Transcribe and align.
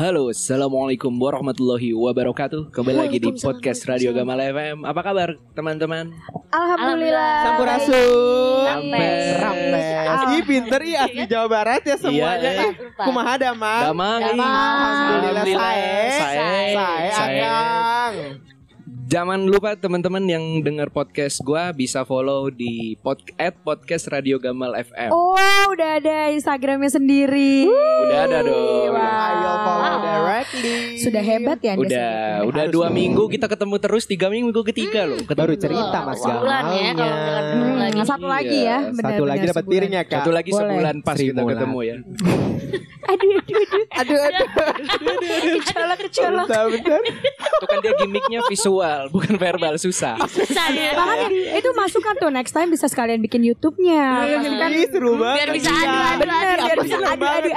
Halo, 0.00 0.32
assalamualaikum 0.32 1.12
warahmatullahi 1.12 1.92
wabarakatuh. 1.92 2.72
Kembali 2.72 3.04
lagi 3.04 3.20
di 3.20 3.36
podcast 3.36 3.84
Radio 3.84 4.16
Gamal 4.16 4.40
FM. 4.40 4.88
Apa 4.88 5.04
kabar 5.04 5.36
teman-teman? 5.52 6.16
Alhamdulillah. 6.48 7.36
Sampurasun. 7.44 8.64
Rampes. 8.64 9.24
Rampes. 9.44 9.84
Ih 10.40 10.44
pinter 10.48 10.80
ih 10.88 10.96
asli 10.96 11.28
Jawa 11.28 11.52
Barat 11.52 11.84
ya 11.84 12.00
semuanya. 12.00 12.48
Iya, 12.48 12.72
Ih, 12.72 12.96
Kumaha 12.96 13.36
damang? 13.36 13.82
Damang. 13.92 14.20
Alhamdulillah. 14.24 15.44
Sae. 15.44 16.72
Sae 16.72 17.08
Sae. 17.12 18.39
Jangan 19.10 19.42
lupa 19.42 19.74
teman-teman 19.74 20.22
yang 20.22 20.38
dengar 20.60 20.86
podcast 20.86 21.42
gua 21.42 21.74
bisa 21.74 22.04
follow 22.04 22.46
di 22.46 22.94
pod 22.96 23.18
at 23.36 23.58
podcast 23.58 24.06
Radio 24.06 24.38
Gamal 24.38 24.70
FM. 24.72 25.10
Oh, 25.10 25.34
udah 25.68 25.98
ada 25.98 26.30
Instagramnya 26.30 26.86
sendiri. 26.88 27.66
Udah 27.66 28.18
ada 28.22 28.38
dong. 28.40 28.54
Wow. 28.88 29.02
Ayo 29.02 29.52
follow 29.58 29.82
Wow. 29.90 29.98
directly. 30.00 30.76
Sudah 30.96 31.22
hebat 31.22 31.58
ya 31.58 31.74
Anda 31.74 31.82
Udah, 31.82 31.90
sebetulnya. 31.90 32.46
udah 32.46 32.62
Harus 32.62 32.72
dua 32.72 32.86
dong. 32.86 32.94
minggu 32.94 33.22
kita 33.28 33.46
ketemu 33.48 33.74
terus 33.80 34.02
tiga 34.06 34.26
minggu 34.28 34.60
ketiga 34.64 35.00
loh. 35.04 35.18
Ketemu 35.18 35.42
Baru 35.42 35.54
cerita 35.58 35.98
Mas 36.00 36.18
Sebulan 36.20 36.64
ya 36.70 36.90
kalau 36.92 37.16
Hmm, 37.50 37.74
lagi. 37.80 38.00
satu 38.06 38.26
lagi 38.28 38.58
Iya. 38.60 38.70
ya. 38.70 38.78
benar, 38.92 39.10
Satu 39.10 39.24
lagi 39.24 39.44
dapat 39.44 39.56
sebulan. 39.58 39.72
piring 39.74 39.92
ya 39.92 40.02
Kak. 40.04 40.14
Satu 40.16 40.30
lagi 40.30 40.50
Boleh. 40.50 40.62
sebulan 40.62 40.94
pas 41.02 41.16
Sri 41.16 41.26
kita 41.26 41.42
ketemu 41.42 41.78
ya. 41.82 41.96
Aduh, 43.10 43.42
aduh, 43.42 43.58
aduh. 43.58 43.88
Aduh 43.90 44.18
aduh. 44.22 45.58
Kecolok, 45.58 45.98
kecolok. 46.00 46.46
Bentar 46.46 46.64
bentar. 46.68 47.00
Itu 47.02 47.64
kan 47.66 47.78
dia 47.80 47.92
gimmicknya 47.98 48.40
visual, 48.46 48.99
bukan 49.08 49.40
verbal 49.40 49.80
susah. 49.80 50.20
Susah 50.28 50.68
ya. 50.76 50.92
Makanya 50.92 51.28
itu 51.56 51.70
masukan 51.72 52.14
tuh 52.20 52.28
next 52.28 52.52
time 52.52 52.68
bisa 52.68 52.84
sekalian 52.84 53.24
bikin 53.24 53.40
YouTube-nya. 53.40 54.28
Masukan 54.44 54.68
Ih, 54.76 54.88
seru 54.92 55.16
banget. 55.16 55.36
Biar 55.40 55.48
bisa 55.56 55.70
Iya. 55.70 55.80
adu, 55.80 55.88
adu, 55.88 56.20
bener 56.20 56.36
biar 56.36 56.58
Aku 56.60 56.80
bisa 56.84 56.96
adu 57.00 57.24
adu. 57.24 57.48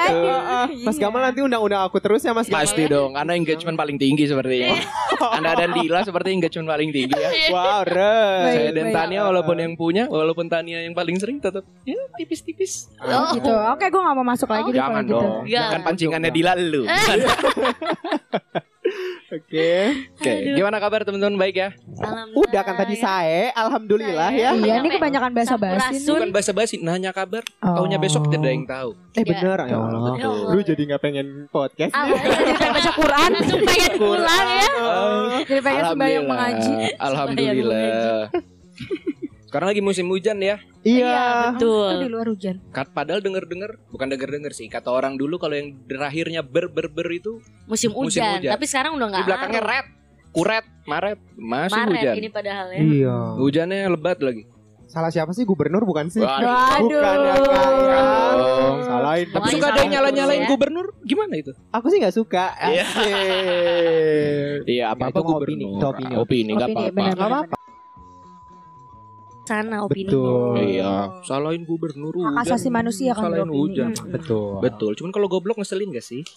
Mas 0.87 0.95
Gamal 0.95 1.19
nanti 1.19 1.39
undang-undang 1.43 1.83
aku 1.83 1.99
terus 1.99 2.23
ya 2.23 2.31
Mas 2.31 2.47
Gamal. 2.47 2.63
Pasti 2.63 2.83
dong, 2.87 3.11
karena 3.17 3.33
engagement 3.35 3.75
paling 3.75 3.97
tinggi 3.99 4.23
sepertinya. 4.23 4.71
Anda 5.37 5.51
dan 5.57 5.73
Dila 5.75 5.99
seperti 6.05 6.31
engagement 6.31 6.69
paling 6.69 6.89
tinggi 6.95 7.17
ya. 7.17 7.29
Wow. 7.51 7.83
Saya 7.83 8.71
dan. 8.71 8.85
Tania 8.93 9.25
walaupun 9.25 9.57
yang 9.57 9.73
punya, 9.73 10.05
walaupun 10.05 10.45
Tania 10.45 10.85
yang 10.85 10.93
paling 10.93 11.17
sering 11.17 11.41
tetap 11.41 11.65
ya 11.81 11.97
tipis-tipis. 12.15 12.93
Oh. 13.01 13.33
Gitu. 13.33 13.49
Oke, 13.49 13.89
gue 13.89 13.97
gak 13.97 14.13
mau 14.15 14.21
masuk 14.21 14.45
lagi 14.45 14.69
deh 14.69 14.77
kalau 14.77 14.93
Jangan 14.93 15.03
gitu. 15.09 15.17
dong, 15.17 15.33
kan 15.49 15.81
pancingannya 15.81 16.29
Dila 16.29 16.53
lu. 16.53 16.85
Oke. 19.33 19.73
Oke, 20.13 20.31
gimana 20.53 20.77
kabar 20.77 21.01
teman-teman 21.01 21.33
baik 21.35 21.55
ya? 21.57 21.69
Alhamdulillah. 21.97 22.45
Udah 22.45 22.61
kan 22.61 22.75
tadi 22.77 22.95
saya, 22.95 23.49
alhamdulillah 23.51 24.29
ya. 24.29 24.53
Iya, 24.53 24.73
ini 24.77 24.89
kebanyakan 24.93 25.31
bahasa 25.33 25.55
basi. 25.57 26.05
Bukan 26.05 26.29
basa-basi, 26.29 26.75
nanya 26.79 27.09
kabar, 27.09 27.41
Oh. 27.59 27.81
taunya 27.81 27.97
besok 27.97 28.29
tidak 28.29 28.45
ada 28.45 28.49
yang 28.51 28.65
tahu. 28.69 28.89
Eh 29.13 29.21
Ya. 29.21 29.25
bener 29.25 29.57
ya 29.63 29.75
Allah. 29.75 30.13
Ya 30.13 30.27
Allah. 30.29 30.51
Lu 30.53 30.61
jadi 30.61 30.81
nggak 30.85 31.01
pengen 31.01 31.27
podcast 31.49 31.91
Ah, 31.91 32.05
nih? 32.05 32.13
Jadi 32.13 32.53
pengen 32.53 32.73
baca 32.77 32.91
Quran. 32.93 33.29
Langsung 33.35 33.61
pengen 33.63 33.91
pulang 33.97 34.47
ya. 34.47 34.69
Oh. 34.77 35.25
Jadi 35.41 35.61
pengen 35.61 35.83
sembahyang 35.89 36.25
mengaji. 36.29 36.73
Alhamdulillah. 36.95 38.21
Sekarang 39.53 39.69
lagi 39.69 39.85
musim 39.85 40.09
hujan 40.09 40.41
ya. 40.41 40.57
Iya. 40.81 41.53
Itu 41.53 41.69
Betul. 41.69 42.01
di 42.01 42.09
luar 42.09 42.25
hujan. 42.25 42.57
Kat 42.73 42.89
padahal 42.89 43.21
denger-denger, 43.21 43.77
bukan 43.93 44.09
denger-denger 44.09 44.49
sih. 44.49 44.65
Kata 44.65 44.89
orang 44.89 45.13
dulu 45.13 45.37
kalau 45.37 45.53
yang 45.53 45.77
terakhirnya 45.85 46.41
ber 46.41 46.73
ber 46.73 46.89
ber 46.89 47.05
itu 47.13 47.37
Musim 47.69 47.93
Musim 47.93 48.17
hujan. 48.25 48.41
hujan. 48.41 48.49
Tapi 48.49 48.65
sekarang 48.65 48.97
udah 48.97 49.05
di 49.05 49.11
nggak 49.13 49.25
belakangnya 49.29 49.61
ngaruh. 49.61 49.69
red, 49.69 49.85
kuret, 50.33 50.65
maret, 50.89 51.19
masih 51.37 51.77
Maret 51.77 51.93
hujan. 51.93 52.13
ini 52.17 52.29
padahal 52.33 52.67
ya. 52.73 52.79
Iya. 52.81 53.17
Hujannya 53.37 53.77
lebat 53.93 54.17
lagi. 54.25 54.43
Salah 54.89 55.13
siapa 55.13 55.37
sih 55.37 55.45
gubernur 55.45 55.85
bukan 55.85 56.09
sih? 56.09 56.25
Waduh. 56.25 56.81
Bukan 56.81 57.17
ya 57.21 57.33
ya. 57.37 58.01
Dong. 58.33 58.77
Salahin. 58.83 59.27
Tapi 59.29 59.47
suka 59.53 59.67
ada 59.69 59.79
yang 59.79 59.91
nyala-nyalain 59.91 60.41
ya. 60.41 60.49
gubernur, 60.49 60.85
gimana 61.01 61.33
itu? 61.35 61.53
Aku 61.69 61.93
sih 61.93 62.01
nggak 62.01 62.15
suka. 62.15 62.57
Iya. 62.57 62.85
Iya, 64.65 64.85
apa-apa 64.97 65.19
gubernur. 65.21 65.77
Itu 65.77 65.85
opini, 65.87 66.13
opini, 66.15 66.51
Opini, 66.51 66.51
apa-apa. 66.55 66.89
benar, 66.89 67.05
Nggak 67.05 67.17
benar, 67.17 67.29
apa-apa. 67.45 67.57
Sana 69.43 69.83
opini. 69.83 70.07
Betul. 70.07 70.55
Iya, 70.57 71.19
salahin 71.21 71.63
gubernur 71.63 72.15
Hak 72.15 72.47
asasi 72.47 72.67
manusia 72.69 73.11
kan 73.11 73.27
salahin 73.27 73.51
hujan. 73.51 73.91
Mm. 73.91 74.11
Betul. 74.11 74.59
Betul, 74.59 74.91
cuman 74.95 75.11
kalau 75.11 75.27
goblok 75.27 75.59
ngeselin 75.59 75.91
gak 75.91 76.01
sih? 76.01 76.23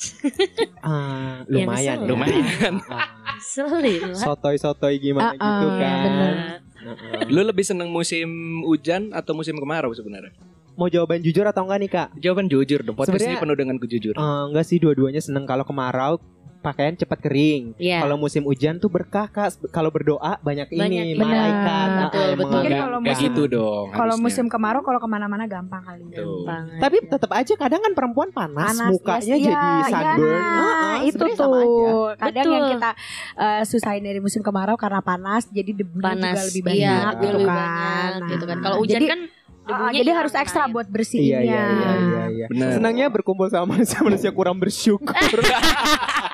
Ah, 0.79 1.43
Ya, 1.47 1.63
lumayan. 1.63 1.99
ngesel. 1.99 1.99
ya. 1.99 2.09
Lumayan. 2.09 2.75
Ah, 2.87 3.09
Selin 3.39 4.03
lah. 4.09 4.19
Sotoy-sotoy 4.19 4.93
Ah, 4.93 5.01
gimana 5.01 5.33
gitu 5.35 5.45
ah, 5.69 5.77
kan. 5.77 5.99
bener. 6.01 6.35
Heeh. 6.77 7.21
Lu 7.29 7.43
lebih 7.43 7.63
seneng 7.63 7.89
musim 7.89 8.29
hujan 8.63 9.11
atau 9.11 9.35
musim 9.35 9.55
kemarau 9.55 9.91
sebenarnya? 9.91 10.31
Mau 10.75 10.87
jawaban 10.87 11.19
jujur 11.19 11.43
atau 11.43 11.65
enggak 11.65 11.79
nih 11.81 11.91
kak? 11.91 12.09
Jawaban 12.17 12.47
jujur 12.47 12.83
dong. 12.83 12.95
Podcast 12.95 13.17
ini 13.17 13.33
Sebenarnya- 13.33 13.43
penuh 13.43 13.57
dengan 13.57 13.77
kejujuran. 13.77 14.19
Eh, 14.19 14.43
enggak 14.47 14.65
sih 14.65 14.77
dua-duanya 14.77 15.19
seneng 15.19 15.43
kalau 15.43 15.65
kemarau 15.65 16.21
pakaian 16.67 16.95
cepat 16.95 17.19
kering. 17.21 17.79
Iya. 17.79 18.03
Kalau 18.03 18.19
musim 18.19 18.43
hujan 18.43 18.77
tuh 18.77 18.91
berkah 18.91 19.27
kak. 19.27 19.55
Kalau 19.71 19.89
berdoa 19.89 20.43
banyak, 20.43 20.67
Banyak, 20.67 20.91
ini 21.07 21.15
benar. 21.15 21.31
malaikat. 21.31 21.89
Betul, 21.89 22.29
betul. 22.35 22.51
Mungkin 22.51 22.73
kalau 22.75 22.99
musim- 22.99 23.23
gitu 23.23 23.43
dong. 23.47 23.87
Kalau 23.95 24.15
musim 24.19 24.45
kemarau 24.47 24.83
kalau 24.83 24.99
ke 24.99 25.07
mana-mana 25.07 25.47
gampang 25.47 25.79
kali. 25.81 26.03
Tuh. 26.11 26.43
Banget. 26.43 26.81
Tapi 26.83 26.97
tetap 27.07 27.31
aja 27.31 27.53
kadang 27.55 27.81
kan 27.81 27.93
perempuan 27.93 28.29
panas, 28.31 28.75
Panas, 28.75 28.91
mukanya 28.91 29.23
yes, 29.33 29.45
jadi 29.45 29.55
iya, 29.55 29.87
sunburn. 29.87 30.35
iya. 30.35 30.59
Heeh, 30.59 30.97
itu 31.07 31.17
tuh 31.17 31.29
sama 31.33 31.57
aja. 31.57 31.93
kadang 32.19 32.45
Betul. 32.45 32.55
yang 32.57 32.67
kita 32.75 32.91
eh, 33.37 33.63
susahin 33.63 34.03
dari 34.03 34.19
musim 34.19 34.41
kemarau 34.41 34.75
karena 34.75 34.99
panas 34.99 35.47
jadi 35.47 35.71
debunya 35.73 36.03
panas 36.09 36.35
juga 36.35 36.43
lebih 36.49 36.63
banyak 36.65 36.81
iya, 36.81 37.21
gitu 37.21 37.37
lebih 37.37 37.47
kan. 37.47 37.57
banyak 37.57 38.21
gitu 38.27 38.45
kan. 38.45 38.57
Nah, 38.57 38.65
Kalau 38.65 38.77
hujan 38.81 38.95
jadi, 38.97 39.07
kan 39.07 39.21
debunya 39.67 39.99
jadi 39.99 40.11
harus 40.15 40.35
ekstra 40.35 40.63
kan. 40.65 40.73
buat 40.73 40.87
bersihinnya. 40.87 41.41
Iya 41.43 41.63
iya 41.63 41.63
iya 41.69 41.93
iya. 42.33 42.47
iya. 42.49 42.69
Senangnya 42.73 43.07
berkumpul 43.07 43.47
sama 43.47 43.67
manusia-manusia 43.73 44.31
kurang 44.31 44.57
bersyukur. 44.57 45.15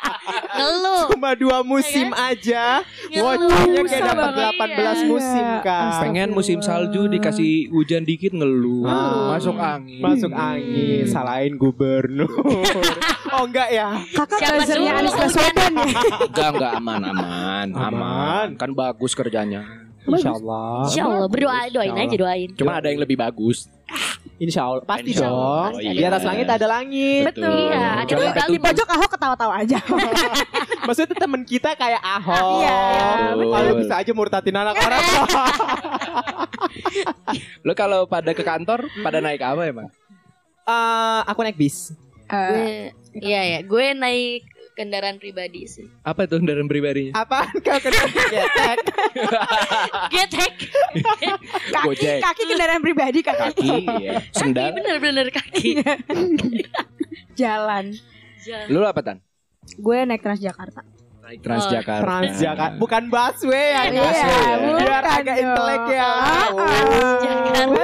Ngeluh. 0.52 1.04
Cuma 1.10 1.30
dua 1.34 1.58
musim 1.60 2.12
aja. 2.12 2.86
Ngeluh. 3.08 3.50
Wocoknya 3.50 3.82
kayak 3.82 4.04
dapat 4.06 4.30
banget. 4.30 4.54
18 4.54 4.78
Iya. 5.02 5.06
musim 5.08 5.46
kak. 5.60 6.00
Pengen 6.00 6.28
musim 6.30 6.58
salju 6.60 7.02
dikasih 7.08 7.52
hujan 7.68 8.02
dikit 8.02 8.32
ngeluh, 8.32 8.86
Ah. 8.86 9.34
masuk 9.34 9.56
angin. 9.56 9.98
Masuk 9.98 10.30
angin, 10.30 11.04
salahin 11.04 11.54
gubernur. 11.56 12.30
oh 13.34 13.42
enggak 13.42 13.68
ya? 13.68 13.98
Kakak 14.12 14.38
Siapa 14.38 14.56
buzzernya 14.60 14.92
Anies? 14.94 15.14
Baswedan 15.14 15.72
ya. 15.74 15.86
Enggak, 16.22 16.48
enggak 16.54 16.72
aman, 16.76 17.00
aman. 17.04 17.66
Aman. 17.72 18.46
Kan 18.54 18.70
bagus 18.72 19.12
kerjanya. 19.12 19.81
Insya 20.02 20.30
Allah. 20.34 20.82
Insya 20.88 21.02
Allah 21.06 21.28
berdoa 21.30 21.60
doain 21.70 21.94
aja 21.94 22.16
doain. 22.18 22.48
Cuma 22.58 22.72
ada 22.82 22.88
yang 22.90 23.00
lebih 23.02 23.14
bagus. 23.14 23.70
Insya 24.42 24.66
Allah. 24.66 24.82
Pasti 24.82 25.14
Insya 25.14 25.28
dong. 25.30 25.38
Oh, 25.38 25.78
Di 25.78 26.02
atas 26.02 26.22
iya. 26.22 26.28
langit 26.34 26.46
ada 26.50 26.66
langit. 26.66 27.22
Betul. 27.30 27.54
Iya, 27.54 27.86
ada 28.02 28.10
yang 28.10 28.50
Di 28.50 28.58
pojok 28.58 28.88
Ahok 28.90 29.10
ketawa-tawa 29.14 29.54
aja. 29.62 29.78
Maksudnya 30.88 31.14
temen 31.14 31.42
kita 31.46 31.70
kayak 31.78 32.02
Ahok. 32.02 32.62
Iya, 32.64 32.80
betul. 33.38 33.54
Lalu 33.54 33.72
bisa 33.86 33.94
aja 34.02 34.12
murtatin 34.14 34.56
anak 34.58 34.74
orang. 34.82 35.02
Lo 37.66 37.72
kalau 37.78 38.06
pada 38.10 38.34
ke 38.34 38.42
kantor, 38.42 38.90
pada 39.02 39.18
naik 39.22 39.42
apa 39.42 39.62
emang? 39.66 39.88
Eh, 40.66 41.20
aku 41.26 41.40
naik 41.42 41.58
bis. 41.58 41.94
Eh, 42.32 42.90
Gue, 43.12 43.20
iya 43.20 43.40
ya, 43.44 43.58
gue 43.60 43.86
naik 43.92 44.42
kendaraan 44.82 45.16
pribadi 45.22 45.70
sih. 45.70 45.86
Apa 46.02 46.26
tuh 46.26 46.42
kendaraan 46.42 46.66
pribadinya? 46.66 47.14
Apaan 47.14 47.54
kau 47.62 47.78
kena 47.78 48.02
getek? 48.10 48.78
Getek. 50.14 50.52
kaki, 51.70 51.86
Gojek. 51.86 52.18
kaki 52.20 52.42
kendaraan 52.50 52.82
pribadi 52.82 53.18
kaki. 53.22 53.38
Kaki, 53.54 53.70
ya. 54.02 54.18
Kaki 54.34 54.70
bener-bener 54.74 55.26
kaki. 55.30 55.68
Jalan. 57.40 57.94
Jalan. 58.42 58.66
Lu 58.68 58.82
apa 58.82 59.00
tan? 59.06 59.16
Gue 59.78 60.02
naik 60.02 60.20
Transjakarta. 60.26 60.82
Naik 61.22 61.38
Transjakarta. 61.38 62.02
Transjakarta. 62.02 62.78
Bukan 62.82 63.02
busway 63.06 63.66
ya. 63.70 63.82
Iya, 63.86 64.00
busway 64.02 64.26
ya. 64.26 64.54
Biar 64.58 64.66
bukan 64.66 65.04
agak 65.06 65.36
dong. 65.38 65.44
intelek 65.46 65.84
ya. 65.86 66.10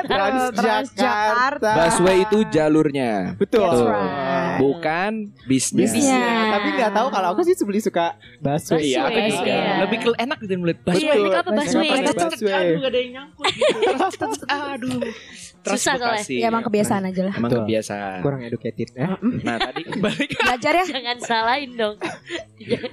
Transjakarta. 0.03 0.59
Transjakarta. 0.59 1.71
Busway 1.79 2.17
itu 2.27 2.39
jalurnya. 2.51 3.13
Betul. 3.39 3.63
Tuh. 3.71 3.87
right. 3.87 4.59
Bukan 4.59 5.13
bisnya. 5.47 5.87
Bisnya. 5.87 6.31
Tapi 6.59 6.69
nggak 6.83 6.93
tahu 6.99 7.09
kalau 7.15 7.29
aku 7.31 7.47
sih 7.47 7.55
sebeli 7.55 7.79
suka 7.79 8.19
busway. 8.43 8.91
Iya, 8.91 9.07
aku 9.07 9.19
juga. 9.31 9.55
iya. 9.55 9.75
Lebih 9.87 9.99
enak 10.19 10.39
gitu 10.43 10.53
melihat 10.59 10.79
Iya, 10.83 10.91
busway. 10.91 11.19
ini 11.23 11.31
apa 11.31 11.51
busway? 11.55 11.89
Aduh, 11.95 12.81
gak 12.83 12.91
ada 12.91 12.99
yang 12.99 13.11
nyangkut 13.15 13.47
gitu. 13.55 14.27
Aduh. 14.75 15.01
Terus 15.59 15.81
Susah 15.83 15.95
soalnya. 15.99 16.23
Bekasi. 16.23 16.35
Ya 16.39 16.47
emang 16.49 16.65
kebiasaan 16.65 17.03
aja 17.11 17.23
lah. 17.29 17.35
Emang 17.35 17.51
kebiasaan. 17.53 18.19
Kurang 18.23 18.41
educated 18.47 18.89
ya. 18.95 19.19
Nah 19.21 19.57
tadi 19.59 19.83
balik 19.99 20.29
Belajar 20.41 20.73
ya. 20.73 20.85
Jangan 20.97 21.17
salahin 21.21 21.71
dong. 21.75 21.97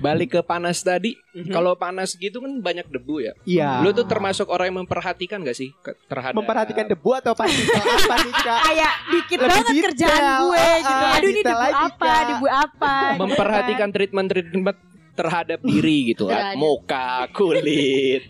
balik 0.01 0.34
ke 0.35 0.41
panas 0.41 0.79
tadi. 0.79 1.15
Kalau 1.47 1.75
panas 1.75 2.13
gitu 2.13 2.37
kan 2.37 2.59
banyak 2.59 2.87
debu 2.87 3.15
ya. 3.21 3.33
Iya. 3.43 3.69
Lu 3.79 3.91
tuh 3.91 4.03
termasuk 4.03 4.47
orang 4.47 4.69
yang 4.69 4.79
memperhatikan 4.81 5.39
gak 5.41 5.55
sih 5.55 5.71
terhadap 6.05 6.35
memperhatikan 6.35 6.85
debu 6.85 7.09
atau 7.13 7.31
partikel 7.31 7.79
apa 7.79 8.15
nih 8.19 8.33
kak? 8.35 8.59
Kayak 8.67 8.93
dikit 9.07 9.37
Lebih 9.37 9.47
banget 9.49 9.65
detail. 9.67 9.83
kerjaan 9.85 10.21
gue 10.41 10.67
gitu. 10.81 10.93
Ah, 10.97 11.15
Aduh 11.15 11.29
ini 11.29 11.41
debu 11.41 11.55
lagi, 11.57 11.75
apa, 11.87 12.05
Kak. 12.05 12.23
debu 12.27 12.47
apa. 12.47 12.93
gitu 12.95 13.05
kan. 13.05 13.15
memperhatikan 13.17 13.89
treatment 13.89 14.27
treatment 14.27 14.77
terhadap 15.15 15.63
diri 15.63 16.11
gitu 16.11 16.27
kan. 16.27 16.51
Terhadap. 16.53 16.59
Muka, 16.59 17.25
kulit. 17.31 18.27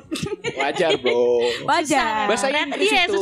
Wajar, 0.60 0.94
Bro. 0.96 1.42
Wajar. 1.66 2.30
Bahasa 2.30 2.46
Red 2.48 2.70
Inggris 2.70 2.88
itu. 2.88 3.18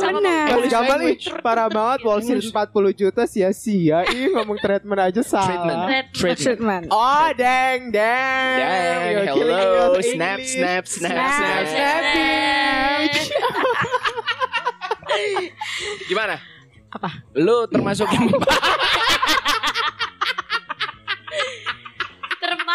Gamal 0.69 0.97
nih 1.01 1.17
parah 1.41 1.65
banget 1.67 2.05
Wall 2.05 2.21
Street 2.21 2.45
40 2.47 2.93
juta 2.93 3.25
sia-sia 3.25 4.05
Ih 4.05 4.29
ngomong 4.31 4.61
treatment 4.61 5.01
aja 5.01 5.19
Treatment. 5.19 5.25
salah. 5.25 5.89
Treatment. 6.13 6.37
Treatment. 6.39 6.85
Oh 6.93 7.27
deng 7.33 7.89
deng 7.89 8.57
Dang, 8.61 9.01
You're 9.09 9.25
me 9.25 9.49
hello, 9.49 9.97
snap, 9.99 10.37
snap, 10.39 10.85
snap, 10.85 11.09
Snap, 11.09 11.65
snap. 11.65 13.09
Gimana? 16.09 16.41
Apa? 16.89 17.21
Lu 17.37 17.69
termasuk 17.69 18.09
yang 18.09 18.29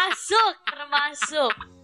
Termasuk, 0.05 0.55
termasuk. 0.69 1.74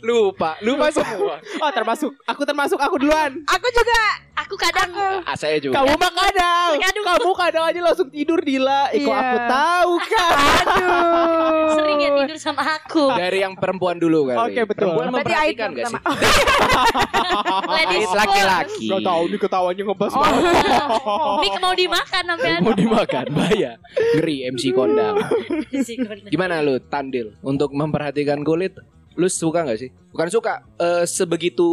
Lupa, 0.00 0.54
lupa 0.60 0.86
semua. 0.88 1.38
Oh 1.58 1.70
termasuk 1.70 2.10
Aku 2.24 2.42
termasuk 2.42 2.76
aku 2.76 2.98
duluan 2.98 3.42
Aku 3.46 3.66
juga. 3.68 4.02
Aku 4.38 4.54
kadang 4.54 4.86
Ah, 5.20 5.34
saya 5.34 5.58
juga. 5.58 5.74
Kamu 5.76 5.92
mah 5.92 6.12
kadang 6.12 6.70
Terkadang. 6.70 7.04
Kamu 7.04 7.30
kadang 7.34 7.64
aja 7.64 7.80
langsung 7.82 8.08
tidur 8.08 8.38
Dila 8.38 8.86
kok 8.86 8.96
Iya. 8.96 9.18
aku 9.18 9.36
tahu 9.44 9.92
kan 10.00 10.34
Aduh. 10.68 11.68
sering 11.74 11.98
ya 11.98 12.10
tidur 12.14 12.38
sama 12.38 12.62
aku. 12.72 13.10
Dari 13.10 13.38
yang 13.40 13.54
perempuan 13.54 13.96
dulu 13.96 14.30
kali. 14.30 14.38
Oke, 14.38 14.60
betul. 14.64 14.94
Perempuan 14.94 15.06
Berarti 15.10 15.16
memperhatikan 15.18 15.68
gak 15.72 15.86
sih? 15.88 15.98
Ladies 17.74 18.10
laki-laki. 18.10 18.86
Gak 18.88 19.02
tau 19.02 19.22
nih 19.24 19.38
ketawanya 19.38 19.82
ngebahas 19.84 20.12
Oh. 20.12 20.22
banget. 20.22 20.42
Mik 21.42 21.54
mau 21.58 21.74
dimakan 21.74 22.22
sampai 22.24 22.50
Mau 22.60 22.72
dimakan, 22.72 23.24
bahaya. 23.30 23.72
Ngeri 24.14 24.36
MC 24.48 24.64
kondang. 24.78 25.16
Gimana 26.28 26.60
lu, 26.60 26.78
Tandil? 26.80 27.34
Untuk 27.40 27.70
memperhatikan 27.72 28.40
kulit, 28.40 28.78
lu 29.18 29.26
suka 29.26 29.66
gak 29.66 29.76
sih? 29.76 29.90
Bukan 30.08 30.30
suka, 30.30 30.62
eh, 30.78 31.02
sebegitu 31.04 31.66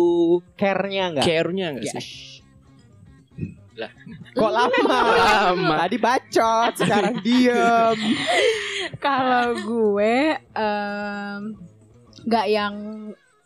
Care-nya 0.57 1.13
enggak? 1.13 1.23
care-nya 1.23 1.67
gak 1.71 1.85
Ya. 1.85 1.93
sih? 1.95 2.05
Kok 4.33 4.51
lama? 4.51 4.77
Lama. 4.81 5.75
Tadi 5.83 5.97
bacot, 5.97 6.73
sekarang 6.75 7.19
diem. 7.19 7.97
Kalau 9.05 9.51
gue 9.53 10.15
em, 10.39 11.41
nggak 12.23 12.45
yang 12.47 12.75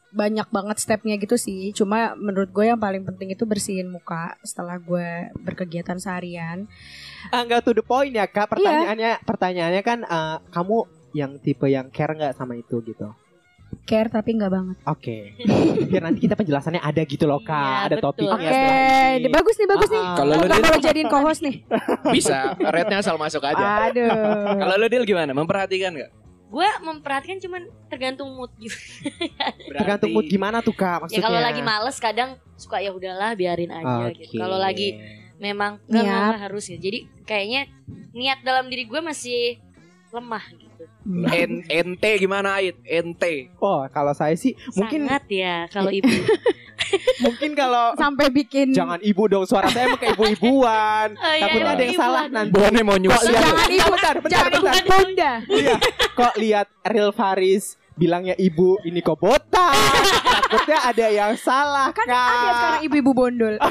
banyak 0.10 0.48
banget 0.48 0.78
stepnya 0.78 1.18
gitu 1.18 1.34
sih. 1.34 1.74
Cuma 1.74 2.14
menurut 2.14 2.50
gue 2.50 2.66
yang 2.66 2.78
paling 2.78 3.02
penting 3.04 3.34
itu 3.34 3.46
bersihin 3.46 3.90
muka 3.90 4.38
setelah 4.42 4.78
gue 4.78 5.34
berkegiatan 5.36 5.98
seharian. 5.98 6.70
Ah, 7.30 7.42
Enggak 7.42 7.66
to 7.66 7.74
the 7.74 7.82
point 7.82 8.14
ya 8.14 8.26
kak. 8.26 8.50
Pertanyaannya, 8.50 9.26
pertanyaannya 9.26 9.82
kan 9.82 10.00
eh, 10.04 10.38
kamu 10.50 10.78
yang 11.12 11.42
tipe 11.42 11.66
yang 11.66 11.90
care 11.90 12.14
nggak 12.14 12.38
sama 12.38 12.54
itu 12.54 12.82
gitu? 12.86 13.10
Care 13.86 14.10
tapi 14.10 14.38
nggak 14.38 14.52
banget. 14.54 14.76
Oke. 14.86 15.34
Biar 15.86 16.02
nanti 16.06 16.22
kita 16.22 16.34
penjelasannya 16.34 16.78
ada 16.78 17.02
gitu 17.02 17.26
loh 17.26 17.42
kak. 17.42 17.58
Iya, 17.58 17.78
ada 17.86 17.96
betul. 17.98 18.06
topiknya. 18.14 18.50
Oke, 18.50 18.54
ini. 18.54 19.18
ini 19.18 19.28
bagus 19.30 19.56
nih, 19.58 19.68
bagus 19.68 19.90
nih. 19.90 20.04
Ah, 20.04 20.16
Kalau 20.16 20.30
lu 20.30 20.38
Nggak 20.40 20.50
Dil, 20.52 20.66
kalau 20.66 20.80
jadiin 20.82 21.08
co-host 21.10 21.42
nih. 21.42 21.56
bisa, 22.14 22.38
rate-nya 22.60 22.98
asal 23.02 23.16
masuk 23.18 23.42
aja. 23.42 23.66
Aduh. 23.90 24.10
Kalau 24.58 24.76
lu 24.78 24.88
Dil 24.88 25.06
gimana? 25.06 25.32
Memperhatikan 25.34 25.92
gak? 25.94 26.12
Gue 26.50 26.66
memperhatikan 26.82 27.38
cuman 27.38 27.62
tergantung 27.88 28.30
mood 28.34 28.50
gitu. 28.58 28.74
Tergantung 29.70 30.10
mood 30.10 30.26
gimana 30.26 30.66
tuh 30.66 30.74
kak 30.74 30.98
Ya 30.98 31.02
maksudnya. 31.06 31.26
kalau 31.26 31.42
lagi 31.42 31.62
males 31.62 31.98
kadang 31.98 32.30
suka 32.58 32.82
ya 32.82 32.90
udahlah 32.90 33.38
biarin 33.38 33.70
aja 33.70 34.10
gitu. 34.14 34.34
Oke. 34.34 34.38
Kalau 34.38 34.58
lagi 34.58 34.98
memang 35.38 35.78
nggak 35.86 36.04
nggak 36.04 36.42
harus 36.42 36.66
ya. 36.70 36.78
Jadi 36.78 37.06
kayaknya 37.24 37.70
niat 38.12 38.42
dalam 38.42 38.66
diri 38.66 38.86
gue 38.86 38.98
masih 38.98 39.62
lemah 40.10 40.42
gitu. 40.58 40.69
N 41.06 41.64
ente 41.66 42.12
gimana 42.18 42.58
Ait? 42.58 42.78
Ente. 42.84 43.52
Oh 43.58 43.84
kalau 43.88 44.12
saya 44.12 44.34
sih 44.34 44.54
mungkin 44.74 45.06
Sangat 45.06 45.24
ya 45.28 45.66
kalau 45.68 45.90
ibu. 45.90 46.08
mungkin 47.24 47.54
kalau 47.54 47.94
Sampai 47.94 48.30
bikin 48.30 48.72
jangan 48.72 48.98
ibu 49.00 49.26
dong 49.26 49.44
suara 49.44 49.68
saya 49.68 49.88
emang 49.88 50.00
kayak 50.00 50.16
ibu-ibuan. 50.16 51.10
Oh, 51.20 51.30
iya, 51.30 51.44
Takutnya 51.46 51.60
iya, 51.62 51.76
ada 51.76 51.84
yang 51.84 51.94
ibu. 51.94 52.02
salah 52.02 52.24
nanti. 52.28 52.52
Bone 52.52 52.80
mau 52.82 52.94
Kok 52.94 53.02
nyusul. 53.02 53.28
lihat 53.28 53.44
Jangan 53.44 53.70
ibu, 53.70 53.88
bentar, 53.90 54.16
bentar, 54.16 54.32
jangan 54.32 54.52
bentar. 54.56 54.84
bunda. 54.88 55.32
Iya, 55.46 55.76
kok 56.14 56.34
lihat 56.36 56.68
Real 56.84 57.12
Faris 57.12 57.66
bilangnya 58.00 58.34
ibu 58.34 58.80
ini 58.82 59.00
kok 59.00 59.20
botak. 59.20 59.76
Takutnya 60.50 60.80
ada 60.82 61.06
yang 61.08 61.34
salah 61.36 61.92
Kan 61.92 62.08
kak. 62.08 62.16
ada 62.16 62.50
sekarang 62.56 62.82
ibu-ibu 62.84 63.12
bondol. 63.12 63.56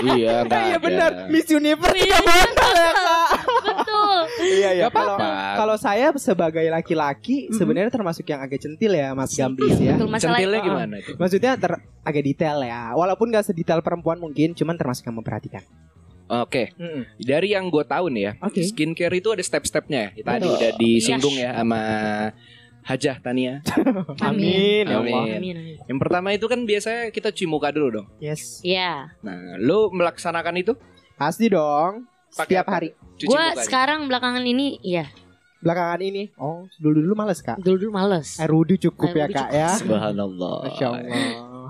Iya, 0.00 0.42
enggak 0.42 0.60
Iya 0.64 0.78
benar, 0.80 1.10
Miss 1.28 1.44
Universe 1.46 1.92
Iya. 1.94 2.18
bondol 2.18 2.72
ya 2.72 2.90
kak. 2.90 3.28
Betul. 3.60 4.18
Iya 4.40 4.70
iya. 4.74 4.86
Kalau 4.88 5.16
kalau 5.54 5.76
saya 5.76 6.08
sebagai 6.16 6.64
laki-laki 6.66 7.52
sebenarnya 7.52 7.92
termasuk 7.92 8.24
yang 8.24 8.40
agak 8.40 8.58
centil 8.58 8.90
ya 8.90 9.12
Mas 9.12 9.30
Gamblis 9.30 9.76
ya. 9.76 9.94
Betul 9.94 10.08
Centilnya 10.16 10.60
gimana 10.60 10.94
itu? 10.96 11.12
Maksudnya 11.14 11.52
ter- 11.54 11.84
agak 12.00 12.22
detail 12.24 12.58
ya. 12.62 12.90
Walaupun 12.92 13.28
gak 13.28 13.44
sedetail 13.44 13.78
perempuan 13.80 14.16
mungkin, 14.16 14.56
cuman 14.56 14.74
termasuk 14.74 15.04
yang 15.04 15.14
memperhatikan. 15.14 15.60
Oke, 16.30 16.70
dari 17.18 17.50
yang 17.50 17.66
gue 17.66 17.82
tahu 17.82 18.06
nih 18.06 18.22
ya, 18.22 18.32
Oke. 18.38 18.62
skincare 18.62 19.10
itu 19.12 19.34
ada 19.34 19.42
step-stepnya. 19.42 20.14
ya. 20.14 20.22
Tadi 20.22 20.46
Betul. 20.46 20.56
udah 20.56 20.70
disinggung 20.78 21.34
ya 21.34 21.50
sama 21.52 21.82
Hajah 22.82 23.16
Tania. 23.18 23.60
Amin. 24.28 24.84
ya 24.84 24.98
Amin. 24.98 25.14
Allah. 25.14 25.36
Amin. 25.36 25.54
amin. 25.54 25.76
Yang 25.84 25.98
pertama 25.98 26.28
itu 26.30 26.46
kan 26.46 26.60
biasanya 26.64 27.02
kita 27.10 27.28
cuci 27.30 27.46
muka 27.46 27.68
dulu 27.70 27.88
dong. 27.90 28.06
Yes. 28.18 28.60
Iya. 28.60 29.12
Nah, 29.20 29.60
lu 29.60 29.92
melaksanakan 29.92 30.54
itu 30.56 30.72
Pasti 31.14 31.46
dong. 31.46 32.08
Setiap 32.30 32.64
apa? 32.64 32.72
hari. 32.78 32.88
cuci 33.18 33.26
Gue 33.26 33.36
mukanya. 33.36 33.60
sekarang 33.60 34.00
belakangan 34.06 34.40
ini 34.40 34.78
iya. 34.80 35.10
Belakangan 35.60 36.00
ini. 36.00 36.32
Oh, 36.40 36.64
dulu 36.80 37.04
dulu 37.04 37.12
males 37.12 37.44
kak. 37.44 37.60
Dulu 37.60 37.76
dulu 37.76 37.92
males. 37.92 38.40
Air 38.40 38.48
wudhu 38.48 38.80
cukup 38.80 39.12
Air 39.12 39.18
ya 39.18 39.26
kak 39.28 39.48
cukup. 39.50 39.60
ya. 39.60 39.68
Subhanallah. 39.76 40.56
Masya 40.64 40.86
Allah. 40.88 41.04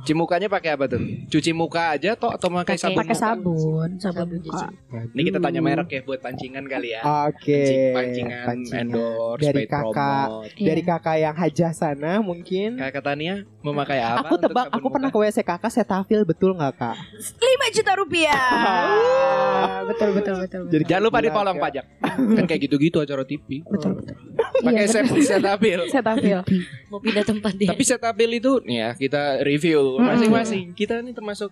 Cuci 0.01 0.13
mukanya 0.13 0.49
pakai 0.49 0.73
apa 0.73 0.85
tuh? 0.87 1.01
Cuci 1.29 1.53
muka 1.53 1.93
aja 1.93 2.17
toh 2.17 2.33
atau 2.33 2.49
pakai 2.51 2.75
sabun? 2.75 2.97
Pakai 2.97 3.13
muka? 3.13 3.21
sabun, 3.21 3.91
sabun 3.97 4.27
Sabun 4.27 4.39
muka. 4.41 4.67
Ini 5.13 5.23
kita 5.23 5.39
tanya 5.39 5.61
merek 5.61 5.89
ya 5.89 6.01
buat 6.01 6.19
pancingan 6.19 6.65
kali 6.65 6.89
ya. 6.91 7.05
Oke. 7.27 7.93
Pancing- 7.93 8.33
pancingan, 8.33 8.81
endorse, 8.89 9.45
Dari 9.45 9.65
kakak. 9.67 10.27
promote. 10.27 10.57
Dari 10.59 10.83
kakak 10.83 11.17
yang 11.19 11.35
hajah 11.35 11.73
sana 11.73 12.13
mungkin. 12.19 12.81
Kakak 12.81 13.03
Tania 13.03 13.35
memakai 13.61 14.01
apa? 14.01 14.25
Aku 14.25 14.35
tebak, 14.37 14.67
aku 14.71 14.87
pernah 14.89 15.09
ke 15.09 15.15
muka? 15.15 15.29
WC 15.29 15.39
kakak 15.43 15.69
Setafil 15.71 16.25
betul 16.25 16.57
nggak 16.57 16.73
kak? 16.75 16.97
5 16.97 17.77
juta 17.77 17.93
rupiah. 17.95 18.41
betul 19.91 20.09
betul 20.13 20.35
betul. 20.39 20.63
Jadi 20.71 20.85
Jangan 20.87 21.03
lupa 21.05 21.19
ditolong 21.21 21.57
Kak. 21.57 21.65
pajak. 21.67 21.85
kan 22.11 22.45
kayak 22.47 22.61
gitu-gitu 22.63 22.99
acara 22.99 23.23
TV. 23.23 23.61
betul 23.65 23.95
betul. 23.95 24.17
Pakai 24.61 24.85
Iya, 24.85 24.93
set 24.93 25.05
setabil. 25.09 25.81
Setafil. 25.89 26.41
Mau 26.89 26.99
pindah 26.99 27.23
tempat 27.23 27.53
dia. 27.55 27.69
Tapi 27.69 27.83
setabil 27.83 28.31
itu 28.35 28.61
nih 28.63 28.77
ya 28.79 28.91
kita 28.95 29.23
review 29.41 29.90
Hmm. 29.99 30.07
masing-masing. 30.07 30.65
Kita 30.73 31.01
ini 31.01 31.11
termasuk 31.11 31.51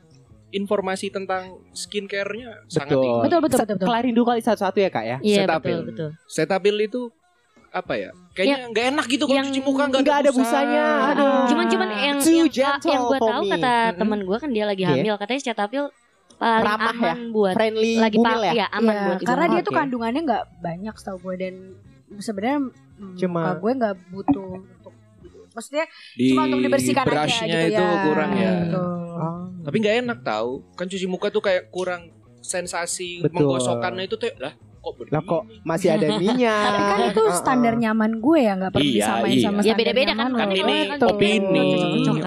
informasi 0.48 1.12
tentang 1.12 1.60
skincare-nya 1.72 2.64
sangat 2.66 2.96
Betul. 2.96 3.02
tinggi. 3.04 3.20
Betul 3.24 3.40
betul 3.42 3.58
betul 3.58 3.76
betul. 3.76 3.88
Kelarin 3.88 4.12
dulu 4.12 4.26
kali 4.26 4.40
satu-satu 4.40 4.78
ya 4.78 4.88
kak 4.88 5.04
ya. 5.04 5.16
Iya 5.20 5.42
Setapil. 5.44 5.68
betul 5.68 5.84
betul. 5.88 6.08
Setabil 6.24 6.76
itu 6.84 7.00
apa 7.68 7.92
ya? 7.94 8.10
Kayaknya 8.32 8.58
nggak 8.72 8.84
enak 8.96 9.06
gitu 9.06 9.24
kalau 9.28 9.42
cuci 9.44 9.60
muka 9.60 9.82
nggak 9.86 10.00
nggak 10.00 10.18
ada 10.24 10.30
busanya, 10.32 10.84
aduh. 11.12 11.44
Cuman 11.52 11.66
cuman 11.68 11.88
yang 11.92 12.18
yang, 12.24 12.48
yang 12.80 13.02
gue 13.04 13.18
tahu 13.20 13.42
me. 13.44 13.52
kata 13.52 13.74
teman 14.00 14.20
gue 14.24 14.36
kan 14.40 14.50
dia 14.50 14.64
lagi 14.64 14.82
Oke. 14.82 14.92
hamil 14.96 15.14
katanya 15.20 15.42
Cetaphil 15.44 15.84
paling 16.38 16.64
Ramah 16.64 16.94
ya? 16.94 17.12
aman 17.12 17.18
buat 17.34 17.54
Friendly 17.58 17.92
lagi 17.98 18.16
bumil 18.16 18.42
ya. 18.46 18.52
ya 18.54 18.66
aman 18.70 18.94
Iya, 18.94 19.04
buat 19.04 19.18
karena 19.26 19.44
dia 19.50 19.62
tuh 19.66 19.74
kandungannya 19.74 20.20
nggak 20.22 20.44
banyak 20.62 20.94
setahu 20.96 21.18
gue 21.28 21.34
dan 21.36 21.54
sebenarnya 22.16 22.58
Cuma- 23.18 23.58
gue 23.58 23.72
nggak 23.74 23.94
butuh 24.08 24.50
maksudnya 25.58 25.84
di 26.14 26.30
cuma 26.30 26.46
untuk 26.46 26.62
dibersihkan 26.62 27.04
aja 27.10 27.26
gitu 27.42 27.66
itu 27.66 27.82
ya. 27.82 28.02
kurang 28.06 28.30
ya. 28.38 28.52
Betul. 28.62 28.86
Oh. 29.18 29.42
Tapi 29.66 29.76
nggak 29.82 29.96
enak 30.06 30.18
tahu. 30.22 30.50
Kan 30.78 30.86
cuci 30.86 31.06
muka 31.10 31.34
tuh 31.34 31.42
kayak 31.42 31.74
kurang 31.74 32.14
sensasi 32.38 33.26
Betul. 33.26 33.34
menggosokkannya 33.42 34.06
itu 34.06 34.14
tuh 34.14 34.30
lah 34.38 34.54
kok 34.54 34.92
begini. 34.94 35.12
Lah 35.12 35.22
kok 35.26 35.42
masih 35.66 35.88
ada 35.90 36.06
minyak. 36.22 36.62
Tapi 36.70 36.82
kan 36.86 37.00
itu 37.10 37.22
standar 37.34 37.74
nyaman 37.74 38.12
gue 38.22 38.38
ya 38.38 38.52
nggak 38.54 38.70
perlu 38.70 38.86
Iya, 38.86 38.94
disamain 38.94 39.34
iya. 39.34 39.42
sama 39.42 39.58
Ya, 39.58 39.62
standar 39.66 39.78
beda-beda 39.82 40.12
kan, 40.14 40.18
nyaman 40.22 40.38
Kan 40.38 40.50
ini 40.54 40.78
Betul. 40.94 41.08
opini, 41.10 41.68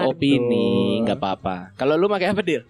opini, 0.04 0.70
nggak 1.08 1.18
apa-apa. 1.18 1.56
Kalau 1.80 1.94
lu 1.96 2.06
pakai 2.06 2.36
apa 2.36 2.44
Dil? 2.44 2.62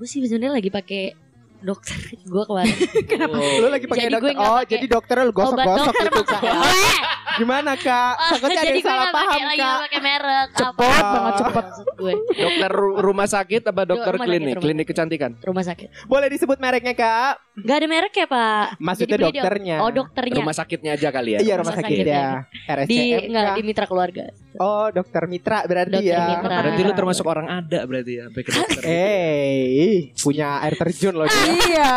Gue 0.00 0.06
sih 0.08 0.24
sebenarnya 0.24 0.56
lagi 0.56 0.70
pakai 0.72 1.27
dokter 1.60 1.96
gue 2.08 2.44
kemarin. 2.44 2.76
Oh. 3.28 3.56
Lu 3.58 3.68
lagi 3.68 3.84
pakai 3.84 4.04
Jadi 4.04 4.14
gue 4.14 4.20
dokter. 4.20 4.32
nggak 4.32 4.48
Oh, 4.48 4.62
jadi 4.64 4.86
dokternya 4.86 5.24
lu 5.24 5.32
gosok-gosok 5.32 5.84
dokter 5.88 6.06
gitu 6.06 6.22
kak. 6.24 6.40
ya. 6.40 6.52
Eh, 6.54 6.96
Gimana 7.36 7.72
kak? 7.74 8.12
Takutnya 8.32 8.46
ada 8.52 8.62
jadi 8.62 8.68
yang 8.68 8.76
gue 8.76 8.84
salah 8.84 8.98
nggak 9.00 9.14
paham 9.14 9.28
lagi 9.40 9.44
kak. 9.48 9.58
nggak 9.60 9.78
pakai 9.80 10.00
merek. 10.00 10.48
Cepet 10.50 10.78
apa. 10.88 11.08
banget, 11.08 11.34
cepet. 11.36 11.64
Gue 11.94 12.12
Dokter 12.30 12.70
ru- 12.72 12.98
rumah 13.00 13.28
sakit 13.28 13.62
apa 13.64 13.82
dokter 13.84 14.12
Rumah 14.12 14.18
sakit, 14.18 14.28
klinik? 14.28 14.48
rumah- 14.50 14.64
Klinik 14.64 14.86
kecantikan. 14.86 15.30
rumah 15.40 15.64
sakit. 15.64 15.88
Boleh 16.04 16.28
disebut 16.28 16.56
mereknya 16.56 16.94
kak? 16.94 17.32
Gak 17.58 17.76
ada 17.76 17.86
merek 17.86 18.14
ya 18.14 18.26
pak? 18.26 18.64
Maksudnya 18.78 19.16
di- 19.16 19.24
dokternya. 19.28 19.76
Oh 19.78 19.90
dokternya. 19.92 20.36
Rumah 20.36 20.54
sakitnya 20.56 20.90
aja 20.92 21.08
kali 21.10 21.30
ya. 21.32 21.38
Iya 21.38 21.54
rumah 21.56 21.64
Rumah 21.68 21.76
sakit 21.76 21.90
sakit 21.92 22.06
ya. 22.06 22.26
di 22.44 22.58
RSCM 22.68 23.20
enggak 23.24 23.42
kah? 23.44 23.54
di 23.54 23.62
mitra 23.64 23.86
keluarga. 23.86 24.24
Oh 24.56 24.86
dokter 24.88 25.22
mitra 25.26 25.58
berarti 25.62 25.94
Dokter 25.96 26.10
ya. 26.12 26.26
mitra. 26.32 26.56
Berarti 26.56 26.80
lu 26.80 26.92
termasuk 26.92 27.24
orang 27.24 27.46
ada 27.48 27.78
berarti 27.84 28.12
ya 28.14 28.22
sampai 28.26 28.42
ke 28.42 28.50
dokter. 28.52 28.82
Eh, 28.84 29.94
punya 30.16 30.48
air 30.60 30.74
terjun 30.76 31.14
loh. 31.14 31.26
Iya. 31.48 31.92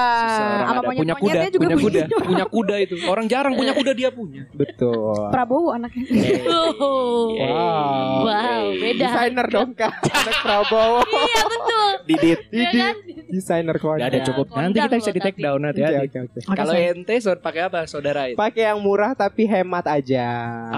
Ada 0.71 0.79
punya 0.85 1.15
kuda, 1.15 1.39
juga 1.49 1.67
punya 1.67 1.77
kuda, 1.77 2.01
punya. 2.07 2.17
punya 2.23 2.45
kuda 2.47 2.75
itu. 2.79 2.95
Orang 3.05 3.25
jarang 3.27 3.53
punya 3.55 3.73
kuda 3.75 3.91
dia 3.91 4.09
punya. 4.09 4.47
Betul. 4.51 5.27
Prabowo 5.29 5.75
anaknya. 5.75 6.05
Oh. 6.47 7.33
Wow. 7.41 8.23
Wow, 8.23 8.63
beda. 8.77 9.01
Desainer 9.03 9.47
dong 9.49 9.71
kak. 9.73 9.91
Anak 10.07 10.35
Prabowo. 10.41 11.01
Iya 11.31 11.43
betul. 11.47 11.91
Didit. 12.07 12.39
Iya 12.49 12.69
Didi. 12.69 12.79
kan? 12.79 12.95
Desainer 13.31 13.75
kondang. 13.77 14.09
ada 14.09 14.19
cukup. 14.23 14.45
Nanti 14.51 14.77
kita 14.77 14.95
bisa 14.97 15.11
di 15.11 15.21
take 15.21 15.39
down 15.39 15.59
Oke 15.59 15.67
hati-hati. 15.71 15.97
oke 16.03 16.17
oke. 16.27 16.39
Kalau 16.51 16.73
ente 16.73 17.15
so, 17.17 17.31
pakai 17.35 17.61
apa 17.67 17.79
saudara 17.85 18.27
itu? 18.27 18.37
Pakai 18.37 18.67
yang 18.67 18.79
murah 18.81 19.11
tapi 19.13 19.45
hemat 19.45 19.85
aja. 19.87 20.27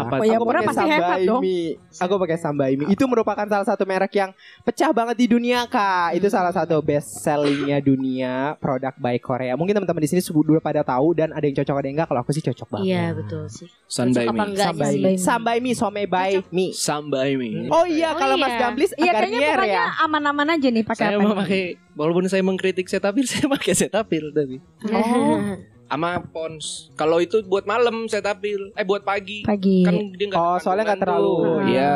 Apa 0.06 0.22
Oh, 0.22 0.26
yang 0.26 0.40
Aku 0.40 0.46
murah 0.46 0.62
pakai 0.62 0.70
pasti 0.72 0.86
hemat 0.88 1.18
dong. 1.26 1.42
Aku 2.00 2.14
pakai 2.20 2.38
Sambaimi. 2.38 2.84
Itu 2.88 3.04
merupakan 3.08 3.46
salah 3.46 3.66
satu 3.66 3.84
merek 3.84 4.14
yang 4.14 4.32
pecah 4.62 4.92
banget 4.94 5.16
di 5.18 5.28
dunia 5.28 5.66
kak. 5.66 6.16
Itu 6.16 6.28
salah 6.30 6.54
satu 6.54 6.80
best 6.80 7.24
sellingnya 7.24 7.80
dunia 7.80 8.56
produk 8.64 8.96
by 8.96 9.20
Korea. 9.20 9.54
Mungkin 9.54 9.76
teman-teman 9.76 10.00
di 10.00 10.08
sini 10.08 10.22
sudah 10.24 10.58
pada 10.58 10.80
tahu 10.82 11.12
dan 11.12 11.36
ada 11.36 11.44
yang 11.44 11.52
cocok 11.54 11.76
ada 11.76 11.84
yang 11.84 11.96
enggak. 12.00 12.08
Kalau 12.08 12.22
aku 12.24 12.32
sih 12.32 12.40
cocok 12.42 12.68
banget. 12.70 12.88
Iya 12.88 13.06
betul 13.12 13.44
sih. 13.46 13.68
Apa 14.24 14.32
mi. 14.32 14.40
enggak 14.48 14.68
Sambaimi. 14.70 15.04
sih? 15.04 15.16
Sambaimi, 15.20 15.72
some 15.76 16.00
by 16.06 16.32
mi. 16.50 16.68
Sambai 16.72 17.30
mi. 17.36 17.50
Oh 17.68 17.84
iya, 17.84 18.10
Oh 18.10 18.18
kalau 18.18 18.36
iya. 18.36 18.42
Mas 18.42 18.56
Gamblis 18.56 18.92
Iya 18.96 19.12
kayaknya 19.12 19.40
Garnier 19.44 19.60
ya. 19.68 19.86
aman-aman 20.00 20.48
aja 20.50 20.68
nih 20.70 20.82
pakai 20.82 21.04
Saya 21.04 21.16
apa. 21.16 21.22
mau 21.22 21.34
nih? 21.34 21.40
pakai 21.44 21.62
walaupun 21.94 22.24
saya 22.26 22.42
mengkritik 22.42 22.88
Cetaphil, 22.88 23.28
saya 23.30 23.46
pakai 23.46 23.74
Cetaphil 23.76 24.32
tapi 24.32 24.58
Oh. 24.88 25.38
sama 25.84 26.18
Pons. 26.26 26.90
Kalau 26.96 27.22
itu 27.22 27.46
buat 27.46 27.70
malam 27.70 28.10
Cetaphil, 28.10 28.74
eh 28.74 28.82
buat 28.82 29.06
pagi. 29.06 29.46
Pagi. 29.46 29.86
Kan 29.86 30.10
dia 30.12 30.26
nggak 30.26 30.40
Oh, 30.40 30.58
soalnya 30.58 30.90
nggak 30.90 31.02
terlalu. 31.06 31.34
Iya. 31.70 31.94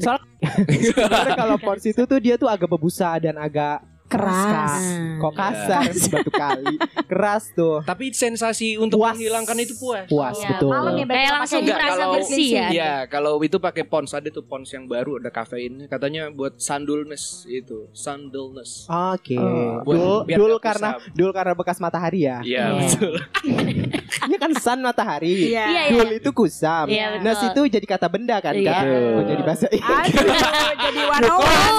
Ah. 0.00 0.16
Sebenarnya 0.64 1.36
kalau 1.42 1.56
Pons 1.58 1.84
itu 1.84 2.02
tuh 2.02 2.18
dia 2.18 2.34
tuh 2.36 2.48
agak 2.48 2.66
berbusa 2.66 3.12
dan 3.18 3.36
agak 3.36 3.84
Keras. 4.04 4.44
Kak. 4.44 5.18
Kok 5.18 5.32
kasar 5.34 5.82
batu 5.90 6.30
kali. 6.30 6.74
Keras 7.04 7.44
tuh. 7.50 7.80
Tapi 7.82 8.12
sensasi 8.12 8.76
untuk 8.76 9.00
Puas. 9.00 9.16
menghilangkan 9.16 9.56
itu 9.58 9.74
puas. 9.74 10.04
Puas 10.06 10.36
Iya, 10.36 10.48
betul. 10.54 10.70
malam 10.70 10.92
ya, 10.94 11.06
Kayak 11.06 11.32
langsung 11.34 11.60
Enggak, 11.60 11.76
merasa 11.76 11.96
kalau- 11.96 12.14
bersih 12.14 12.46
ya. 12.46 12.66
Iya, 12.68 12.92
kalau 13.08 13.32
itu 13.40 13.56
pakai 13.56 13.84
Pons 13.84 14.10
ada 14.10 14.28
tuh 14.28 14.44
Pons 14.44 14.68
yang 14.68 14.84
baru 14.84 15.18
ada 15.18 15.28
kafeinnya 15.28 15.86
katanya 15.86 16.28
buat 16.28 16.58
sandulness 16.58 17.46
itu, 17.46 17.88
sandulness. 17.90 18.86
Oke. 18.86 19.34
Oh. 19.34 19.80
Dul, 19.82 19.96
Buat- 19.96 20.24
biar 20.26 20.38
dul 20.38 20.52
nggak 20.52 20.62
karena 20.62 20.88
dul 21.10 21.30
karena 21.32 21.52
bekas 21.54 21.78
matahari 21.78 22.20
ya. 22.22 22.38
Iya, 22.40 22.64
Iya. 22.64 22.78
betul. 22.78 23.14
Ini 24.26 24.36
kan 24.36 24.50
sun 24.54 24.80
matahari. 24.80 25.50
Iya. 25.50 25.64
Iya, 25.66 25.82
iya. 25.88 25.92
Dul 25.94 26.10
itu 26.14 26.30
kusam. 26.30 26.86
Iya, 26.86 27.06
betul. 27.16 27.24
Nas 27.24 27.40
itu 27.42 27.60
jadi 27.70 27.86
kata 27.86 28.06
benda 28.08 28.36
kan 28.38 28.52
Iya. 28.52 28.70
kak? 28.70 28.82
Betul. 28.84 29.04
Kok 29.04 29.24
jadi 29.26 29.42
bahasa 29.42 29.66
Aduh, 29.66 29.80
jadi. 29.80 30.28
Jadi 30.74 31.00
wanoan. 31.02 31.72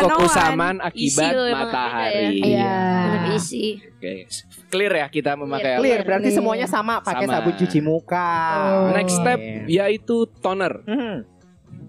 Kekusaman 0.00 0.76
akibat 0.80 1.32
Isi 1.32 1.52
matahari. 1.52 2.26
Iya. 2.40 2.76
Anak 3.04 3.24
isi. 3.36 3.64
Oke, 4.00 4.24
clear 4.68 4.92
ya 4.96 5.06
kita 5.08 5.36
memakai? 5.36 5.76
Clear, 5.76 6.00
berarti 6.02 6.32
semuanya 6.32 6.64
sama 6.64 7.04
pakai 7.04 7.28
Sama. 7.28 7.34
sabun 7.36 7.54
cuci 7.54 7.80
muka. 7.80 8.32
Oh. 8.64 8.96
Next 8.96 9.14
step 9.14 9.38
yaitu 9.68 10.24
toner. 10.40 10.80
Hmm. 10.88 11.28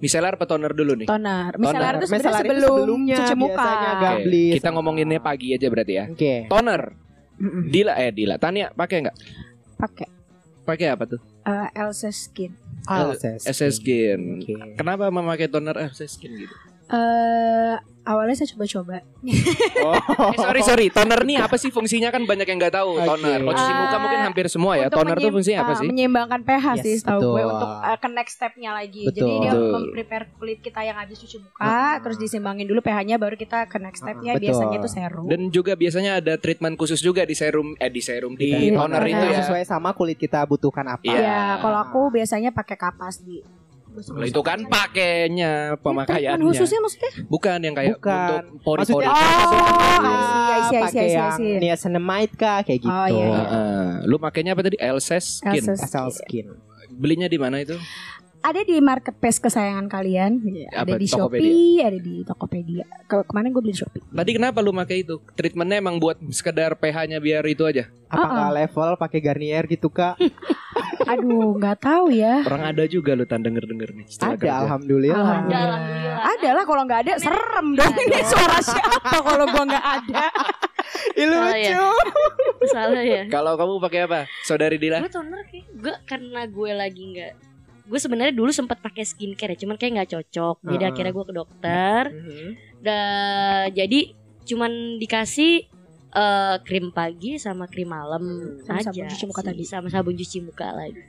Micellar 0.01 0.33
apa 0.33 0.49
toner 0.49 0.73
dulu 0.73 0.97
nih? 0.97 1.07
Toner. 1.07 1.55
Misalnya 1.55 2.01
itu 2.01 2.09
sebenarnya 2.09 2.41
sebelum 2.41 2.73
sebelumnya 2.73 3.17
cuci 3.21 3.35
muka. 3.37 3.53
biasanya, 3.53 3.91
Gamblis. 4.01 4.51
kita 4.57 4.67
ngomonginnya 4.73 5.19
pagi 5.21 5.47
aja 5.53 5.67
berarti 5.69 5.93
ya. 5.93 6.05
Oke. 6.09 6.33
Toner. 6.49 6.81
Dila 7.67 7.97
eh 7.97 8.13
Dila, 8.13 8.37
Tania 8.37 8.69
pakai 8.71 9.07
nggak? 9.07 9.17
Pakai 9.77 10.07
Pakai 10.61 10.87
apa 10.93 11.03
tuh? 11.09 11.21
eh, 11.41 11.67
Elsa 11.73 12.13
Skin. 12.13 12.53
Alses. 12.85 13.45
SS 13.45 13.81
Skin. 13.81 14.41
Oke. 14.41 14.53
Kenapa 14.77 15.09
memakai 15.09 15.49
toner 15.49 15.73
SS 15.89 16.17
Skin 16.17 16.33
gitu? 16.37 16.55
Eh 16.91 17.75
awalnya 18.01 18.33
saya 18.33 18.49
coba-coba. 18.57 19.05
Oh. 19.85 19.93
Eh, 20.33 20.37
sorry 20.41 20.61
sorry, 20.65 20.85
toner 20.89 21.21
nih 21.21 21.37
apa 21.37 21.53
sih 21.55 21.69
fungsinya 21.69 22.09
kan 22.09 22.25
banyak 22.25 22.49
yang 22.49 22.57
nggak 22.57 22.73
tahu 22.73 22.97
Oke. 22.97 23.05
toner. 23.05 23.39
Kalau 23.39 23.53
cuci 23.53 23.73
muka 23.77 23.93
Eh, 23.93 23.99
mungkin 24.01 24.19
hampir 24.25 24.45
semua 24.49 24.73
ya. 24.75 24.87
Toner 24.89 25.15
tuh 25.15 25.29
fungsinya 25.29 25.59
apa 25.61 25.71
eh, 25.71 25.77
sih? 25.79 25.87
Menyeimbangkan 25.87 26.41
pH 26.41 26.65
Yes, 26.81 26.83
sih 26.83 26.95
setahu 27.05 27.21
gue 27.37 27.43
untuk 27.45 27.69
eh, 27.69 27.97
ke 28.01 28.07
next 28.09 28.33
stepnya 28.41 28.71
lagi. 28.73 29.03
Betul. 29.05 29.17
Jadi 29.21 29.31
dia 29.45 29.51
memprepare 29.53 30.25
kulit 30.41 30.59
kita 30.59 30.81
yang 30.81 30.97
habis 30.97 31.21
cuci 31.21 31.37
muka, 31.37 32.01
terus 32.01 32.17
disimbangin 32.17 32.65
dulu 32.65 32.81
pH-nya 32.81 33.15
baru 33.21 33.37
kita 33.37 33.69
ke 33.69 33.77
next 33.77 34.01
stepnya. 34.01 34.33
Betul. 34.35 34.45
Biasanya 34.49 34.75
itu 34.81 34.89
serum. 34.89 35.25
Dan 35.29 35.41
juga 35.53 35.73
biasanya 35.77 36.11
ada 36.17 36.33
treatment 36.41 36.75
khusus 36.75 36.99
juga 36.99 37.21
di 37.23 37.37
serum 37.37 37.77
eh 37.77 37.93
di 37.93 38.01
serum 38.01 38.33
di 38.33 38.49
Di 38.49 38.67
toner 38.73 38.97
toner. 38.97 39.13
itu 39.13 39.25
ya. 39.29 39.37
Sesuai 39.45 39.63
sama 39.63 39.93
kulit 39.93 40.17
kita 40.17 40.41
butuhkan 40.49 40.89
apa. 40.89 41.05
Iya. 41.05 41.21
Ya, 41.21 41.41
kalau 41.61 41.77
aku 41.77 42.09
biasanya 42.09 42.49
pakai 42.49 42.75
kapas 42.75 43.21
di 43.21 43.45
Kalau 43.91 44.23
itu 44.23 44.41
kan 44.41 44.59
pakainya 44.65 45.75
pemakaiannya. 45.77 46.41
khususnya 46.41 46.79
maksudnya? 46.79 47.11
Bukan 47.25 47.57
yang 47.59 47.75
kayak 47.75 47.95
Bukan. 47.95 48.15
untuk 48.15 48.43
pori-pori. 48.63 49.03
Maksudnya 49.03 49.11
Oh, 49.11 49.19
apa 49.19 49.43
tuh? 49.43 49.59
I 49.61 50.19
see, 50.21 50.31
I 50.31 50.31
see, 50.31 50.55
I 50.55 50.59
see, 50.61 50.79
pakai 50.81 50.87
I 50.87 50.89
see, 50.89 51.11
I 51.11 51.11
yang 51.13 51.31
see. 51.33 51.53
niacinamide 51.59 52.33
kah 52.33 52.59
kayak 52.61 52.79
gitu. 52.79 52.91
Oh, 52.91 53.07
iya, 53.07 53.25
iya. 53.25 53.35
Heeh. 53.37 53.85
lu 54.03 54.15
makainya 54.17 54.51
apa 54.51 54.61
tadi? 54.61 54.77
Elses 54.77 55.39
Skin. 55.39 55.61
Elsa 55.61 55.75
Asal 55.77 56.07
skin. 56.09 56.47
Belinya 56.89 57.25
di 57.25 57.35
mana 57.35 57.59
itu? 57.59 57.75
Ada 58.41 58.65
di 58.65 58.81
marketplace 58.81 59.37
kesayangan 59.37 59.85
kalian, 59.85 60.41
Apa, 60.67 60.81
ada 60.81 60.97
di 60.97 61.05
Tokopedia? 61.05 61.45
Shopee, 61.45 61.77
ada 61.79 61.99
di 61.99 62.15
Tokopedia. 62.25 62.83
Ke 63.05 63.21
kemarin 63.21 63.53
gue 63.53 63.61
beli 63.61 63.75
Shopee. 63.75 64.01
Tadi 64.01 64.31
kenapa 64.33 64.59
lu 64.59 64.73
pakai 64.73 65.05
itu? 65.05 65.21
Treatmentnya 65.31 65.77
emang 65.77 66.01
buat 66.01 66.17
sekedar 66.29 66.73
pH-nya 66.73 67.21
biar 67.21 67.45
itu 67.45 67.61
aja. 67.63 67.85
Apa 68.07 68.17
Uh-uh. 68.17 68.33
nggak 68.33 68.51
level 68.57 68.89
pakai 68.97 69.19
Garnier 69.21 69.63
gitu 69.67 69.93
kak? 69.93 70.17
Aduh, 71.03 71.57
nggak 71.57 71.77
tahu 71.79 72.09
ya. 72.09 72.41
Orang 72.41 72.63
ada 72.63 72.83
juga 72.85 73.11
lu 73.11 73.23
tan 73.23 73.41
denger-denger 73.41 73.89
nih. 73.93 74.05
setelah 74.07 74.31
Ada 74.31 74.39
kerja. 74.39 74.53
alhamdulillah. 74.61 75.17
Alhamdulillah. 75.17 75.65
Alhamdulillah. 75.67 76.17
Ada 76.21 76.49
lah 76.51 76.63
kalau 76.63 76.83
nggak 76.85 77.01
ada 77.01 77.13
serem 77.17 77.67
dong 77.73 77.95
ini 77.97 78.19
suara 78.23 78.57
siapa 78.61 79.17
kalau 79.19 79.45
gua 79.47 79.63
nggak 79.65 79.85
ada. 79.99 80.25
Ih, 81.13 81.25
Salah 81.25 81.55
ya? 81.55 81.69
lucu. 81.71 81.87
Salah 82.67 83.03
ya. 83.03 83.21
Kalau 83.27 83.53
kamu 83.55 83.73
pakai 83.79 83.99
apa? 84.05 84.19
Saudari 84.41 84.77
Dila? 84.77 84.99
Gue 84.99 85.09
toner 85.09 85.41
kayak 85.43 85.65
gue 85.73 85.93
karena 86.05 86.41
gue 86.45 86.71
lagi 86.71 87.03
nggak 87.11 87.33
gue 87.81 87.99
sebenarnya 87.99 88.31
dulu 88.31 88.47
sempat 88.49 88.79
pakai 88.79 89.03
skincare 89.03 89.51
ya, 89.51 89.59
cuman 89.59 89.75
kayak 89.75 89.91
nggak 89.93 90.11
cocok. 90.13 90.63
Jadi 90.63 90.75
Heeh. 90.77 90.91
akhirnya 90.93 91.11
gue 91.11 91.25
ke 91.25 91.33
dokter. 91.33 92.01
Mhm. 92.07 92.47
Dan 92.79 93.65
jadi 93.73 93.99
cuman 94.41 94.71
dikasih 94.97 95.67
eh, 96.13 96.55
krim 96.61 96.89
pagi 96.89 97.35
sama 97.35 97.65
krim 97.65 97.87
malam 97.87 98.23
Sama 98.61 98.77
aja. 98.77 98.89
sabun 98.89 99.05
cuci 99.07 99.25
muka 99.25 99.41
tadi. 99.41 99.63
Sama 99.63 99.87
sabun 99.87 100.13
cuci 100.13 100.37
muka 100.41 100.69
lagi. 100.69 101.01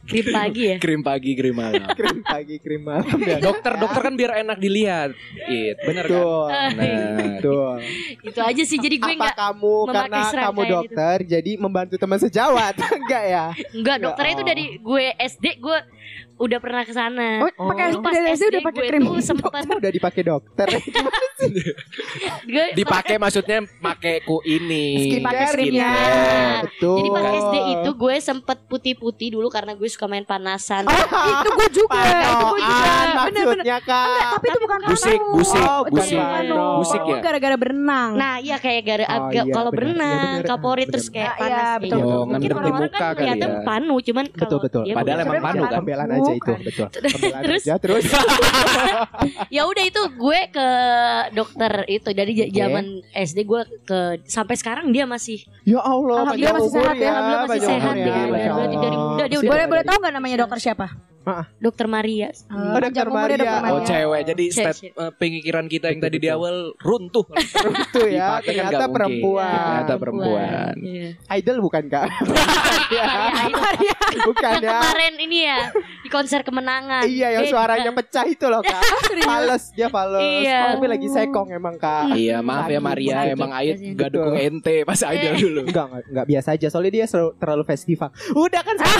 Krim 0.00 0.32
pagi 0.32 0.62
ya. 0.64 0.76
Krim 0.80 1.00
pagi, 1.00 1.30
krim 1.34 1.52
malam. 1.52 1.84
Krim 1.92 2.24
pagi, 2.24 2.56
krim 2.56 2.82
malam. 2.82 3.04
dan- 3.20 3.44
dokter, 3.52 3.76
dokter 3.76 4.00
kan 4.00 4.14
biar 4.16 4.32
enak 4.40 4.56
dilihat. 4.56 5.12
It, 5.44 5.76
bener 5.78 6.04
kan? 6.04 6.16
Betul. 6.16 6.46
Nah, 6.48 7.18
Betul. 7.36 7.74
Itu 8.24 8.40
aja 8.40 8.62
sih. 8.64 8.78
Jadi 8.80 8.96
gue 8.96 9.12
Apa 9.12 9.20
nggak 9.20 9.36
kamu 9.36 9.74
memakai 9.84 9.92
karena 9.92 10.16
kamu 10.16 10.30
serangkaian 10.32 10.56
itu. 10.56 10.72
dokter 10.72 11.16
jadi 11.28 11.52
membantu 11.58 11.94
teman 11.96 12.16
sejawat? 12.18 12.74
Enggak 12.98 13.24
ya? 13.28 13.46
Enggak, 13.70 13.96
Ya, 13.96 14.02
dokternya 14.02 14.32
itu 14.32 14.40
oh. 14.40 14.48
dari 14.48 14.64
gue 14.80 15.04
SD 15.20 15.46
gue 15.58 15.78
udah 16.40 16.58
pernah 16.58 16.82
ke 16.82 16.90
sana. 16.90 17.44
Oh, 17.44 17.68
pakai 17.68 17.84
Oh. 17.90 18.00
Pas 18.00 18.16
SD 18.16 18.28
SD 18.32 18.44
udah 18.50 18.62
pakai 18.64 18.82
krim. 18.88 19.02
Kamu 19.04 19.76
udah 19.76 19.92
dipakai 19.92 20.22
dokter. 20.24 20.68
dipakai 22.74 23.16
maksudnya 23.16 23.58
pakai 23.78 24.24
ku 24.24 24.40
ini. 24.42 25.20
Pakai 25.20 25.46
krimnya. 25.52 25.92
Betul. 26.64 26.96
Jadi 26.96 27.08
pas 27.10 27.24
SD 27.28 27.54
itu 27.74 27.90
gue 27.92 28.14
sempet 28.18 28.58
putih-putih 28.66 29.28
dulu 29.32 29.48
karena 29.48 29.76
gue 29.76 29.84
suka 29.84 30.06
main 30.06 30.24
panasan. 30.24 30.88
itu 30.88 31.48
gue 31.50 31.68
juga, 31.74 32.00
itu 32.00 32.44
gue 32.46 32.60
juga. 32.60 32.92
Bener-bener. 33.26 33.64
kak. 33.80 34.06
Tapi 34.32 34.46
itu 34.46 34.58
bukan 34.60 34.78
Gusik, 34.90 35.12
panu. 35.14 35.34
gusik, 35.34 35.62
Oh, 35.62 35.80
bukan 35.84 35.92
gusik. 36.00 36.18
panu. 36.18 36.56
Gusik 36.80 37.00
ya? 37.02 37.16
Gara-gara 37.20 37.56
berenang. 37.56 38.10
Nah, 38.16 38.34
iya 38.38 38.56
kayak 38.56 38.82
gara 38.82 39.04
Oh, 39.04 39.16
agak 39.28 39.44
iya, 39.44 39.52
kalau. 39.52 39.70
Iya, 39.70 39.76
berenang, 39.76 40.34
benar. 40.36 40.48
kapori 40.48 40.82
Benar, 40.82 40.92
terus 40.92 41.06
kayak 41.08 41.26
iya, 41.28 41.36
panas 41.36 41.50
betul, 41.50 41.60
kayak 41.60 41.80
betul. 41.80 41.98
gitu. 42.00 42.10
Oh, 42.10 42.24
Mungkin 42.24 42.50
orang-orang 42.50 42.80
muka 42.80 42.90
kan 42.90 43.00
kali 43.02 43.18
kelihatan 43.18 43.50
ya. 43.50 43.60
panu, 43.62 43.94
cuman 44.00 44.24
kalau 44.26 44.40
Betul 44.40 44.58
betul. 44.60 44.82
Padahal 44.90 45.18
emang 45.20 45.36
panu 45.40 45.62
kan? 45.62 45.78
Pembelaan 45.80 46.10
aja 46.10 46.29
itu, 46.32 46.52
Bukan. 46.52 46.58
betul. 46.62 46.86
Terus? 47.40 47.62
aja 47.62 47.74
terus. 47.76 48.04
ya 49.56 49.62
udah 49.64 49.84
itu 49.84 50.02
gue 50.10 50.40
ke 50.48 50.68
dokter 51.32 51.72
itu 51.86 52.08
dari 52.10 52.32
Oke. 52.36 52.50
zaman 52.50 52.84
SD 53.10 53.38
gue 53.42 53.60
ke 53.82 53.98
sampai 54.24 54.54
sekarang 54.54 54.88
dia 54.88 55.04
masih 55.04 55.42
Ya 55.62 55.78
Allah, 55.78 56.24
Alhamdulillah 56.24 56.50
panjang 56.50 56.54
masih 56.56 56.72
sehat 56.72 56.94
ya, 56.94 57.00
ya, 57.00 57.10
alhamdulillah 57.10 57.46
masih 57.46 57.62
sehat 57.62 57.94
ya. 57.96 58.14
Berarti 58.50 58.76
dari 58.76 58.96
muda 58.96 59.24
dia 59.24 59.38
udah- 59.38 59.50
boleh 59.50 59.64
boleh 59.66 59.84
tahu 59.84 59.96
nggak 59.98 60.14
namanya 60.14 60.36
dokter 60.40 60.58
siapa? 60.60 60.86
Ah. 61.22 61.44
Dokter 61.56 61.84
Maria. 61.84 62.32
Oh, 62.48 62.56
umur 62.72 62.80
ya, 62.80 63.04
Maria. 63.04 63.36
Dr. 63.36 63.52
Oh 63.52 63.60
Maria. 63.60 63.84
cewek 63.84 64.20
Jadi 64.24 64.44
Cewek, 64.46 64.56
stat 64.56 64.74
cewek. 64.74 64.92
eh, 64.96 65.12
pemikiran 65.14 65.64
kita 65.66 65.86
yang 65.86 66.00
Betul, 66.00 66.08
tadi 66.08 66.18
di 66.18 66.28
awal 66.28 66.54
runtuh 66.74 67.26
Itu 67.84 68.00
ya, 68.04 68.40
Dipakai 68.40 68.40
kan 68.40 68.40
ternyata 68.40 68.72
mungkin. 68.80 68.94
perempuan. 68.96 69.52
Ternyata 69.52 69.94
perempuan. 69.96 70.74
Iya. 70.80 71.08
Idol 71.30 71.56
bukan 71.60 71.82
kak? 71.86 72.06
ya, 72.96 73.06
Maria, 73.46 73.96
bukan 74.22 74.52
ya. 74.58 74.70
kemarin 74.72 75.14
ini 75.20 75.38
ya 75.44 75.58
di 76.00 76.08
konser 76.08 76.40
kemenangan. 76.40 77.04
Iya 77.04 77.28
yang 77.32 77.44
suaranya 77.46 77.90
pecah 77.92 78.24
itu 78.24 78.46
loh 78.46 78.60
kak. 78.60 78.80
Fales 79.28 79.64
dia 79.70 79.86
fales. 79.86 80.24
Iya. 80.40 80.74
Tapi 80.74 80.86
lagi 80.88 81.06
sekong 81.06 81.48
emang 81.50 81.76
kak. 81.76 82.16
Iya 82.16 82.40
maaf 82.40 82.66
ya 82.66 82.80
Maria. 82.80 83.16
Emang 83.26 83.52
Ait 83.52 83.76
Kasian. 83.76 83.94
gak 83.94 84.10
dukung 84.10 84.34
ente 84.34 84.82
Pas 84.82 85.00
idol 85.04 85.34
dulu 85.36 85.60
Enggak, 85.62 85.86
enggak, 85.86 86.04
enggak 86.06 86.26
biasa 86.26 86.48
aja 86.52 86.66
Soalnya 86.66 86.92
dia 86.92 87.06
terlalu 87.36 87.62
festival 87.64 88.08
Udah 88.32 88.60
kan 88.60 88.74
sama 88.74 88.94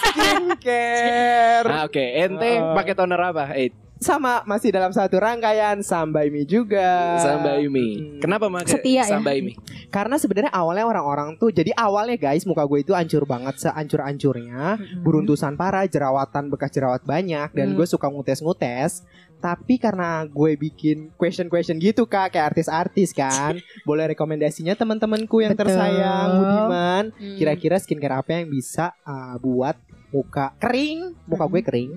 skincare 0.00 1.39
Nah 1.62 1.82
oke 1.84 2.00
Ente 2.00 2.50
Uh. 2.52 2.72
pakai 2.72 2.92
toner 2.92 3.20
apa? 3.20 3.52
Eh 3.54 3.70
Sama 3.96 4.40
masih 4.42 4.72
dalam 4.72 4.88
satu 4.90 5.20
rangkaian 5.20 5.76
Sambaimi 5.80 6.48
juga 6.48 7.20
Samba 7.20 7.60
Yumi 7.60 7.88
Hmm. 7.92 8.16
Kenapa 8.18 8.48
pakai 8.48 8.72
Setia 8.72 9.04
ya? 9.04 9.04
Samba 9.04 9.36
Yumi? 9.36 9.52
Karena 9.88 10.16
sebenarnya 10.16 10.48
awalnya 10.50 10.88
orang-orang 10.88 11.36
tuh 11.36 11.52
Jadi 11.52 11.68
awalnya 11.70 12.16
guys 12.16 12.48
muka 12.48 12.64
gue 12.64 12.80
itu 12.80 12.96
hancur 12.96 13.28
banget 13.28 13.60
Seancur-ancurnya 13.60 14.80
Beruntusan 14.98 15.52
parah 15.54 15.84
Jerawatan 15.84 16.48
bekas 16.48 16.72
jerawat 16.72 17.04
banyak 17.04 17.52
Dan 17.52 17.66
Hmm. 17.66 17.76
gue 17.76 17.84
suka 17.84 18.08
ngutes-ngutes 18.08 19.04
Tapi 19.36 19.76
karena 19.76 20.24
gue 20.24 20.52
bikin 20.54 21.12
question-question 21.14 21.76
gitu 21.76 22.04
kak 22.04 22.32
Kayak 22.32 22.56
artis-artis 22.56 23.12
kan 23.12 23.60
Boleh 23.84 24.08
rekomendasinya 24.08 24.72
teman-temanku 24.74 25.44
yang 25.44 25.52
Betul. 25.52 25.68
tersayang 25.68 26.28
Budiman 26.38 27.04
Hmm. 27.12 27.36
Kira-kira 27.36 27.76
skincare 27.76 28.16
apa 28.16 28.32
yang 28.32 28.48
bisa 28.48 28.96
uh, 29.02 29.36
buat 29.36 29.76
muka 30.10 30.54
kering, 30.58 31.14
muka 31.26 31.44
gue 31.46 31.62
kering, 31.62 31.90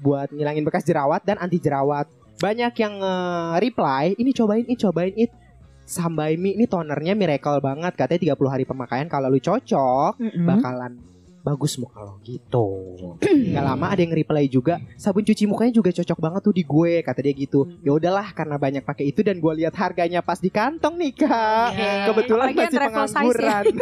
buat 0.00 0.32
ngilangin 0.32 0.64
bekas 0.64 0.84
jerawat 0.84 1.24
dan 1.24 1.40
anti 1.40 1.60
jerawat. 1.60 2.08
Banyak 2.40 2.74
yang 2.76 2.94
uh, 3.00 3.56
reply, 3.60 4.16
ini 4.16 4.30
cobain, 4.36 4.64
ini 4.64 4.76
cobain 4.76 5.14
it. 5.16 5.32
Sambaimi 5.84 6.56
ini 6.56 6.64
tonernya 6.64 7.12
miracle 7.12 7.60
banget, 7.60 7.92
katanya 7.92 8.32
30 8.32 8.52
hari 8.52 8.64
pemakaian 8.64 9.04
kalau 9.04 9.28
lu 9.28 9.36
cocok 9.36 10.16
Mm-mm. 10.16 10.48
bakalan 10.48 10.96
bagus 11.44 11.76
muka 11.76 12.00
lo 12.00 12.16
gitu. 12.24 12.66
Gak 13.54 13.64
lama 13.64 13.86
ada 13.92 14.00
yang 14.00 14.16
reply 14.16 14.48
juga, 14.48 14.80
sabun 14.96 15.20
cuci 15.20 15.44
mukanya 15.44 15.76
juga 15.76 15.92
cocok 15.92 16.18
banget 16.18 16.40
tuh 16.40 16.54
di 16.56 16.64
gue, 16.64 17.04
kata 17.04 17.20
dia 17.20 17.34
gitu. 17.36 17.68
Ya 17.84 17.92
udahlah 17.92 18.32
karena 18.32 18.56
banyak 18.56 18.80
pakai 18.80 19.12
itu 19.12 19.20
dan 19.20 19.36
gue 19.36 19.52
lihat 19.60 19.76
harganya 19.76 20.24
pas 20.24 20.40
di 20.40 20.48
kantong 20.48 20.96
nih 20.96 21.12
kak. 21.12 21.68
Oke. 21.76 21.90
Kebetulan 22.08 22.46
Apalagi 22.48 22.58
masih 22.64 22.80
pengangguran. 22.80 23.64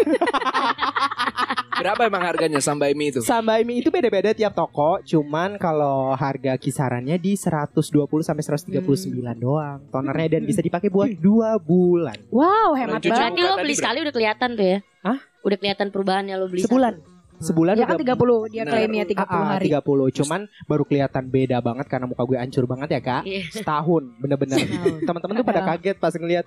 Berapa 1.72 2.06
emang 2.06 2.22
harganya 2.22 2.60
Samba 2.62 2.86
Yumi 2.92 3.10
itu? 3.10 3.20
Sambaimi 3.26 3.82
itu 3.82 3.90
beda-beda 3.90 4.30
tiap 4.30 4.54
toko, 4.54 5.02
cuman 5.02 5.58
kalau 5.58 6.14
harga 6.14 6.54
kisarannya 6.54 7.18
di 7.18 7.34
120 7.34 7.74
sampai 8.22 8.42
139 8.44 9.10
doang. 9.42 9.82
Tonernya 9.90 10.38
dan 10.38 10.42
bisa 10.50 10.62
dipakai 10.62 10.92
buat 10.92 11.10
dua 11.18 11.58
bulan. 11.58 12.14
Wow, 12.30 12.78
hemat 12.78 13.02
banget. 13.02 13.10
Berarti 13.10 13.40
lo 13.42 13.54
beli 13.58 13.74
sekali 13.74 13.98
udah 14.04 14.14
kelihatan 14.14 14.48
tuh 14.54 14.66
ya? 14.66 14.78
Hah? 15.02 15.18
Udah 15.42 15.56
kelihatan 15.58 15.88
perubahannya 15.90 16.34
lo 16.38 16.46
beli 16.46 16.62
Sebulan. 16.62 17.02
satu. 17.02 17.11
Sebulan 17.42 17.74
Ya 17.74 17.84
kan 17.84 17.96
udah 17.96 18.14
30, 18.14 18.48
dia 18.48 18.62
Nah. 18.62 18.70
klaimnya 18.70 19.04
30 19.04 19.20
Ah, 19.20 19.36
ah, 19.36 19.44
hari. 19.52 19.64
30. 19.68 20.08
Cuman 20.14 20.40
baru 20.64 20.82
kelihatan 20.82 21.22
beda 21.26 21.56
banget 21.58 21.86
karena 21.86 22.04
muka 22.06 22.22
gue 22.22 22.36
hancur 22.36 22.64
banget 22.64 22.88
ya, 22.88 23.00
Kak. 23.00 23.22
Iya. 23.24 23.40
Setahun 23.50 24.02
bener-bener. 24.16 24.56
Teman-teman 25.00 25.34
tuh 25.34 25.44
pada 25.44 25.60
kaget 25.66 25.96
pas 25.96 26.12
ngeliat 26.12 26.44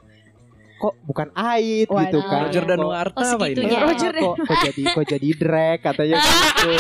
kok 0.76 0.94
bukan 1.02 1.28
ait 1.34 1.86
Waduh. 1.86 2.02
gitu 2.02 2.18
kan. 2.22 2.40
Roger 2.46 2.64
dan 2.66 2.78
Nuarta 2.78 3.16
Oh, 3.16 3.26
apa 3.34 3.46
ini? 3.46 3.54
segitunya. 3.56 3.80
Roger 3.82 4.12
kok, 4.14 4.36
kok 4.42 4.58
jadi 4.62 4.82
kok 4.86 5.06
jadi 5.10 5.28
drag 5.34 5.78
katanya 5.82 6.14
gitu. 6.16 6.68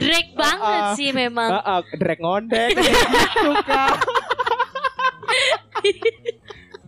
Drake 0.00 0.32
banget 0.32 0.82
Ah, 0.82 0.94
sih 0.94 1.10
memang. 1.12 1.50
Ah, 1.50 1.62
ah, 1.76 1.80
drag 1.92 2.18
ngondek 2.18 2.68
gitu 2.76 3.52
Kak. 3.62 3.94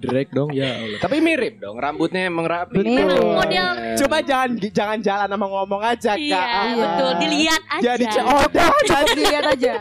Drake 0.02 0.30
dong 0.30 0.50
ya 0.50 0.74
Allah. 0.76 0.98
Tapi 0.98 1.16
mirip 1.18 1.56
dong 1.56 1.78
Rambutnya 1.78 2.26
emang 2.26 2.44
rapi 2.44 2.74
Betul. 2.74 2.90
Mirip. 2.92 3.22
Model- 3.22 3.78
Coba 3.94 4.16
jangan 4.20 4.48
jangan 4.58 4.98
jalan 4.98 5.28
sama 5.28 5.46
ngomong 5.46 5.82
aja, 5.82 6.12
Kak. 6.12 6.18
Iya, 6.18 6.42
Ah, 6.42 6.66
betul. 6.74 7.10
Dilihat 7.20 7.62
aja. 7.70 7.82
Jadi 7.84 8.04
ceoda 8.08 8.64
Jadi 8.90 9.20
lihat 9.22 9.44
aja. 9.48 9.72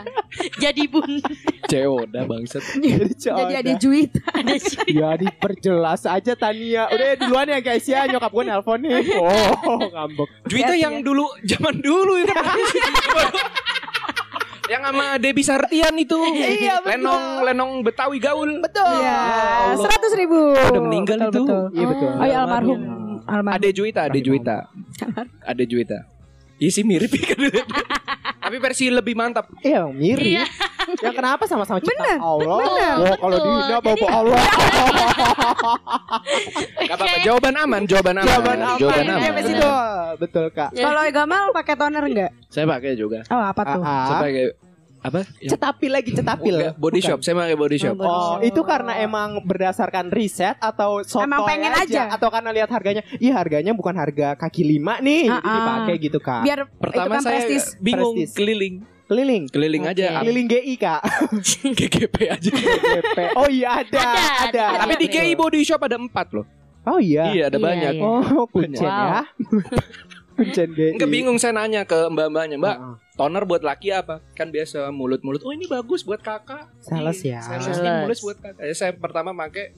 Jadi 0.56 0.82
bun. 0.86 1.10
Ceoda 1.64 2.20
bangsat 2.22 2.62
Jadi 2.78 3.12
ceoda. 3.16 3.40
Jadi 3.42 3.54
ada 3.56 3.72
juit. 3.76 4.10
Ada 4.28 4.54
sih. 4.56 4.88
Ya 4.92 5.10
diperjelas 5.14 6.02
aja 6.04 6.32
Tania 6.32 6.86
Udah 6.86 7.06
ya 7.06 7.16
duluan 7.16 7.46
ya 7.46 7.58
guys 7.58 7.82
ya 7.82 8.04
Nyokap 8.04 8.30
gue 8.30 8.44
nelpon 8.44 8.78
nih 8.78 9.16
Oh 9.16 9.80
ngambek 9.82 10.28
Juwita 10.44 10.70
Hati-hati 10.70 10.78
yang 10.80 10.94
dulu 11.00 11.24
Zaman 11.42 11.74
dulu 11.78 12.12
itu 12.18 12.32
Yang 14.72 14.82
sama 14.82 15.06
Debbie 15.16 15.44
Sartian 15.44 15.94
itu 15.94 16.16
Iya, 16.24 16.80
betul. 16.80 16.90
Lenong 16.96 17.24
Lenong 17.44 17.72
Betawi 17.82 18.16
gaul 18.16 18.50
Betul 18.58 18.88
Iya, 18.96 19.16
Allah. 19.68 19.76
seratus 19.78 20.12
ribu. 20.14 20.40
Udah 20.50 20.80
meninggal 20.80 21.18
betul, 21.20 21.28
itu. 21.28 21.42
Betul. 21.44 21.62
Iya 21.70 21.86
betul 21.86 22.10
Oh 22.10 22.24
ya 22.24 22.36
almarhum. 22.40 22.80
Almarhum. 23.22 23.54
Ade 23.54 23.68
Juwita 23.70 24.00
Ade 24.02 24.18
Juwita 24.18 24.56
Ade 25.44 25.64
Juwita 25.64 25.98
Iya 26.56 26.70
sih 26.70 26.82
mirip 26.82 27.10
Tapi 28.42 28.56
versi 28.58 28.88
lebih 28.88 29.12
mantap 29.12 29.46
Iya 29.60 29.86
mirip 29.86 30.24
Iya. 30.24 30.44
Ya 30.98 31.10
kenapa 31.10 31.46
sama-sama 31.46 31.78
ciptaan 31.78 32.18
Bener, 32.18 32.18
Allah 32.18 32.58
bener. 32.58 32.94
Oh 32.98 33.16
kalau 33.16 33.36
bapak 33.70 33.94
Jadi- 33.94 34.10
Allah 34.10 34.42
Gak 36.82 36.96
apa-apa 36.96 37.18
Jawaban 37.22 37.54
aman 37.56 37.82
Jawaban 37.84 38.14
aman 38.16 38.26
Jawaban 38.26 38.58
aman 38.58 38.78
Jawaban 38.78 39.04
Iya, 39.04 39.14
aman 39.14 39.32
betul 39.38 39.86
Betul 40.18 40.44
kak 40.50 40.70
Kalau 40.72 41.02
Gamal 41.08 41.42
pakai 41.52 41.74
toner 41.76 42.02
enggak? 42.02 42.30
Saya 42.48 42.64
pakai 42.66 42.92
juga 42.94 43.22
Oh, 43.28 43.38
apa 43.40 43.62
tuh? 43.64 43.82
Ah, 43.82 44.04
Saya 44.04 44.14
ah. 44.14 44.20
pakai 44.20 44.44
Apa? 45.02 45.26
Yang- 45.36 45.50
Cetapil 45.52 45.90
lagi 45.90 46.10
cetapil 46.12 46.54
Enggak, 46.56 46.74
Body 46.76 46.94
Bukan. 46.96 47.08
shop 47.08 47.20
Saya 47.20 47.34
pakai 47.36 47.56
body 47.56 47.76
shop 47.76 47.94
Oh, 47.96 48.06
shop. 48.06 48.38
itu 48.40 48.60
karena 48.62 48.92
emang 48.96 49.28
berdasarkan 49.40 50.06
riset 50.08 50.54
atau 50.56 51.02
sotoy 51.02 51.26
Emang 51.26 51.42
pengen 51.42 51.72
aja. 51.72 52.06
atau 52.08 52.28
karena 52.28 52.50
lihat 52.52 52.70
harganya? 52.70 53.02
Iya, 53.12 53.34
harganya 53.34 53.72
bukan 53.72 53.92
harga 53.92 54.34
kaki 54.36 54.62
lima 54.64 54.98
nih, 54.98 55.26
Ah, 55.26 55.36
jadi 55.36 55.42
ah. 55.44 55.56
dipakai 55.58 55.94
gitu, 56.00 56.18
Kak. 56.18 56.40
Biar 56.42 56.60
Pertama 56.72 57.02
itu 57.04 57.10
kan 57.10 57.20
saya 57.20 57.34
prestis. 57.40 57.64
bingung 57.76 58.14
Prestis. 58.14 58.30
Keliling 58.32 58.74
Keliling. 59.04 59.44
Keliling 59.46 59.82
Oke. 59.82 59.92
aja 59.92 60.06
Keliling 60.18 60.46
GI, 60.48 60.74
Kak. 60.78 61.00
GGP 61.68 62.16
aja 62.30 62.48
GP. 62.48 63.18
Oh 63.34 63.44
iya 63.46 63.82
ada, 63.82 63.98
Ada, 63.98 64.14
ada. 64.46 64.64
ada. 64.70 64.80
Tapi 64.80 64.94
di 64.96 65.06
GI 65.08 65.34
body 65.34 65.60
shop 65.62 65.82
ada 65.82 65.96
empat 65.96 66.30
loh 66.32 66.46
Oh 66.82 66.96
iya. 66.96 67.28
Iya 67.28 67.44
ada 67.46 67.54
Iya, 67.54 67.64
banyak 67.64 67.92
iya. 67.92 68.02
Oh, 68.02 68.46
kuncen 68.48 68.82
Wow. 68.82 69.02
ya. 69.04 69.22
Enggak 70.34 71.08
bingung 71.08 71.36
saya 71.36 71.52
nanya 71.52 71.82
ke 71.82 72.08
mbak-mbaknya 72.08 72.56
Mbak 72.56 72.74
Ah, 72.74 72.84
ah. 72.84 72.96
toner 73.14 73.44
buat 73.44 73.60
laki 73.60 73.90
apa? 73.90 74.20
Kan 74.32 74.48
biasa 74.48 74.88
mulut-mulut. 74.88 75.40
Oh 75.40 75.50
ini 75.50 75.64
bagus 75.64 76.02
buat 76.02 76.18
kakak. 76.18 76.72
Sales 76.78 77.20
Ih, 77.20 77.32
ya. 77.32 77.40
Sales 77.40 77.64
Sales. 77.66 77.78
ini 77.78 77.90
mulus 78.00 78.20
buat 78.20 78.38
kakak. 78.38 78.62
Ya, 78.62 78.72
saya 78.72 78.92
pertama 78.92 79.30
pakai 79.30 79.76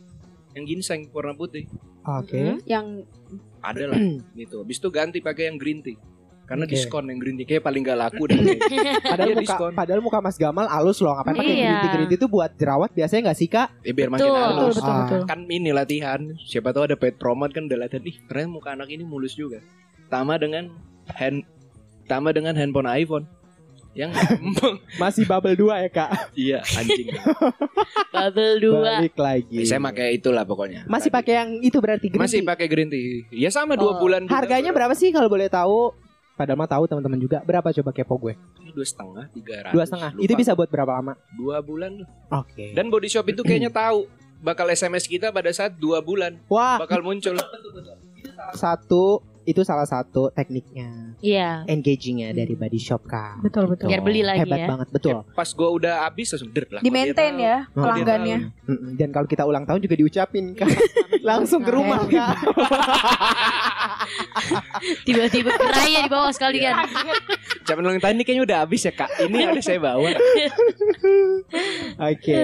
yang 0.52 0.64
ginseng 0.64 1.10
warna 1.10 1.32
putih. 1.32 1.66
Oke. 2.04 2.60
Yang 2.64 3.08
Ada 3.60 3.84
lah 3.88 3.96
gitu. 4.36 4.60
Habis 4.60 4.76
itu 4.76 4.88
ganti 4.88 5.18
pakai 5.18 5.48
yang 5.48 5.56
green 5.56 5.80
tea. 5.80 5.96
Karena 6.44 6.68
Oke. 6.68 6.76
diskon 6.76 7.08
yang 7.08 7.16
green 7.16 7.34
tea 7.34 7.48
kayak 7.48 7.64
paling 7.64 7.80
gak 7.80 7.96
laku 7.96 8.28
deh. 8.28 8.36
Padahal 9.02 9.26
Iya, 9.26 9.34
muka 9.34 9.44
diskon. 9.48 9.72
padahal 9.72 10.00
muka 10.00 10.18
Mas 10.20 10.36
Gamal 10.36 10.68
halus 10.68 11.00
loh. 11.00 11.16
Ngapain 11.16 11.32
pakai 11.34 11.48
Iya. 11.50 11.64
green 11.64 11.80
tea 11.80 11.90
green 11.90 12.06
tea 12.06 12.18
itu 12.20 12.28
buat 12.28 12.50
jerawat 12.52 12.90
biasanya 12.92 13.20
nggak 13.24 13.38
sih, 13.38 13.48
Kak? 13.48 13.68
ya 13.80 13.92
biar 13.92 14.08
makin 14.08 14.20
Betul. 14.22 14.36
halus. 14.36 14.52
betul 14.52 14.72
betul 14.76 14.92
Ah. 14.92 15.00
betul. 15.02 15.20
Kan 15.24 15.40
ini 15.48 15.70
latihan. 15.72 16.20
Siapa 16.38 16.68
tahu 16.70 16.84
ada 16.84 16.94
paid 16.94 17.16
promote 17.16 17.50
kan 17.50 17.64
udah 17.64 17.78
latihan. 17.80 18.04
Ih 18.04 18.16
ternyata 18.22 18.50
muka 18.50 18.68
anak 18.70 18.88
ini 18.88 19.02
mulus 19.02 19.32
juga. 19.32 19.64
Tama 20.14 20.38
dengan 20.38 20.70
hand 21.10 21.42
Tama 22.04 22.30
dengan 22.30 22.54
handphone 22.54 22.86
iPhone 22.86 23.26
yang 23.94 24.10
Masih 25.02 25.22
bubble 25.24 25.54
2 25.56 25.86
ya, 25.86 25.88
Kak? 25.88 26.10
iya 26.34 26.58
anjing. 26.68 27.14
Bubble 28.14 28.58
dua. 28.60 28.98
Balik 28.98 29.14
lagi. 29.16 29.58
Saya 29.62 29.78
pakai 29.80 30.14
itulah 30.14 30.42
pokoknya. 30.42 30.82
Masih 30.84 31.10
pakai 31.10 31.34
yang 31.34 31.50
itu 31.60 31.78
berarti 31.78 32.06
green 32.08 32.18
Masih 32.18 32.42
pakai 32.42 32.66
green 32.66 32.86
tea. 32.86 33.22
Ya 33.30 33.50
sama 33.50 33.74
dua 33.74 33.94
Oh. 33.94 33.98
bulan. 33.98 34.26
Harganya 34.26 34.70
berapa 34.70 34.94
sih 34.94 35.10
kalau 35.10 35.26
boleh 35.26 35.46
tahu? 35.46 35.94
Padahal 36.34 36.54
mah 36.56 36.66
tahu 36.66 36.84
teman-teman 36.84 37.18
juga. 37.20 37.38
Berapa 37.40 37.70
coba 37.72 37.90
kepo 37.90 38.14
gue? 38.20 38.34
dua 38.70 38.82
setengah 38.82 39.30
tiga 39.30 39.54
ratus 39.62 39.72
Dua 39.72 39.84
setengah. 39.86 40.10
Itu 40.16 40.34
bisa 40.34 40.50
buat 40.52 40.66
berapa 40.66 40.90
lama? 40.92 41.14
dua 41.32 41.58
bulan 41.60 42.02
Oke. 42.28 42.74
dan 42.74 42.90
body 42.90 43.06
shop 43.06 43.26
itu 43.28 43.40
kayaknya 43.40 43.70
tahu 43.70 44.10
bakal 44.40 44.66
sms 44.66 45.06
kita 45.06 45.30
pada 45.30 45.48
saat 45.48 45.70
dua 45.72 46.02
bulan 46.02 46.42
Wah, 46.46 46.76
bakal 46.76 46.98
muncul 47.00 47.38
satu 48.52 49.22
itu 49.44 49.60
salah 49.60 49.84
satu 49.84 50.28
tekniknya 50.28 51.12
Iya. 51.18 51.62
engagingnya 51.64 52.30
dari 52.30 52.52
body 52.52 52.76
shop 52.76 53.04
kak. 53.04 53.40
Betul 53.40 53.66
betul. 53.66 53.86
Biar 53.86 54.00
beli 54.00 54.20
lagi 54.20 54.40
Hebat 54.40 54.58
ya. 54.58 54.66
banget 54.66 54.86
betul. 54.90 55.14
pas 55.30 55.46
gua 55.50 55.68
udah 55.70 55.92
habis 56.04 56.28
langsung 56.28 56.48
der 56.48 56.64
lah 56.68 56.78
Di 56.78 56.88
maintain 56.88 57.32
ya 57.34 57.66
Oh, 57.70 57.82
pelanggannya. 57.82 58.50
Mm-mm. 58.64 58.94
Dan 58.94 59.08
kalau 59.10 59.24
kita 59.24 59.42
ulang 59.42 59.62
tahun 59.62 59.78
juga 59.78 59.94
diucapin 59.94 60.52
kak. 60.52 60.68
Langsung 61.24 61.60
ke 61.60 61.70
rumah 61.70 62.04
kak. 62.04 62.34
Tiba-tiba 65.04 65.48
raya 65.56 65.98
di 66.00 66.10
bawah 66.10 66.28
sekalian. 66.28 66.72
Zaman 67.64 67.80
ulang 67.82 67.98
tahun 67.98 68.14
ini 68.14 68.22
kayaknya 68.22 68.42
udah 68.44 68.56
habis 68.60 68.82
ya 68.82 68.92
kak 68.92 69.08
ini 69.22 69.42
ada 69.42 69.58
saya 69.58 69.78
bawa 69.78 70.04
Oke. 72.04 72.34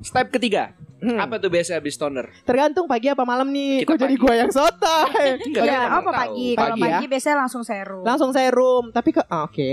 step 0.00 0.26
ketiga 0.30 0.72
Hmm. 1.00 1.16
apa 1.18 1.36
tuh 1.36 1.48
biasa 1.48 1.74
habis 1.74 1.94
toner 1.94 2.28
Tergantung 2.42 2.84
pagi 2.84 3.08
apa 3.08 3.24
malam 3.24 3.48
nih. 3.48 3.82
Kita 3.82 3.88
Kok 3.88 3.98
jadi 3.98 4.14
pagi. 4.14 4.20
gua 4.20 4.34
yang 4.36 4.50
sotoy? 4.50 5.26
Enggak, 5.48 5.64
Ya, 5.64 5.80
apa 5.88 6.00
tahu. 6.04 6.12
pagi? 6.14 6.48
Kalau 6.52 6.68
Pagi 6.70 6.80
ya? 6.80 6.86
pagi 6.92 7.06
biasanya 7.06 7.36
langsung 7.38 7.62
serum. 7.62 8.02
Langsung 8.02 8.30
serum. 8.30 8.84
Tapi 8.90 9.10
ke 9.10 9.22
ah, 9.24 9.44
oke. 9.44 9.72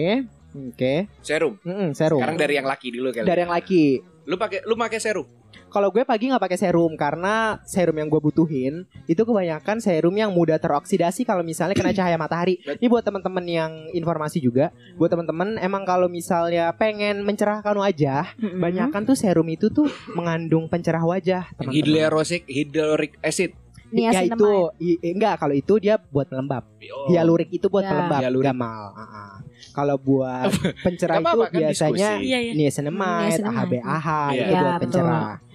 Oke. 0.69 0.93
Serum. 1.19 1.53
Mm-mm, 1.61 1.91
serum. 1.91 2.17
Sekarang 2.17 2.37
dari 2.37 2.53
yang 2.55 2.65
laki 2.65 2.87
dulu 2.89 3.11
kali. 3.11 3.23
dari 3.23 3.39
yang 3.41 3.51
laki. 3.51 3.85
Lu 4.23 4.35
pakai 4.35 4.63
lu 4.63 4.73
pakai 4.73 4.97
serum. 4.97 5.27
Kalau 5.67 5.89
gue 5.89 6.01
pagi 6.01 6.27
nggak 6.27 6.39
pakai 6.39 6.56
serum 6.56 6.95
karena 6.95 7.36
serum 7.62 7.93
yang 7.93 8.08
gue 8.08 8.17
butuhin 8.17 8.73
itu 9.03 9.19
kebanyakan 9.19 9.77
serum 9.77 10.12
yang 10.12 10.32
mudah 10.32 10.56
teroksidasi 10.56 11.21
kalau 11.21 11.41
misalnya 11.41 11.73
kena 11.73 11.91
cahaya 11.91 12.15
matahari. 12.15 12.58
Ini 12.62 12.88
buat 12.88 13.03
teman-teman 13.03 13.43
yang 13.43 13.71
informasi 13.91 14.39
juga, 14.39 14.69
buat 14.95 15.08
teman-teman 15.08 15.58
emang 15.58 15.84
kalau 15.84 16.08
misalnya 16.08 16.71
pengen 16.71 17.21
mencerahkan 17.21 17.75
wajah, 17.75 18.32
Mm-mm. 18.36 18.58
banyakan 18.58 19.03
tuh 19.03 19.13
serum 19.13 19.45
itu 19.45 19.67
tuh 19.67 19.86
mengandung 20.12 20.65
pencerah 20.65 21.03
wajah. 21.03 21.51
Hyaluronic 21.60 22.47
hyaluronic 22.47 23.19
acid. 23.19 23.51
Ya 23.88 24.12
itu 24.19 24.51
i- 24.80 24.99
enggak 25.06 25.39
kalau 25.39 25.56
itu 25.56 25.80
dia 25.80 25.95
buat 25.95 26.27
pelembab. 26.27 26.67
Oh. 26.86 27.08
Hialurik 27.08 27.47
itu 27.49 27.67
buat 27.67 27.84
Ya. 27.84 27.91
pelembab 27.91 28.19
Hialurik. 28.19 28.47
gamal. 28.51 28.82
Ah-ah. 28.91 29.32
Kalau 29.71 29.95
buat 29.95 30.51
pencerah 30.84 31.15
itu 31.15 31.23
apa-apa, 31.23 31.45
kan 31.47 31.60
biasanya. 31.63 32.10
Iya 32.19 32.39
iya. 32.41 32.53
niacinamide. 32.53 33.47
AHBAH 33.47 34.08
Iya. 34.27 34.43
itu 34.43 34.51
Ya, 34.51 34.60
buat 34.60 34.80
betul. 34.84 35.08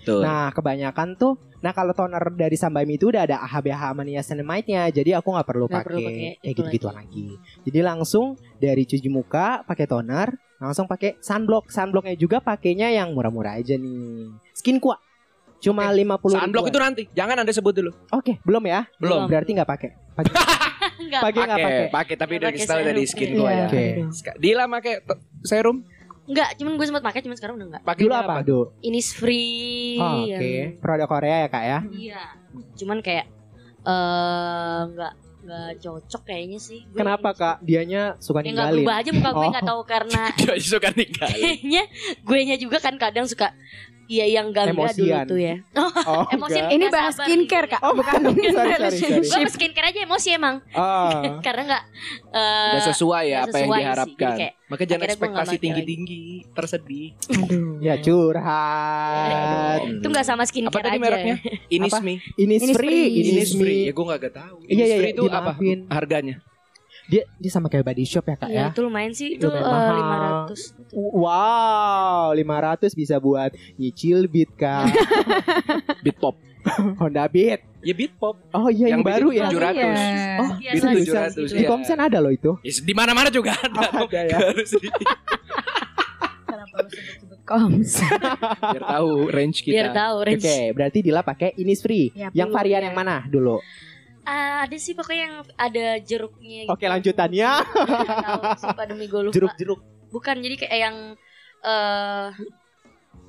Tuh. 0.03 0.21
Nah, 0.23 0.51
kebanyakan 0.51 1.15
tuh 1.15 1.35
Nah, 1.63 1.71
kalau 1.71 1.95
toner 1.95 2.19
dari 2.35 2.59
Sambaimi 2.59 2.99
itu 2.99 3.15
udah 3.15 3.23
ada 3.23 3.39
AHBH 3.47 3.95
sama 3.95 4.03
niacinamide-nya. 4.03 4.91
Jadi 4.91 5.15
aku 5.15 5.31
nggak 5.31 5.47
perlu 5.47 5.71
Nggak 5.71 5.87
perlu 5.87 5.99
pakai 6.03 6.11
kayak 6.19 6.35
itu 6.43 6.49
gitu-gituan 6.51 6.95
lagi. 6.99 7.29
Jadi 7.63 7.79
langsung 7.87 8.27
dari 8.59 8.83
cuci 8.83 9.07
muka 9.07 9.63
pakai 9.63 9.87
toner, 9.87 10.35
langsung 10.59 10.91
pakai 10.91 11.23
sunblock. 11.23 11.71
Sunblocknya 11.71 12.19
juga 12.19 12.43
pakainya 12.43 12.91
yang 12.91 13.15
murah-murah 13.15 13.63
aja 13.63 13.79
nih. 13.79 14.35
Skin 14.59 14.83
Qua. 14.83 14.99
Cuma 15.63 15.87
Oke. 15.95 16.03
50 16.03 16.35
Sunblock 16.35 16.67
itu 16.75 16.79
nanti. 16.83 17.03
Jangan 17.15 17.47
Anda 17.47 17.55
sebut 17.55 17.71
dulu. 17.79 17.95
Oke, 18.11 18.43
belum 18.43 18.67
ya? 18.67 18.83
Belum. 18.99 19.31
Berarti 19.31 19.55
nggak 19.55 19.71
pakai. 19.71 19.91
Pakai 20.19 20.33
Enggak. 20.99 21.23
pakai 21.31 21.41
nggak 21.47 21.59
pakai. 21.63 21.63
Pakai, 21.63 21.95
pakai 21.95 22.15
tapi 22.19 22.33
udah 22.43 22.51
kita 22.51 22.75
dari 22.83 23.03
skin 23.07 23.31
Iya. 23.31 23.39
gua 23.39 23.51
ya. 23.55 23.67
Oke. 23.71 23.85
Ska- 24.11 24.35
Dila 24.35 24.67
pakai 24.67 24.95
serum? 25.47 25.87
Enggak, 26.23 26.55
cuman 26.55 26.73
gue 26.75 26.87
sempat 26.87 27.03
pakai 27.03 27.21
cuman 27.21 27.35
sekarang 27.35 27.55
udah 27.57 27.67
enggak. 27.69 27.83
Pakai 27.83 28.03
Dulu 28.03 28.15
apa, 28.15 28.35
Do? 28.41 28.59
Innisfree. 28.81 29.99
Oh, 29.99 30.23
Oke, 30.23 30.31
yang- 30.31 30.79
produk 30.79 31.09
Korea 31.09 31.37
ya, 31.37 31.49
Kak 31.49 31.65
ya? 31.65 31.79
Iya. 31.85 32.23
Cuman 32.75 32.99
kayak 33.01 33.27
eh 33.83 34.81
enggak 34.87 35.13
enggak 35.43 35.71
cocok 35.81 36.23
kayaknya 36.25 36.59
sih. 36.59 36.87
Gue 36.87 37.03
Kenapa, 37.03 37.35
Kak? 37.35 37.57
Dianya 37.61 38.15
suka 38.17 38.39
Ya 38.41 38.49
enggak 38.49 38.71
ninggalin. 38.71 38.75
berubah 38.79 38.97
aja 38.97 39.11
muka 39.11 39.31
gue 39.31 39.41
Oh. 39.41 39.51
enggak 39.51 39.67
tahu 39.67 39.83
karena 39.85 40.23
Dia 40.39 40.55
suka 40.57 40.89
ninggalin. 40.93 41.43
kayaknya 41.43 41.83
gue 42.17 42.39
nya 42.45 42.57
juga 42.57 42.79
kan 42.79 42.95
kadang 42.95 43.27
suka 43.27 43.51
Iya 44.13 44.27
yang 44.31 44.53
gangga 44.53 44.77
dulu 44.77 44.85
Emosian. 45.09 45.25
tuh 45.25 45.39
ya. 45.39 45.57
Oh, 46.03 46.27
Emosi 46.29 46.59
enggak. 46.59 46.69
Ini 46.69 46.83
Nggak 46.83 46.93
bahas 46.93 47.15
skincare 47.17 47.67
kak, 47.67 47.81
Oh, 47.81 47.93
bukan 47.95 48.21
sorry, 48.21 48.75
sorry, 48.77 48.99
sorry. 49.25 49.41
Gue 49.41 49.51
skincare 49.51 49.87
aja 49.89 50.01
emosi 50.03 50.29
emang 50.33 50.57
Ah. 50.77 51.41
karena 51.47 51.63
enggak 51.65 51.83
eh 52.29 52.73
Udah 52.75 52.85
sesuai 52.87 53.25
ya 53.25 53.33
nggak 53.33 53.43
apa 53.43 53.49
yang 53.49 53.63
sesuai 53.63 53.73
sih. 53.73 53.83
diharapkan. 53.83 54.37
Kayak, 54.37 54.53
Maka 54.63 54.83
jangan 54.83 54.99
nggak 54.99 55.13
ekspektasi 55.13 55.55
tinggi-tinggi, 55.59 56.23
tersedih. 56.51 57.09
Ya 57.79 57.95
curhat. 57.99 59.81
itu 59.87 60.07
enggak 60.07 60.27
sama 60.27 60.43
skincare 60.45 60.73
Apa 60.75 60.81
tadi 60.83 60.97
aja. 60.97 61.03
mereknya? 61.03 61.37
Innisme. 61.69 62.13
Innisfree, 62.35 63.05
Innisfree. 63.09 63.31
Innisfree. 63.31 63.81
Ya 63.85 63.93
gue 63.93 64.05
gak 64.07 64.35
tahu. 64.35 64.57
Iya, 64.61 64.69
iya, 64.69 64.73
Innisfree 64.75 65.09
iya, 65.09 65.15
itu 65.15 65.23
apa 65.31 65.53
harganya? 65.89 66.37
Dia 67.05 67.23
dia 67.35 67.51
sama 67.51 67.67
kayak 67.67 67.83
body 67.85 68.05
shop 68.05 68.25
ya, 68.25 68.37
Kak 68.37 68.49
Iya, 68.49 68.59
ya? 68.59 68.67
itu 68.71 68.81
lumayan 68.81 69.13
sih. 69.13 69.35
Itu 69.35 69.47
eh, 69.47 69.59
mahal. 69.59 70.49
500. 70.49 70.93
Wow, 70.93 72.27
500 72.33 72.93
bisa 72.93 73.17
buat 73.17 73.51
nyicil 73.75 74.27
beat 74.27 74.51
Kak. 74.53 74.87
Beat 76.05 76.17
Pop. 76.17 76.39
Honda 76.97 77.27
Beat. 77.27 77.59
Ya 77.81 77.91
Beat 77.93 78.15
Pop. 78.15 78.39
Oh 78.51 78.67
iya 78.67 78.91
yang, 78.91 79.03
Yang 79.03 79.03
baru 79.03 79.29
ya. 79.31 79.47
700. 79.49 80.39
Oh, 80.39 80.51
Iya, 80.57 80.71
seriusan. 80.77 81.29
700 81.35 81.51
Di 81.51 81.63
ya. 81.63 81.69
Komsen 81.69 81.99
ada 81.99 82.19
loh 82.19 82.31
itu. 82.31 82.55
Ya, 82.61 82.71
di 82.73 82.93
mana-mana 82.93 83.29
juga 83.29 83.51
ada. 83.53 83.83
Oh, 83.93 84.07
ada 84.07 84.21
ya. 84.23 84.37
Harus 84.41 84.71
di- 84.73 84.91
Kenapa 86.43 86.77
lu 86.79 86.89
sebut-sebut 86.89 87.41
koms? 87.43 87.91
Biar 88.73 88.85
tahu 88.89 89.11
range 89.29 89.59
kita. 89.61 89.75
Biar 89.75 89.89
tahu 89.91 90.15
Oke, 90.17 90.27
range. 90.29 90.55
berarti 90.73 90.99
Dila 91.01 91.21
pakai 91.21 91.51
Innisfree. 91.57 92.15
Ya, 92.15 92.29
yang 92.33 92.49
varian 92.49 92.79
ya. 92.79 92.87
yang 92.89 92.97
mana 92.97 93.27
dulu? 93.27 93.59
Ah, 94.23 94.65
ada 94.65 94.77
sih 94.79 94.95
pokoknya 94.95 95.23
yang 95.27 95.37
ada 95.59 95.87
jeruknya 95.99 96.71
gitu. 96.71 96.73
Oke, 96.79 96.87
lanjutannya 96.87 97.51
sumpah 98.63 98.85
demi 98.87 99.11
gue 99.11 99.21
lupa. 99.27 99.35
jeruk-jeruk. 99.35 99.81
Bukan 100.15 100.37
jadi 100.39 100.55
kayak 100.63 100.79
yang 100.79 100.97
eh 101.63 102.29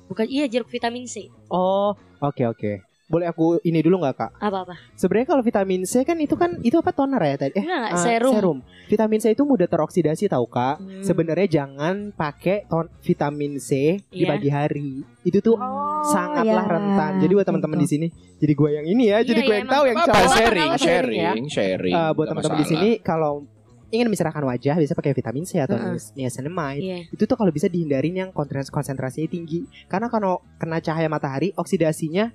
bukan 0.06 0.26
iya 0.30 0.46
jeruk 0.46 0.70
vitamin 0.70 1.10
C. 1.10 1.26
Oh, 1.50 1.98
oke 2.22 2.42
oke. 2.46 2.93
Boleh 3.04 3.28
aku 3.28 3.60
ini 3.60 3.84
dulu 3.84 4.00
nggak 4.00 4.16
kak? 4.16 4.30
Apa-apa? 4.40 4.80
Sebenarnya 4.96 5.28
kalau 5.28 5.42
vitamin 5.44 5.84
C 5.84 6.02
kan 6.02 6.16
itu 6.16 6.40
kan 6.40 6.56
itu 6.64 6.80
apa 6.80 6.88
toner 6.88 7.20
ya 7.20 7.36
tadi? 7.36 7.52
Eh, 7.52 7.60
Enggak, 7.60 7.92
enggak, 7.92 8.00
ah, 8.00 8.04
serum. 8.32 8.58
Vitamin 8.88 9.20
C 9.20 9.26
itu 9.30 9.42
mudah 9.44 9.68
teroksidasi 9.68 10.24
tahu 10.24 10.48
kak. 10.48 10.80
Hmm. 10.80 11.04
Sebenarnya 11.04 11.44
jangan 11.46 12.10
pakai 12.10 12.64
ton 12.64 12.88
vitamin 13.00 13.60
C 13.60 14.00
di 14.08 14.24
Iya. 14.24 14.28
pagi 14.32 14.48
hari. 14.48 14.90
Itu 15.20 15.44
tuh 15.44 15.60
Oh, 15.60 16.00
sangatlah 16.08 16.64
ya. 16.64 16.72
rentan. 16.72 17.12
Jadi 17.20 17.32
buat 17.36 17.44
teman-teman 17.44 17.76
di 17.76 17.84
Gitu. 17.84 17.92
sini, 17.92 18.06
jadi 18.40 18.52
gue 18.52 18.70
yang 18.72 18.86
ini 18.88 19.04
ya, 19.06 19.18
jadi 19.20 19.40
gue 19.42 19.52
iya, 19.52 19.60
yang 19.60 19.68
tahu 19.68 19.84
yang 19.84 19.98
Apa 20.00 20.08
cowok. 20.08 20.32
sharing, 20.32 20.70
Apa 20.72 20.80
sharing 20.80 21.20
ya? 21.20 21.24
sharing, 21.28 21.46
sharing. 21.52 21.94
Eh, 21.94 22.10
buat 22.12 22.26
teman-teman 22.26 22.58
di 22.58 22.66
sini 22.66 22.90
kalau 22.98 23.44
ingin 23.88 24.10
mencerahkan 24.10 24.42
wajah 24.42 24.74
bisa 24.74 24.90
pakai 24.92 25.12
vitamin 25.12 25.44
C 25.44 25.60
atau 25.60 25.76
Heeh. 25.76 26.00
niacinamide. 26.16 26.80
Iya. 26.80 26.98
Itu 27.12 27.28
tuh 27.28 27.36
kalau 27.36 27.52
bisa 27.52 27.68
dihindarin 27.68 28.16
yang 28.16 28.30
konsentrasi 28.32 28.72
konsentrasinya 28.72 29.28
tinggi. 29.28 29.68
Karena 29.86 30.08
kalau 30.08 30.40
kena 30.56 30.80
cahaya 30.80 31.06
matahari 31.06 31.52
oksidasinya 31.54 32.32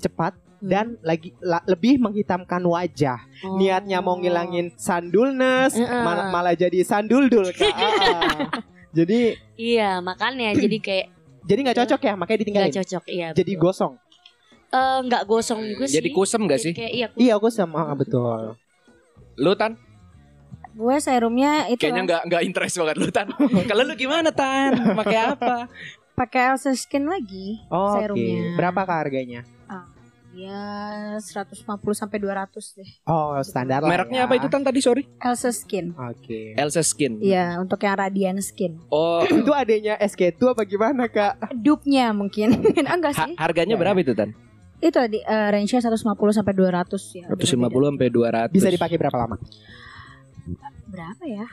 cepat 0.00 0.32
Hmm. 0.60 0.68
dan 0.68 0.86
lagi 1.00 1.32
la- 1.40 1.64
lebih 1.64 1.96
menghitamkan 1.96 2.60
wajah. 2.60 3.16
Oh. 3.42 3.56
Niatnya 3.56 4.00
mau 4.00 4.16
ngilangin 4.16 4.72
sandulness 4.74 5.72
Heeh. 5.72 6.02
malah, 6.04 6.28
malah 6.28 6.52
jadi 6.52 6.80
sanduldul 6.80 7.48
Kak. 7.50 7.72
Ah, 7.80 8.44
jadi 8.92 9.40
Iya, 9.54 10.00
makanya 10.00 10.52
jadi 10.52 10.76
kayak 10.76 11.06
jadi 11.48 11.58
nggak 11.62 11.78
cocok 11.80 12.00
ya, 12.02 12.12
makanya 12.12 12.38
ditinggalin. 12.40 12.68
nggak 12.68 12.78
cocok. 12.78 13.04
Iya. 13.06 13.28
Jadi 13.32 13.52
betul. 13.54 13.62
gosong. 13.62 13.92
Eh, 14.68 14.98
nggak 15.02 15.22
gosong 15.24 15.60
juga 15.64 15.84
sih. 15.88 15.96
Jadi 15.96 16.08
kusem 16.10 16.40
gak 16.42 16.52
Jadi 16.54 16.62
sih? 16.62 16.72
Kayak 16.76 16.92
iya. 16.92 17.06
Iya, 17.16 17.32
aku 17.34 17.48
sama 17.48 17.80
ah, 17.80 17.96
betul. 17.96 18.60
Lu 19.34 19.52
Tan? 19.56 19.80
Gue 20.70 20.96
serumnya 20.98 21.66
itu 21.66 21.82
Kayaknya 21.82 22.02
nggak 22.04 22.22
nggak 22.28 22.42
interest 22.44 22.74
banget 22.78 22.96
lu 22.96 23.08
Tan. 23.08 23.26
Kalau 23.70 23.82
lu 23.82 23.94
gimana 23.94 24.28
Tan? 24.28 24.76
Pakai 24.92 25.18
apa? 25.30 25.66
pakai 26.12 26.52
Elsa 26.52 26.76
Skin 26.76 27.08
lagi 27.08 27.64
Oh, 27.66 27.96
Oke. 27.96 28.04
serumnya. 28.04 28.52
Berapa 28.54 28.84
kak 28.84 28.98
harganya? 29.08 29.40
Ya 30.30 30.62
150 31.18 31.58
sampai 31.90 32.22
200 32.22 32.78
deh. 32.78 32.90
Oh, 33.02 33.34
standar 33.42 33.82
lah. 33.82 33.90
Mereknya 33.90 34.22
ya. 34.22 34.26
apa 34.30 34.38
itu 34.38 34.46
Tan 34.46 34.62
tadi 34.62 34.78
sorry? 34.78 35.02
Elsa 35.18 35.50
Skin. 35.50 35.90
Oke. 35.98 36.54
Elsa 36.54 36.86
Skin. 36.86 37.18
Iya, 37.18 37.58
untuk 37.58 37.82
yang 37.82 37.98
Radiant 37.98 38.38
Skin. 38.38 38.78
Oh, 38.88 39.26
itu 39.26 39.50
adanya 39.50 39.98
SK2 39.98 40.54
apa 40.54 40.62
gimana 40.62 41.10
kak? 41.10 41.50
Dupe-nya 41.50 42.14
mungkin. 42.14 42.62
Enggak 42.78 43.18
ha- 43.18 43.26
sih. 43.26 43.34
harganya 43.34 43.74
Ya. 43.74 43.80
berapa 43.82 43.98
itu 43.98 44.14
Tan? 44.14 44.30
Itu 44.78 44.96
di 45.10 45.18
eh, 45.18 45.48
range-nya 45.50 45.82
150 45.82 45.98
sampai 46.30 46.54
200 46.54 47.18
ya. 47.18 47.26
150 47.26 47.90
sampai 47.90 48.08
200. 48.08 48.54
Bisa 48.54 48.70
dipakai 48.70 48.96
berapa 48.96 49.18
lama? 49.18 49.36
Berapa 50.86 51.24
ya? 51.26 51.46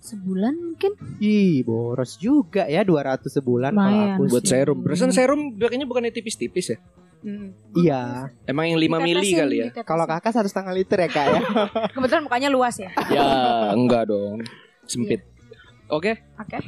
Sebulan 0.00 0.54
mungkin? 0.56 0.92
Ih, 1.20 1.60
boros 1.60 2.16
juga 2.16 2.64
ya 2.64 2.84
200 2.84 3.28
sebulan 3.28 3.72
kalau 3.72 3.84
Lumayan 3.90 4.16
aku 4.16 4.22
buat 4.28 4.44
serum. 4.44 4.78
Perasaan 4.80 5.12
serum 5.12 5.56
pakainya 5.56 5.84
bukannya 5.84 6.08
tipis-tipis 6.08 6.72
ya? 6.72 6.78
Iya. 7.76 8.32
Emang 8.48 8.64
yang 8.68 8.80
5 8.80 9.06
mili 9.06 9.28
kali 9.36 9.56
ya? 9.62 9.68
Kalau 9.84 10.04
kakak 10.08 10.32
satu 10.32 10.48
setengah 10.48 10.72
liter 10.72 10.98
ya 11.04 11.08
kak 11.08 11.26
ya. 11.28 11.40
kebetulan 11.94 12.22
mukanya 12.24 12.48
luas 12.48 12.76
ya. 12.80 12.90
ya, 13.12 13.28
enggak 13.76 14.08
dong. 14.08 14.42
Sempit. 14.88 15.22
Oke. 15.90 16.18
Oke. 16.40 16.58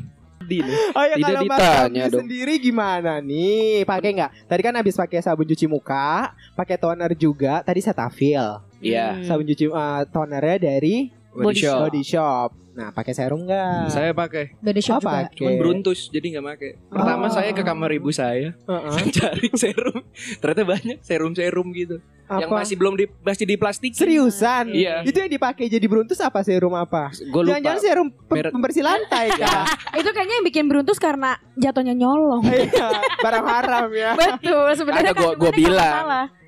Di 0.43 0.59
nih. 0.59 0.77
Oh 0.99 1.05
ya 1.07 1.15
Tidak 1.17 1.29
kalau 1.31 1.43
ditanya 1.47 2.05
dong. 2.11 2.27
sendiri 2.27 2.55
gimana 2.59 3.23
nih? 3.23 3.87
Pakai 3.87 4.11
nggak? 4.19 4.31
Tadi 4.51 4.61
kan 4.61 4.75
habis 4.75 4.95
pakai 4.99 5.23
sabun 5.23 5.47
cuci 5.47 5.67
muka, 5.71 6.35
pakai 6.59 6.77
toner 6.77 7.15
juga. 7.15 7.63
Tadi 7.63 7.79
Cetaphil. 7.79 8.61
Iya. 8.83 9.23
Hmm. 9.23 9.25
Sabun 9.25 9.47
cuci 9.47 9.71
eh, 9.71 10.03
tonernya 10.11 10.59
dari 10.59 11.23
Body 11.33 11.65
shop. 11.65 11.79
Body 11.89 12.03
Shop. 12.05 12.49
Nah, 12.73 12.89
pakai 12.89 13.13
serum 13.13 13.45
nggak? 13.45 13.89
Saya 13.89 14.11
pakai. 14.11 14.57
Body 14.59 14.81
Oh, 14.81 14.87
shop 14.87 15.01
juga. 15.01 15.13
pakai. 15.23 15.37
Cuman 15.37 15.53
beruntus 15.55 16.09
jadi 16.09 16.27
nggak 16.33 16.47
pakai. 16.47 16.71
Pertama 16.89 17.25
Oh. 17.25 17.31
saya 17.31 17.51
ke 17.51 17.61
kamar 17.61 17.91
ibu 17.93 18.09
saya 18.09 18.57
Heeh. 18.59 18.97
cari 19.19 19.49
serum. 19.53 20.01
Ternyata 20.41 20.63
banyak 20.67 20.99
serum-serum 21.01 21.69
gitu. 21.71 22.01
Yang 22.25 22.49
Apa? 22.49 22.57
masih 22.59 22.75
belum 22.75 22.95
di 22.97 23.05
masih 23.21 23.45
di 23.45 23.57
plastik. 23.57 23.93
Seriusan? 23.93 24.73
Iya. 24.73 25.05
Itu 25.05 25.15
yang 25.15 25.29
dipakai 25.29 25.69
jadi 25.69 25.85
beruntus 25.85 26.17
apa 26.19 26.41
serum 26.41 26.73
apa? 26.73 27.13
Gue 27.13 27.45
lupa. 27.45 27.61
Jangan-jangan 27.61 27.81
serum 27.83 28.09
Merek. 28.27 28.51
pembersih 28.51 28.81
lantai 28.83 29.27
kak? 29.31 29.65
Itu 30.01 30.09
kayaknya 30.11 30.35
yang 30.35 30.47
bikin 30.47 30.65
beruntus 30.65 30.97
karena 30.97 31.37
jatuhnya 31.55 31.93
nyolong. 31.93 32.41
Iya, 32.43 32.89
barang 33.19 33.47
haram 33.47 33.89
ya. 33.93 34.17
Betul, 34.17 34.73
sebenarnya 34.73 35.13
Ada 35.13 35.15
gua- 35.15 35.29
kan 35.31 35.41
nggak 35.43 35.55
bilang. 35.55 35.95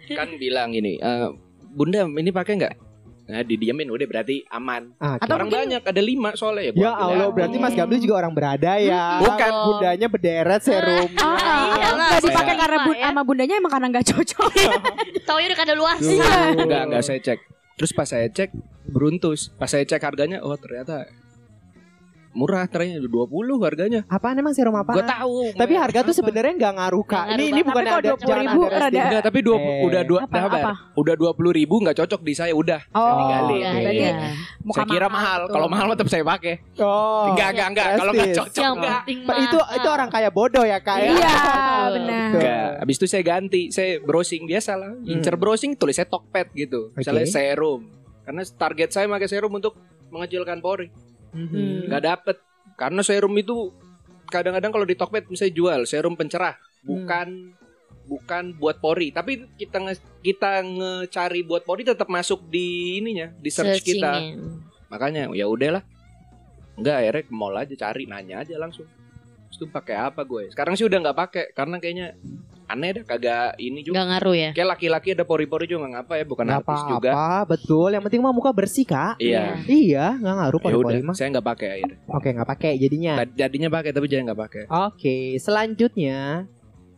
Kan 0.06 0.28
bilang 0.36 0.70
ini, 0.72 0.96
"Eh, 0.96 1.28
Bunda 1.66 2.06
ini 2.06 2.30
pakai 2.30 2.54
nggak? 2.54 2.74
Nah, 3.24 3.40
didiamin 3.40 3.88
udah 3.88 4.04
berarti 4.04 4.44
aman. 4.46 4.92
Ah, 4.96 5.16
Atau 5.16 5.34
orang 5.34 5.48
mungkin- 5.48 5.64
banyak, 5.72 5.82
ada 5.82 6.02
lima 6.02 6.30
soalnya 6.34 6.68
ya. 6.68 6.72
Ya 6.76 6.92
Allah, 6.92 7.28
berarti 7.28 7.56
Mas 7.56 7.72
Gamli 7.72 7.96
juga 7.96 8.20
orang 8.20 8.32
berada 8.32 8.76
ya. 8.76 9.16
Bukan. 9.18 9.52
bundanya 9.64 10.06
berderet 10.06 10.60
serum. 10.60 11.08
Ah, 11.16 11.24
ah, 11.24 11.34
Iya 11.72 11.88
lah, 11.90 12.08
nggak 12.10 12.20
dipakai 12.22 12.44
saya- 12.46 12.60
karena 12.60 12.78
bu- 12.82 12.92
ya. 12.94 13.08
sama 13.08 13.22
bundanya 13.22 13.54
emang 13.56 13.72
karena 13.72 13.86
nggak 13.90 14.06
cocok. 14.06 14.50
Tau 15.26 15.38
ya 15.40 15.46
udah 15.48 15.58
kada 15.58 15.72
luas. 15.72 16.00
Enggak, 16.54 16.82
enggak 16.84 17.02
saya 17.02 17.18
cek. 17.18 17.38
Terus 17.74 17.90
pas 17.90 18.06
saya 18.06 18.28
cek 18.28 18.50
beruntus. 18.86 19.48
Pas 19.54 19.66
saya 19.66 19.82
cek 19.82 19.98
harganya, 19.98 20.38
oh 20.38 20.54
ternyata 20.54 21.08
murah 22.34 22.66
ternyata 22.66 23.06
20 23.06 23.30
harganya. 23.60 24.00
Apaan 24.04 24.36
emang 24.36 24.50
serum 24.50 24.74
apa? 24.74 24.90
Gua 24.92 25.06
tahu. 25.06 25.54
Tapi 25.54 25.72
harga 25.72 26.02
tuh 26.02 26.12
sebenarnya 26.12 26.52
nggak 26.52 26.72
ngaruh 26.74 27.04
kak. 27.04 27.24
Ini 27.32 27.44
ini 27.48 27.60
bukan 27.62 27.84
ada 27.84 27.94
20.000 28.10 28.18
jangan 28.20 28.44
underestimate. 28.44 28.82
rada- 28.82 29.04
Enggak, 29.04 29.22
tapi 29.22 29.38
dua, 29.40 29.56
Eh. 29.56 29.84
udah 29.84 30.02
dua 30.02 30.20
Apa, 30.20 30.38
apa? 30.44 30.72
Udah 30.94 31.14
20 31.14 31.54
ribu 31.54 31.74
nggak 31.78 31.96
cocok 31.96 32.20
di 32.20 32.32
saya 32.32 32.52
udah. 32.52 32.80
Oh, 32.90 33.00
Saya 33.00 33.14
tinggalin. 33.16 33.54
Iya, 33.54 33.70
berarti 33.72 33.96
iya. 33.96 34.12
saya 34.68 34.86
kira 34.86 35.08
mahal. 35.08 35.40
Kalau 35.46 35.68
mahal 35.68 35.86
tetap 35.90 36.08
saya 36.08 36.22
pakai. 36.22 36.54
Oh. 36.76 37.30
enggak, 37.30 37.48
enggak, 37.50 37.68
enggak. 37.70 37.86
Kalau 37.94 38.12
enggak 38.12 38.30
cocok 38.34 38.60
Yang 38.60 38.74
enggak. 38.76 39.00
itu 39.40 39.58
itu 39.72 39.88
orang 39.88 40.08
kaya 40.08 40.28
bodoh 40.28 40.64
ya 40.64 40.78
kak. 40.78 40.96
ya? 40.96 41.08
Iya, 41.12 41.34
benar. 41.96 42.28
Enggak. 42.32 42.68
Habis 42.80 42.96
itu 42.96 43.06
saya 43.06 43.22
ganti. 43.22 43.62
Saya 43.68 44.00
browsing 44.00 44.42
biasa 44.44 44.72
lah. 44.74 44.92
Incer 45.04 45.34
browsing 45.34 45.72
tulisnya 45.74 46.04
Tokped 46.04 46.50
gitu. 46.52 46.90
Misalnya 46.92 47.24
serum. 47.24 47.86
Karena 48.22 48.42
target 48.42 48.88
saya 48.88 49.06
pakai 49.06 49.28
serum 49.28 49.52
untuk 49.52 49.76
mengecilkan 50.08 50.58
pori. 50.58 50.88
Mhm. 51.34 51.90
Nggak 51.90 52.02
dapet. 52.02 52.36
Karena 52.74 53.02
serum 53.02 53.34
itu 53.38 53.70
kadang-kadang 54.30 54.72
kalau 54.74 54.86
di 54.86 54.96
Tokped 54.98 55.30
bisa 55.30 55.46
jual 55.50 55.86
serum 55.86 56.18
pencerah, 56.18 56.58
bukan 56.82 57.54
bukan 58.04 58.56
buat 58.56 58.78
pori. 58.78 59.10
Tapi 59.10 59.56
kita 59.56 59.78
nge, 59.80 59.94
kita 60.20 60.62
ngecari 60.64 61.40
buat 61.46 61.62
pori 61.64 61.82
tetap 61.84 62.08
masuk 62.08 62.46
di 62.48 62.98
ininya, 63.00 63.32
di 63.34 63.50
search 63.50 63.84
kita. 63.84 64.20
Searchingnya. 64.20 64.42
Makanya 64.90 65.22
ya 65.34 65.46
udahlah. 65.48 65.82
Enggak, 66.74 66.96
akhirnya 67.06 67.22
ke 67.30 67.32
mall 67.34 67.54
aja 67.54 67.74
cari 67.78 68.04
nanya 68.10 68.42
aja 68.42 68.58
langsung. 68.58 68.86
Terus 69.50 69.56
itu 69.62 69.66
pakai 69.70 69.94
apa 69.94 70.26
gue? 70.26 70.50
Sekarang 70.50 70.74
sih 70.74 70.82
udah 70.82 70.98
nggak 70.98 71.18
pakai 71.18 71.44
karena 71.54 71.78
kayaknya 71.78 72.18
aneh 72.64 72.90
dah 72.90 73.04
kagak 73.06 73.56
ini 73.56 73.80
juga. 73.80 73.94
Nggak 73.94 74.08
ngaruh 74.08 74.34
ya. 74.34 74.50
Kayak 74.52 74.68
laki-laki 74.72 75.08
ada 75.12 75.24
pori-pori 75.24 75.64
juga 75.64 75.80
nggak 75.82 75.92
ngapa 76.00 76.12
ya, 76.14 76.24
bukan 76.24 76.44
Nggak 76.44 76.60
artis 76.60 76.82
juga. 76.86 77.10
apa-apa, 77.12 77.50
betul. 77.50 77.88
Yang 77.90 78.02
penting 78.02 78.20
mah 78.20 78.32
muka 78.32 78.50
bersih 78.50 78.84
kak. 78.84 79.14
Iya. 79.16 79.44
Iya, 79.64 80.06
nggak 80.16 80.34
ngaruh 80.34 80.58
Ya 80.58 80.64
pori-pori 80.64 80.96
udah, 80.96 81.06
mah. 81.06 81.14
saya 81.14 81.28
nggak 81.30 81.46
pakai 81.46 81.68
akhirnya. 81.70 81.98
Oke, 82.08 82.28
nggak 82.30 82.48
pakai 82.48 82.70
jadinya. 82.76 83.12
Jadinya 83.26 83.68
pakai 83.70 83.90
tapi 83.90 84.06
jangan 84.06 84.24
nggak 84.26 84.40
pakai. 84.40 84.62
Oke, 84.66 85.16
selanjutnya 85.38 86.46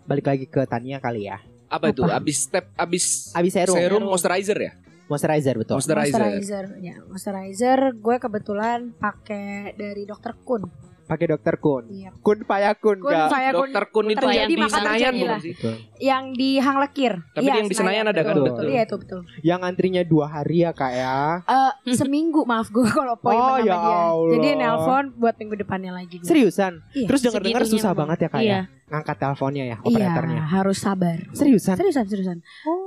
balik 0.04 0.26
lagi 0.26 0.44
ke 0.44 0.62
Tania 0.64 0.98
kali 0.98 1.26
ya. 1.26 1.38
Apa, 1.66 1.90
itu? 1.90 2.02
Abis 2.02 2.46
step 2.46 2.70
abis 2.74 3.34
Abis 3.34 3.52
serum, 3.52 3.74
serum 3.74 4.02
moisturizer 4.06 4.54
ya? 4.56 4.72
moisturizer 5.06 5.54
betul. 5.54 5.78
Moisturizer. 5.78 6.18
Moisturizer, 6.18 6.64
ya 6.78 6.94
moisturizer. 7.02 7.78
Gue 7.94 8.16
kebetulan 8.18 8.90
pakai 8.92 9.74
dari 9.74 10.02
Dokter 10.02 10.34
Kun. 10.36 10.66
Pakai 11.06 11.26
dokter 11.28 11.54
Kun. 11.56 11.86
Iya. 11.86 12.10
Kun 12.16 12.42
payakun 12.42 12.98
Kun 12.98 13.14
Kun 13.30 13.70
Dokter 13.70 13.84
Kun 13.88 14.06
itu 14.08 14.26
yang 14.26 14.46
di 14.46 14.56
Senayan 14.58 15.12
bukan 15.14 15.38
sih? 15.38 15.52
Betul. 15.54 15.74
yang 15.96 16.24
di 16.32 16.50
Hang 16.58 16.78
Lekir. 16.78 17.12
Tapi 17.30 17.42
Iya, 17.42 17.52
yang 17.56 17.68
di 17.70 17.74
Senayan 17.74 18.04
ada 18.04 18.20
kan? 18.20 18.34
betul, 18.34 18.44
Betul. 18.44 18.64
Iya 18.68 18.80
itu 18.82 18.96
betul. 18.98 19.20
Yang 19.40 19.60
antrinya 19.62 20.02
dua 20.02 20.26
hari 20.28 20.56
ya 20.60 20.70
kak 20.70 20.92
ya. 20.92 21.18
Eh, 21.46 21.94
seminggu 21.94 22.42
maaf 22.42 22.68
gue 22.68 22.84
kalau 22.84 23.14
poin 23.14 23.32
Oh, 23.32 23.54
sama 23.54 23.58
ya 23.60 23.64
dia. 23.64 23.78
Allah. 23.78 24.30
Jadi 24.32 24.48
nelpon 24.56 25.04
buat 25.14 25.34
minggu 25.36 25.54
depannya 25.56 25.92
lagi. 25.92 26.18
gue. 26.18 26.26
Seriusan? 26.26 26.82
Iya. 26.92 27.06
Terus 27.06 27.20
denger-dengar 27.22 27.60
Segitunya 27.60 27.78
susah 27.78 27.90
memang. 27.90 28.00
banget 28.04 28.18
ya 28.18 28.28
kak 28.28 28.40
Iya. 28.40 28.50
ya. 28.52 28.60
Ngangkat 28.86 29.16
teleponnya 29.16 29.64
ya 29.64 29.76
operatornya. 29.80 30.36
Iya, 30.36 30.44
harus 30.52 30.78
sabar. 30.78 31.18
Seriusan? 31.32 31.74
Seriusan, 31.74 32.04
seriusan. 32.04 32.38
Oh, 32.64 32.85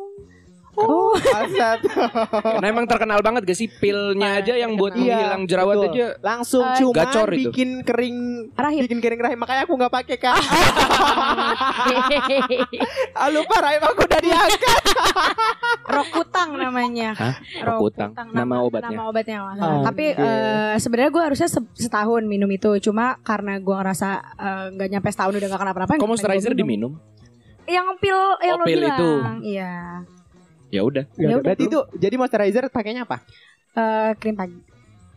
Aset. 1.12 1.80
Karena 2.32 2.68
emang 2.68 2.86
terkenal 2.86 3.20
banget 3.20 3.42
gak 3.44 3.56
sih 3.56 3.68
pilnya 3.70 4.38
aja 4.38 4.54
yang 4.54 4.74
buat 4.74 4.92
Iya, 4.92 5.02
menghilang 5.14 5.44
jerawat 5.46 5.76
betul. 5.78 5.92
aja. 5.92 6.08
Langsung 6.20 6.64
Eh, 6.64 6.76
cuma 6.78 6.94
gacor 6.96 7.30
itu. 7.32 7.50
bikin 7.50 7.70
kering 7.82 8.18
Rahim. 8.54 8.82
bikin 8.84 9.00
kering 9.00 9.20
rahim 9.20 9.38
makanya 9.38 9.64
aku 9.64 9.74
nggak 9.74 9.94
pakai 9.94 10.18
kak. 10.18 10.36
ah, 13.16 13.30
lupa 13.30 13.56
rahim 13.60 13.82
aku 13.82 14.02
udah 14.02 14.20
diangkat. 14.20 14.84
Rokutang 15.96 16.50
namanya. 16.56 17.10
Hah? 17.14 17.36
Rokutang? 17.62 18.12
Nama 18.30 18.56
obatnya? 18.60 18.90
Nama 18.90 19.04
obatnya 19.06 19.36
kalau 19.36 19.48
nggak 19.48 19.60
salah. 19.60 19.74
Oke. 19.74 19.86
Tapi 19.86 20.06
eh, 20.12 20.74
sebenarnya 20.78 21.12
gue 21.12 21.24
harusnya 21.24 21.50
se- 21.50 21.74
setahun 21.76 22.24
minum 22.24 22.48
itu. 22.48 22.70
Cuma 22.82 23.18
karena 23.20 23.58
gue 23.58 23.76
ngerasa 23.76 24.10
eh, 24.36 24.66
nggak 24.72 24.90
nyampe 24.90 25.10
setahun 25.10 25.34
udah 25.34 25.48
gak 25.48 25.62
kenapa-napa. 25.62 25.94
Kok 25.96 26.08
moisturizer 26.08 26.54
diminum? 26.54 26.94
Yang 27.66 27.88
pil 28.00 28.18
yang 28.40 28.56
Oh, 28.56 28.60
lo 28.60 28.66
pil 28.66 28.80
bilang. 28.80 28.90
itu. 28.92 29.10
Iya. 29.48 29.74
Ya 30.70 30.82
udah. 30.82 31.06
Ya, 31.14 31.28
udah, 31.32 31.42
berarti 31.42 31.64
itu 31.66 31.80
jadi 31.96 32.16
moisturizer 32.16 32.70
pakainya 32.70 33.04
apa? 33.04 33.22
Eh, 33.72 34.12
krim 34.16 34.34
pagi. 34.34 34.58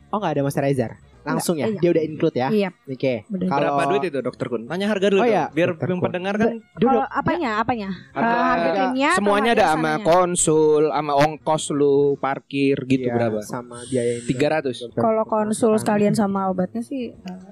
Oh 0.09 0.17
nggak 0.17 0.33
ada 0.33 0.43
moisturizer. 0.43 0.93
Langsung 1.23 1.55
ya. 1.55 1.71
Iya. 1.71 1.79
Dia 1.79 1.91
udah 1.93 2.03
include 2.03 2.35
ya. 2.35 2.49
Iya. 2.51 2.69
Oke. 2.85 3.23
Kalau 3.23 3.79
Berapa 3.79 3.83
duit 3.87 4.03
itu 4.05 4.19
dokter 4.19 4.47
Kun? 4.49 4.67
Tanya 4.67 4.91
harga 4.91 5.07
dulu 5.07 5.23
Oh, 5.23 5.25
dong. 5.25 5.31
iya, 5.31 5.45
biar 5.49 5.69
Dokter 5.71 5.87
yang 5.87 5.97
Kun. 5.97 6.07
pendengar 6.11 6.35
kan 6.35 6.49
Duduk. 6.51 6.83
Kalau 6.83 7.05
apanya? 7.07 7.51
Apanya? 7.57 7.89
harga, 8.11 8.27
Eh, 8.27 8.43
harga 8.43 8.71
krimnya 8.75 9.07
atau 9.07 9.17
semuanya 9.17 9.51
ada 9.53 9.65
sama 9.69 9.79
sananya? 9.93 10.03
konsul, 10.03 10.83
sama 10.91 11.13
ongkos 11.15 11.65
lu 11.71 11.97
parkir 12.19 12.77
gitu 12.85 13.07
Iya, 13.07 13.15
berapa? 13.15 13.39
Sama 13.41 13.79
biaya 13.87 14.13
ini. 14.19 14.27
300. 14.27 14.91
Kalau 14.91 15.23
konsul 15.25 15.73
sekalian 15.77 16.13
sama 16.13 16.51
obatnya 16.51 16.83
sih 16.83 17.15
eh, 17.15 17.52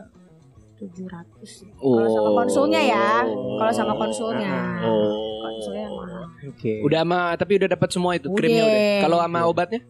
tujuh 0.80 1.06
ratus. 1.06 1.50
Kalau 1.76 2.08
sama 2.08 2.30
konsulnya 2.34 2.80
ya. 2.80 3.08
Kalau 3.28 3.72
sama 3.72 3.94
konsulnya. 3.94 4.52
Oh. 4.80 5.12
Konsulnya 5.44 5.86
mahal. 5.92 6.24
Oke. 6.48 6.72
Udah 6.80 7.04
sama 7.04 7.20
tapi 7.36 7.52
udah 7.60 7.68
dapat 7.68 7.88
semua 7.92 8.12
itu 8.16 8.32
Udah. 8.32 8.38
krimnya 8.40 8.64
udah. 8.64 8.80
Kalau 9.04 9.16
sama 9.20 9.40
obatnya? 9.44 9.80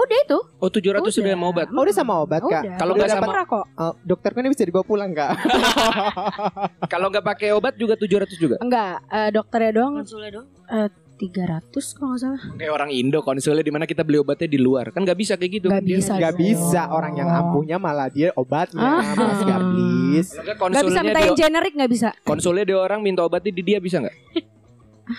Udah 0.00 0.16
itu. 0.16 0.38
Oh 0.64 0.70
700 0.72 1.12
sudah 1.12 1.32
sama 1.36 1.46
obat. 1.52 1.66
Oh 1.68 1.82
udah 1.84 1.92
sama 1.92 2.14
obat 2.24 2.40
kak. 2.40 2.62
Udah. 2.64 2.76
Kalau 2.80 2.92
Udah 2.96 3.04
nggak 3.04 3.12
sama- 3.12 3.28
murah 3.28 3.44
kok. 3.44 3.64
Oh, 3.76 3.92
dokter 4.00 4.30
kan 4.32 4.48
bisa 4.48 4.64
dibawa 4.64 4.84
pulang 4.86 5.12
kak. 5.12 5.30
Kalau 6.92 7.12
nggak 7.12 7.26
pakai 7.26 7.52
obat 7.52 7.76
juga 7.76 8.00
700 8.00 8.32
juga. 8.40 8.56
Enggak, 8.64 9.04
eh, 9.12 9.28
dokternya 9.28 9.72
doang 9.76 9.92
Konsulnya 10.00 10.40
dong. 10.40 10.46
300 11.20 11.68
kalau 11.92 12.08
nggak 12.10 12.20
salah. 12.24 12.40
Kayak 12.56 12.72
orang 12.72 12.90
Indo 12.90 13.20
konsulnya 13.20 13.60
di 13.60 13.68
mana 13.68 13.84
kita 13.84 14.00
beli 14.00 14.16
obatnya 14.16 14.48
di 14.48 14.56
luar. 14.56 14.88
Kan 14.88 15.04
nggak 15.04 15.18
bisa 15.18 15.36
kayak 15.36 15.52
gitu. 15.60 15.66
Nggak 15.68 15.84
dia. 15.84 15.96
bisa. 16.00 16.12
Gak 16.16 16.34
bisa 16.34 16.82
orang 16.88 17.12
yang 17.14 17.28
ampuhnya 17.28 17.76
malah 17.76 18.08
dia 18.08 18.32
obatnya 18.32 18.80
Ah. 18.80 19.04
mas. 19.12 19.12
Kalau 19.12 19.36
nggak 19.36 19.60
Gak 20.40 20.56
bisa 20.56 20.56
konsulnya 20.56 21.02
minta 21.02 21.20
dia, 21.20 21.28
yang 21.28 21.36
generik 21.36 21.72
nggak 21.76 21.92
bisa. 21.92 22.08
konsulnya 22.24 22.64
dia 22.64 22.78
orang 22.78 23.00
minta 23.00 23.20
obatnya 23.20 23.52
di 23.52 23.62
dia 23.62 23.78
bisa 23.78 24.00
nggak? 24.00 24.16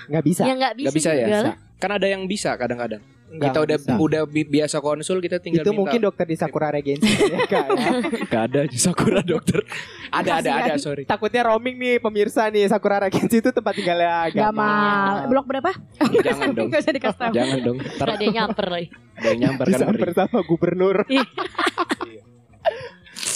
Nggak 0.10 0.24
bisa. 0.26 0.42
Ya 0.44 0.54
nggak 0.58 0.74
bisa, 0.74 0.86
Nggak 0.88 0.96
bisa 0.98 1.10
ya? 1.14 1.54
Kan 1.78 1.92
ada 1.92 2.08
yang 2.08 2.24
bisa 2.26 2.50
kadang-kadang. 2.56 3.02
Nggak 3.32 3.48
kita 3.48 3.60
udah 3.62 3.78
bisa. 3.78 3.92
udah 3.96 4.22
bi- 4.26 4.44
biasa 4.46 4.78
konsul 4.78 5.18
kita 5.18 5.40
tinggal 5.40 5.64
Itu 5.64 5.72
minta. 5.72 5.80
mungkin 5.80 6.00
dokter 6.04 6.26
di 6.26 6.36
Sakura 6.36 6.68
Regency 6.70 7.08
ya 7.08 7.40
kak 7.42 7.66
ya. 7.70 7.92
Gak 8.32 8.44
ada 8.46 8.62
di 8.64 8.76
Sakura 8.76 9.22
dokter. 9.22 9.64
ada 10.10 10.32
ada 10.38 10.52
ada 10.62 10.74
sorry. 10.76 11.04
Takutnya 11.06 11.46
roaming 11.46 11.76
nih 11.76 11.96
pemirsa 11.98 12.48
nih 12.48 12.68
Sakura 12.68 13.00
Regency 13.00 13.40
itu 13.40 13.50
tempat 13.50 13.72
tinggalnya 13.72 14.28
Gak 14.28 14.52
Gamal. 14.52 14.52
mal. 14.52 15.16
Blok 15.28 15.46
berapa? 15.46 15.72
Jangan 16.18 16.52
dong. 16.52 16.68
Gak 16.72 16.82
usah 16.82 16.92
dikasih 16.92 17.18
tahu. 17.18 17.32
Jangan 17.32 17.58
dong. 17.62 17.78
Ntar 17.80 18.08
Ada 18.10 18.20
yang 18.22 18.36
nyamper 18.36 18.68
lagi. 18.68 18.88
ada 18.92 19.28
yang 19.28 19.40
nyamper 19.42 19.66
kan 19.66 19.72
Disamper 19.74 20.00
ngeri. 20.04 20.14
sama 20.14 20.40
gubernur. 20.44 20.98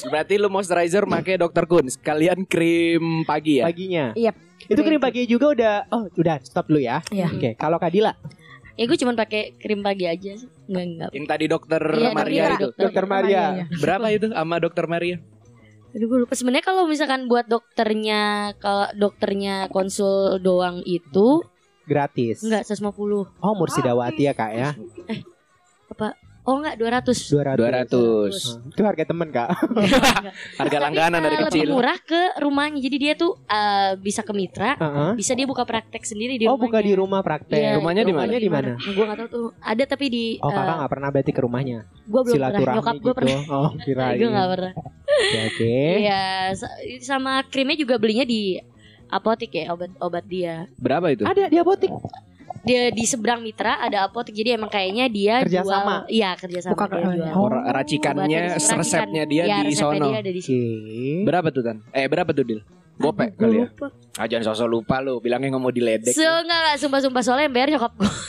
Berarti 0.06 0.34
lu 0.36 0.48
moisturizer 0.48 1.04
pakai 1.04 1.36
Dr. 1.36 1.66
Kun 1.66 1.86
sekalian 1.88 2.44
krim 2.44 3.24
pagi 3.24 3.58
ya. 3.58 3.66
Paginya. 3.66 4.06
Iya. 4.14 4.32
Itu 4.62 4.82
krim 4.82 5.00
pagi 5.00 5.26
juga 5.26 5.50
udah. 5.52 5.76
Oh 5.90 6.06
udah 6.12 6.38
stop 6.42 6.68
dulu 6.68 6.78
ya. 6.80 7.02
Iya. 7.10 7.30
Oke. 7.30 7.50
Kalau 7.56 7.78
Kadila, 7.78 8.14
Ya 8.76 8.84
gue 8.86 8.98
cuma 8.98 9.12
pakai 9.14 9.56
krim 9.56 9.80
pagi 9.80 10.04
aja 10.04 10.36
sih. 10.36 10.50
Enggak 10.68 10.84
enggak. 10.86 11.10
Yang 11.12 11.26
tadi 11.26 11.46
Dokter 11.48 11.82
Iya, 11.82 12.10
Maria 12.12 12.42
tapi 12.42 12.54
itu. 12.54 12.66
dokter. 12.66 12.84
Dokter 12.84 13.06
Maria. 13.06 13.44
Iya. 13.54 13.64
Berapa 13.80 14.08
itu 14.10 14.26
sama 14.30 14.56
Dokter 14.60 14.86
Maria? 14.86 15.18
Aduh 15.92 16.06
gue 16.06 16.20
lupa. 16.22 16.34
Sebenarnya 16.36 16.66
kalau 16.66 16.84
misalkan 16.84 17.22
buat 17.26 17.48
dokternya 17.48 18.22
kalau 18.58 18.92
dokternya 18.94 19.72
konsul 19.72 20.38
doang 20.38 20.84
itu 20.84 21.40
gratis. 21.84 22.44
enggak 22.44 22.68
150. 22.68 23.32
Oh 23.34 23.54
Mursidawati 23.56 24.24
ya 24.24 24.34
kak 24.34 24.52
ya. 24.52 24.70
Oh 26.46 26.56
enggak 26.56 26.78
200. 26.78 27.10
200. 27.10 27.90
200. 27.90 27.90
Oh, 27.92 28.70
Itu 28.70 28.82
harga 28.82 29.04
temen 29.04 29.28
kak. 29.30 29.50
Harga 30.62 30.78
langganan 30.80 31.18
Tapi, 31.18 31.26
dari 31.26 31.36
eh, 31.36 31.42
lebih 31.42 31.50
kecil. 31.58 31.68
murah 31.72 31.98
ke 32.00 32.22
rumahnya. 32.38 32.80
Jadi 32.80 32.98
dia 33.00 33.14
tuh 33.14 33.42
eh, 33.44 33.98
bisa 33.98 34.22
ke 34.22 34.30
mitra, 34.30 34.78
Heeh. 34.78 35.12
bisa 35.16 35.34
dia 35.34 35.44
buka 35.44 35.64
praktek 35.64 36.06
sendiri 36.06 36.38
di 36.38 36.46
Oh 36.46 36.54
rumahnya. 36.54 36.66
buka 36.68 36.80
di 36.80 36.94
rumah 36.94 37.22
praktek. 37.22 37.58
Iya, 37.58 37.72
Rumahnya 37.76 38.04
di 38.04 38.14
mana? 38.14 38.32
Di 38.32 38.52
mana? 38.52 38.72
Gue 38.78 39.04
gak 39.04 39.18
tahu 39.18 39.28
tuh. 39.28 39.48
Ada 39.58 39.84
tapi 39.88 40.06
di 40.08 40.26
Oh 40.38 40.48
kakak 40.48 40.76
nggak 40.78 40.92
pernah 40.92 41.10
berarti 41.10 41.32
ke 41.32 41.42
rumahnya. 41.42 41.80
gue 42.06 42.22
belum 42.22 42.26
pernah. 42.32 42.50
Silaturahmi 42.54 42.78
Nyokap 42.78 42.94
gitu. 42.94 43.04
gue 43.04 43.14
pernah. 43.16 43.40
Oh 43.56 43.70
kirain. 43.76 44.16
Gue 44.16 44.30
gak 44.30 44.50
pernah. 44.52 44.72
Oke 45.08 45.40
oke. 45.48 45.76
Iya, 45.98 46.24
sa- 46.54 46.78
sama 47.02 47.32
krimnya 47.44 47.74
juga 47.76 47.96
belinya 47.96 48.24
di 48.24 48.62
apotek 49.08 49.50
ya 49.52 49.72
obat-obat 49.72 50.26
dia. 50.26 50.70
Berapa 50.76 51.10
itu? 51.10 51.24
Ada 51.24 51.48
di 51.48 51.58
apotik. 51.58 51.90
Dia 52.62 52.90
di 52.90 53.04
seberang 53.04 53.40
mitra 53.40 53.78
ada 53.78 54.06
apotek. 54.06 54.34
Jadi 54.34 54.50
emang 54.52 54.68
kayaknya 54.68 55.06
dia 55.06 55.42
Kerja 55.42 55.62
jual. 55.62 55.70
sama. 55.70 55.96
Iya 56.08 56.34
kerja 56.34 56.60
sama 56.62 56.74
Buka 56.74 56.86
dia 56.88 57.14
jual. 57.14 57.30
Oh. 57.32 57.50
Racikannya, 57.52 58.42
Obat- 58.52 58.78
resepnya 58.80 59.24
dia 59.24 59.44
Iya, 59.44 59.56
di 59.62 59.70
resepnya 59.70 59.94
sono. 59.96 60.08
dia 60.08 60.20
ada 60.20 60.32
di 60.32 60.42
sini. 60.42 61.22
Berapa 61.22 61.48
tuh 61.50 61.62
Tan? 61.62 61.78
Eh 61.92 62.06
berapa 62.06 62.30
tuh 62.30 62.42
Dil? 62.42 62.62
Gope 62.96 63.28
Gue 63.28 63.36
kali 63.38 63.56
ya? 63.60 63.68
lupa. 63.68 63.88
Ah 64.16 64.24
jangan 64.24 64.46
sosok 64.50 64.72
lupa 64.72 65.04
lu, 65.04 65.20
bilangnya 65.20 65.52
nggak 65.52 65.60
mau 65.60 65.70
diledek. 65.70 66.10
Se 66.10 66.24
enggak 66.24 66.48
enggak 66.48 66.76
sumpah-sumpah 66.80 67.22
soalnya 67.22 67.46
yang 67.46 67.54
bayar 67.54 67.70
nyokap 67.72 67.94
gue. 67.94 68.12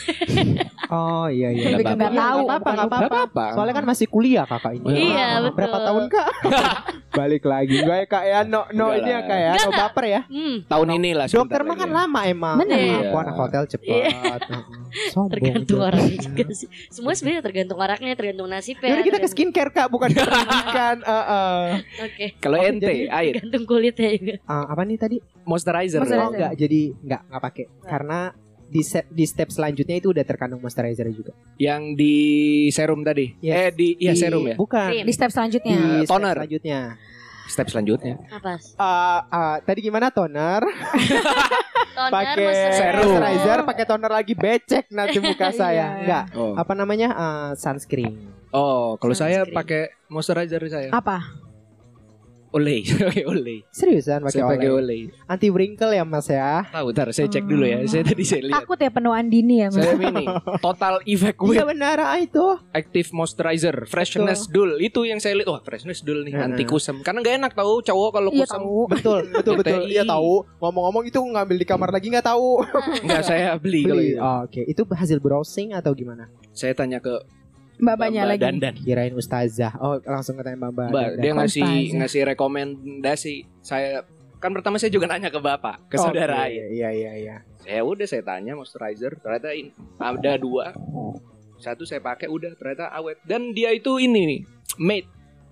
Oh 0.87 1.26
iya 1.26 1.50
iya. 1.50 1.74
Nggak 1.74 1.83
Lebih 1.83 2.14
ke 2.14 2.22
apa-apa. 2.46 2.70
Nggak 2.70 3.11
apa-apa. 3.11 3.44
Soalnya 3.52 3.74
kan 3.74 3.87
masih 3.87 4.07
kuliah 4.07 4.46
kakak 4.46 4.79
ini. 4.79 5.11
Iya, 5.11 5.42
betul. 5.42 5.55
Berapa 5.59 5.79
tahun 5.83 6.02
kak? 6.07 6.29
Balik 7.16 7.42
lagi. 7.42 7.76
Gue 7.79 7.96
ya 7.96 8.07
kak 8.07 8.22
ya 8.22 8.38
no 8.42 8.68
no 8.70 8.87
Enggak 8.87 8.98
ini 8.98 9.09
ya 9.09 9.16
lah. 9.16 9.24
kak 9.24 9.38
ya 9.38 9.48
no 9.48 9.57
Enggak, 9.62 9.81
baper 9.83 10.05
ya. 10.07 10.20
Hmm, 10.26 10.55
Tahun 10.62 10.88
ini 10.92 11.11
lah. 11.11 11.26
Dokter 11.26 11.62
makan 11.62 11.88
lagi. 11.88 11.98
lama 11.98 12.20
emang. 12.26 12.57
Bener. 12.59 12.76
Ya 12.76 12.85
Iya. 12.87 12.98
ampun, 13.02 13.20
anak 13.22 13.37
hotel 13.37 13.62
cepet. 13.66 13.88
Heeh. 13.88 14.38
Sombong. 15.09 15.31
tergantung 15.31 15.64
dokter. 15.79 15.88
orangnya 15.90 16.16
juga 16.22 16.44
sih. 16.52 16.68
Semua 16.88 17.12
sebenarnya 17.12 17.42
tergantung 17.42 17.79
orangnya, 17.79 18.12
tergantung 18.14 18.46
nasibnya. 18.46 18.87
Yaudah 18.87 18.96
kita 18.98 19.09
ke 19.09 19.12
tergantung- 19.18 19.33
skincare 19.35 19.70
kak, 19.70 19.88
bukan 19.88 20.09
ke 20.11 20.20
pendidikan. 20.26 20.96
Heeh. 21.02 21.64
Oke. 22.02 22.26
Kalau 22.38 22.57
Oke, 22.59 22.68
ente 22.70 22.85
jadi- 22.87 23.09
air 23.11 23.33
Tergantung 23.35 23.64
kulitnya 23.66 24.09
juga. 24.12 24.35
Ah, 24.44 24.64
apa 24.68 24.83
nih 24.83 24.96
tadi? 24.96 25.16
moisturizer. 25.42 25.98
Oh 25.98 26.02
Moisturizer. 26.02 26.33
enggak, 26.33 26.52
jadi 26.57 26.81
enggak 26.98 27.20
enggak 27.24 27.42
pakai 27.42 27.64
karena 27.83 28.18
di 28.66 28.83
step, 28.83 29.07
di 29.07 29.24
step 29.24 29.48
selanjutnya 29.48 29.96
itu 29.96 30.11
udah 30.11 30.22
terkandung 30.22 30.59
moisturizer 30.59 31.07
juga. 31.09 31.33
Yang 31.57 31.83
di 31.94 32.14
serum 32.68 33.00
tadi. 33.00 33.35
Yes. 33.38 33.55
Eh 33.57 33.68
di 33.72 33.88
iya 33.96 34.12
Di- 34.12 34.20
serum 34.20 34.42
ya. 34.44 34.57
Bukan. 34.57 34.90
Di 34.92 35.12
step 35.12 35.31
Di 35.31 35.35
selanjutnya. 35.35 35.76
step 36.02 36.09
toner. 36.09 36.35
selanjutnya. 36.37 36.81
Step 37.46 37.66
selanjutnya. 37.70 38.14
Apa? 38.29 38.59
Ah, 38.74 39.20
ah, 39.26 39.57
tadi 39.61 39.79
gimana 39.81 40.11
toner? 40.11 40.66
Toner, 41.88 42.11
Pakai 42.11 42.35
moisturizer. 42.37 42.72
Serum. 42.74 43.07
moisturizer, 43.09 43.59
pakai 43.64 43.85
toner 43.87 44.11
lagi 44.11 44.35
becek 44.35 44.85
nanti 44.90 45.16
muka 45.16 45.48
saya. 45.55 45.72
Iya. 45.72 45.87
Enggak. 46.02 46.24
Oh. 46.35 46.52
Apa 46.52 46.72
namanya? 46.74 47.09
Ah, 47.14 47.50
sunscreen. 47.55 48.18
Oh, 48.50 48.98
kalau 48.98 49.14
saya 49.14 49.46
pakai 49.46 49.94
moisturizer 50.09 50.61
saya. 50.66 50.90
Apa? 50.90 51.45
Olay, 52.57 52.81
pakai 53.12 53.25
Olay. 53.29 53.59
Seriusan 53.69 54.25
pakai 54.25 54.40
Saya 54.40 54.49
pakai. 54.49 54.73
Olay. 54.73 55.12
Anti 55.29 55.53
wrinkle 55.53 55.92
ya 55.92 56.09
Mas 56.09 56.25
ya. 56.33 56.64
Tahu, 56.73 56.88
ntar 56.97 57.12
saya 57.12 57.29
cek 57.29 57.45
dulu 57.45 57.69
ya. 57.69 57.85
Saya 57.85 58.01
tadi 58.09 58.25
saya 58.25 58.49
lihat. 58.49 58.64
Takut 58.64 58.81
ya 58.81 58.88
penuaan 58.88 59.29
dini 59.29 59.61
ya, 59.61 59.69
Mas. 59.69 59.85
Saya 59.85 59.92
ini 60.01 60.25
Total 60.64 60.95
Effect 61.05 61.38
With 61.45 61.61
Iya 61.61 61.64
benar 61.69 62.01
ah, 62.01 62.16
itu. 62.16 62.57
Active 62.73 63.12
Moisturizer 63.12 63.77
Freshness 63.85 64.49
Dull 64.49 64.81
Itu 64.81 65.05
yang 65.05 65.21
saya 65.21 65.37
lihat 65.37 65.53
Wah 65.53 65.61
freshness 65.61 66.01
dull 66.01 66.25
nih. 66.25 66.33
Anti 66.33 66.64
kusam 66.64 67.05
Karena 67.05 67.21
gak 67.21 67.35
enak 67.45 67.53
tahu 67.53 67.85
cowok 67.85 68.11
kalau 68.16 68.31
Iya 68.33 68.49
kusam 68.49 68.62
tahu. 68.64 68.81
Betul, 68.88 69.21
betul, 69.37 69.55
betul. 69.61 69.81
Iya 69.92 70.09
tahu. 70.09 70.49
Ngomong-ngomong 70.64 71.05
itu 71.05 71.21
ngambil 71.21 71.57
di 71.61 71.66
kamar 71.69 71.92
lagi 71.92 72.09
nggak 72.09 72.25
tahu. 72.25 72.64
Enggak 73.05 73.23
saya 73.29 73.53
beli, 73.61 73.85
Beli. 73.85 74.16
itu. 74.16 74.23
Oh, 74.23 74.49
Oke, 74.49 74.62
itu 74.64 74.83
hasil 74.88 75.19
browsing 75.21 75.77
atau 75.77 75.92
gimana? 75.92 76.31
Saya 76.57 76.73
tanya 76.73 77.03
ke 77.05 77.21
Mbak-mbaknya 77.77 78.21
Mbak 78.21 78.31
lagi. 78.31 78.43
Dandan 78.43 78.75
Kirain 78.77 79.12
ustazah. 79.12 79.73
Oh, 79.77 80.01
langsung 80.01 80.35
ketanya 80.35 80.57
Mbak 80.59 80.71
Mbak. 80.71 80.89
Mbak 80.89 81.09
dia 81.19 81.33
ngasih 81.35 81.71
ngasih 81.95 82.21
rekomendasi 82.27 83.35
Saya 83.61 84.03
kan 84.37 84.51
pertama 84.51 84.77
saya 84.77 84.89
juga 84.89 85.07
nanya 85.07 85.29
ke 85.29 85.37
bapak 85.37 85.87
Ke 85.87 85.97
saudara 85.97 86.43
Oke, 86.43 86.53
ya 86.53 86.67
Iya, 86.67 86.89
iya, 86.91 87.12
iya. 87.15 87.37
Saya 87.59 87.81
udah 87.83 88.05
saya 88.05 88.23
tanya 88.23 88.53
moisturizer 88.53 89.17
Ternyata 89.17 89.53
in- 89.53 89.73
ada 89.97 90.37
dua 90.37 90.73
Satu 91.57 91.83
saya 91.83 91.99
pakai 91.99 92.27
udah 92.27 92.53
ternyata 92.53 92.89
awet 92.91 93.17
Dan 93.23 93.51
dia 93.51 93.71
itu 93.71 93.97
ini 93.97 94.23
nih 94.27 94.41
Made 94.79 95.09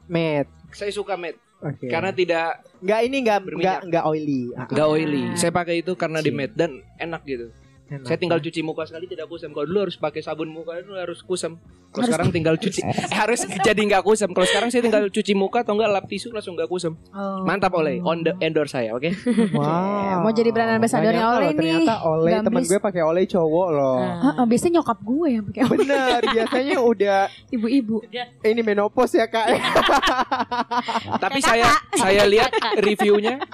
Matte. 0.07 0.53
Saya 0.71 0.91
suka 0.91 1.15
made 1.15 1.41
Oke. 1.57 1.89
Karena 1.89 2.13
tidak 2.13 2.61
nggak 2.79 3.01
ini 3.03 3.17
nggak 3.21 3.39
Berminyak. 3.41 3.65
nggak 3.65 3.81
nggak 3.89 4.05
oily. 4.05 4.43
Ah, 4.53 4.67
nggak 4.67 4.85
oily 4.87 5.23
Ah. 5.25 5.33
Saya 5.35 5.49
pakai 5.51 5.81
itu 5.81 5.93
karena 5.95 6.21
di 6.21 6.29
Cik. 6.29 6.37
made 6.37 6.55
Dan 6.55 6.73
enak 6.99 7.25
gitu 7.25 7.49
enak. 7.87 8.05
Saya 8.05 8.16
tinggal 8.16 8.38
cuci 8.38 8.61
muka 8.61 8.85
sekali 8.85 9.05
tidak 9.05 9.27
kusam. 9.27 9.51
Kalau 9.51 9.64
dulu 9.64 9.79
harus 9.83 9.94
pakai 9.94 10.18
sabun 10.18 10.49
muka 10.49 10.79
dulu 10.81 10.94
harus 10.94 11.18
kusam. 11.20 11.57
Kalau 11.92 12.01
Harus- 12.01 12.07
sekarang 12.11 12.29
tinggal 12.29 12.55
cuci 12.57 12.81
eh, 12.83 12.90
harus 13.12 13.38
jadi 13.47 13.79
nggak 13.79 14.03
kusam. 14.03 14.29
Kalau 14.29 14.44
sekarang 14.44 14.66
saya 14.66 14.83
tinggal 14.83 15.07
cuci 15.07 15.33
muka 15.33 15.62
atau 15.62 15.73
enggak 15.73 15.90
lap 15.90 16.05
tisu 16.05 16.29
langsung 16.29 16.53
nggak 16.55 16.66
kusam. 16.66 16.92
Oh. 17.11 17.42
Mantap 17.44 17.70
oleh 17.70 17.99
on 18.01 18.20
the 18.20 18.33
endorse 18.40 18.73
saya, 18.73 18.92
oke? 18.92 19.09
Wow. 19.55 20.20
Mau 20.20 20.31
jadi 20.31 20.51
brand 20.51 20.75
ambassador-nya 20.75 21.23
loh, 21.23 21.38
nih. 21.40 21.53
Ternyata 21.55 21.92
oleh 22.03 22.31
teman 22.40 22.61
gue 22.64 22.79
pakai 22.79 23.01
oleh 23.01 23.23
cowok 23.25 23.66
loh. 23.70 23.99
Nah, 24.01 24.14
Heeh, 24.27 24.44
biasanya 24.44 24.73
nyokap 24.75 24.99
gue 25.01 25.27
yang 25.29 25.42
pakai 25.44 25.61
Bener, 25.70 26.20
biasanya 26.27 26.77
udah 26.83 27.18
ibu-ibu. 27.53 27.97
ini 28.42 28.61
menopause 28.61 29.14
ya 29.14 29.27
kak. 29.31 29.47
Tapi 31.20 31.38
saya 31.38 31.68
saya 31.94 32.23
lihat 32.25 32.51
reviewnya 32.77 33.38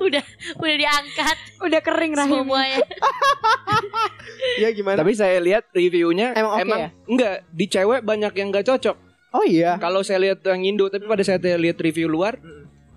udah 0.00 0.22
udah 0.56 0.76
diangkat 0.76 1.36
Udah 1.58 1.80
kering 1.80 2.12
rahimnya. 2.14 2.40
semuanya. 2.40 2.78
ya 4.62 4.68
gimana? 4.70 4.96
tapi 4.96 5.12
saya 5.12 5.38
lihat 5.38 5.68
reviewnya 5.70 6.32
Emang 6.32 6.52
oke 6.54 6.64
ya? 6.64 6.88
enggak 7.04 7.34
di 7.48 7.64
cewek 7.66 8.00
banyak 8.02 8.32
yang 8.32 8.48
nggak 8.48 8.64
cocok. 8.64 8.96
Oh 9.30 9.44
iya. 9.44 9.76
Kalau 9.76 10.00
saya 10.00 10.22
lihat 10.22 10.40
yang 10.42 10.64
Indo, 10.64 10.88
tapi 10.88 11.04
pada 11.04 11.20
saya 11.20 11.36
lihat 11.36 11.76
review 11.76 12.08
luar, 12.08 12.40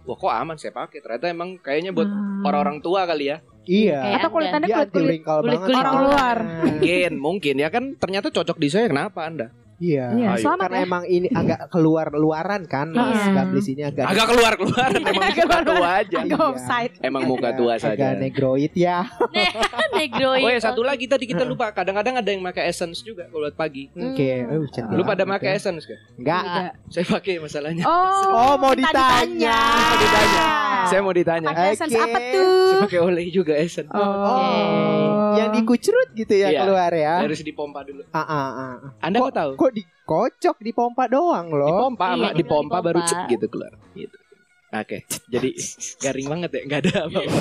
wah 0.02 0.16
kok 0.16 0.32
aman 0.32 0.56
saya 0.56 0.72
pakai. 0.72 1.00
Ternyata 1.00 1.28
emang 1.28 1.58
kayaknya 1.58 1.92
buat 1.92 2.08
Hmm. 2.08 2.40
orang-orang 2.42 2.80
tua 2.80 3.04
kali 3.04 3.28
ya. 3.28 3.44
Iya. 3.62 4.00
Kayak 4.00 4.18
Atau 4.18 4.30
kulit 4.32 4.48
Dia 4.48 4.58
kulit 4.58 4.90
kulit. 4.90 5.08
wrinkle 5.12 5.36
kulit- 5.36 5.46
banget. 5.52 5.68
kulit 5.68 5.78
orang 5.78 6.00
luar. 6.02 6.38
Mungkin, 6.64 7.12
mungkin 7.20 7.56
ya 7.58 7.68
kan 7.68 7.84
ternyata 7.96 8.28
cocok 8.30 8.58
di 8.58 8.68
saya. 8.68 8.88
Kenapa 8.88 9.28
Anda? 9.28 9.52
Iya. 9.82 10.06
Iya, 10.14 10.30
selamat 10.38 10.62
Karena 10.64 10.78
ya. 10.78 10.86
emang 10.86 11.04
ini 11.06 11.28
agak 11.28 11.60
keluar 11.68 12.14
luaran 12.14 12.62
kan, 12.64 12.88
Mas 12.88 13.18
Iya. 13.20 13.34
Gamblis 13.34 13.66
ini 13.66 13.82
agak 13.82 14.06
Agak 14.06 14.26
keluar 14.30 14.54
keluar, 14.54 14.90
emang 14.94 15.10
Agak 15.18 15.42
muka 15.42 15.58
tua 15.58 15.74
keluar. 15.74 15.94
aja. 16.00 16.18
Iya. 16.22 16.30
Go 16.30 16.42
offside. 16.48 16.94
Emang 17.02 17.24
muka 17.26 17.50
agak- 17.50 17.58
tua 17.58 17.74
Agak 17.74 17.86
saja. 17.90 18.08
negroid 18.14 18.74
ya. 18.74 18.98
Negroid. 19.98 20.44
Oh 20.44 20.50
ya 20.50 20.60
satu 20.62 20.82
lagi 20.82 21.06
tadi 21.06 21.26
kita 21.26 21.42
lupa. 21.44 21.74
Kadang-kadang 21.74 22.16
ada 22.16 22.30
yang 22.30 22.42
pakai 22.44 22.64
essence 22.68 23.02
juga 23.02 23.26
kalau 23.26 23.44
buat 23.44 23.58
pagi. 23.58 23.90
Oke, 23.92 24.30
Hmm. 24.40 24.54
uh, 24.56 24.68
cantik 24.70 24.94
Lu 24.94 25.04
pada 25.04 25.24
pakai 25.26 25.50
ya. 25.50 25.58
essence 25.58 25.84
kan? 25.84 25.98
Enggak. 26.16 26.44
Enggak. 26.44 26.72
Saya 26.88 27.06
pakai 27.10 27.34
masalahnya. 27.38 27.84
Oh, 27.84 28.22
Oh, 28.42 28.56
mau 28.56 28.72
ditanya. 28.72 29.58
Mau 29.58 29.98
ditanya. 29.98 30.46
Saya 30.84 31.00
mau 31.02 31.12
ditanya. 31.12 31.48
Pakai 31.50 31.68
essence 31.74 31.92
Oke. 31.92 32.04
apa 32.04 32.18
tuh? 32.30 32.54
Saya 32.68 32.78
pakai 32.86 33.00
oleh 33.02 33.26
juga 33.28 33.54
essence. 33.56 33.90
Oh. 33.90 34.00
Oh, 34.00 35.34
yang 35.34 35.50
dikucurut 35.52 36.10
gitu 36.14 36.34
ya 36.34 36.48
Iya. 36.50 36.60
keluar 36.62 36.92
ya. 36.92 37.14
Harus 37.20 37.42
dipompa 37.42 37.82
dulu. 37.82 38.04
Ah, 38.12 38.22
ah, 38.22 38.50
ah. 38.52 38.74
Anda 39.00 39.18
kok 39.20 39.34
tahu? 39.34 39.52
Kok 39.58 39.71
dikocok 39.72 40.58
dipompa 40.60 41.08
doang 41.08 41.48
loh? 41.50 41.68
Dipompa, 41.72 42.06
Iya, 42.06 42.12
sama 42.12 42.22
tinggal 42.22 42.40
dipompa 42.40 42.78
baru 42.84 43.00
cek 43.02 43.22
gitu 43.32 43.46
keluar. 43.48 43.74
Gitu. 43.96 44.18
Oke, 44.72 44.98
jadi 45.28 45.50
garing 46.04 46.28
banget 46.32 46.50
ya, 46.56 46.62
nggak 46.68 46.80
ada 46.88 46.94
apa-apa. 47.08 47.40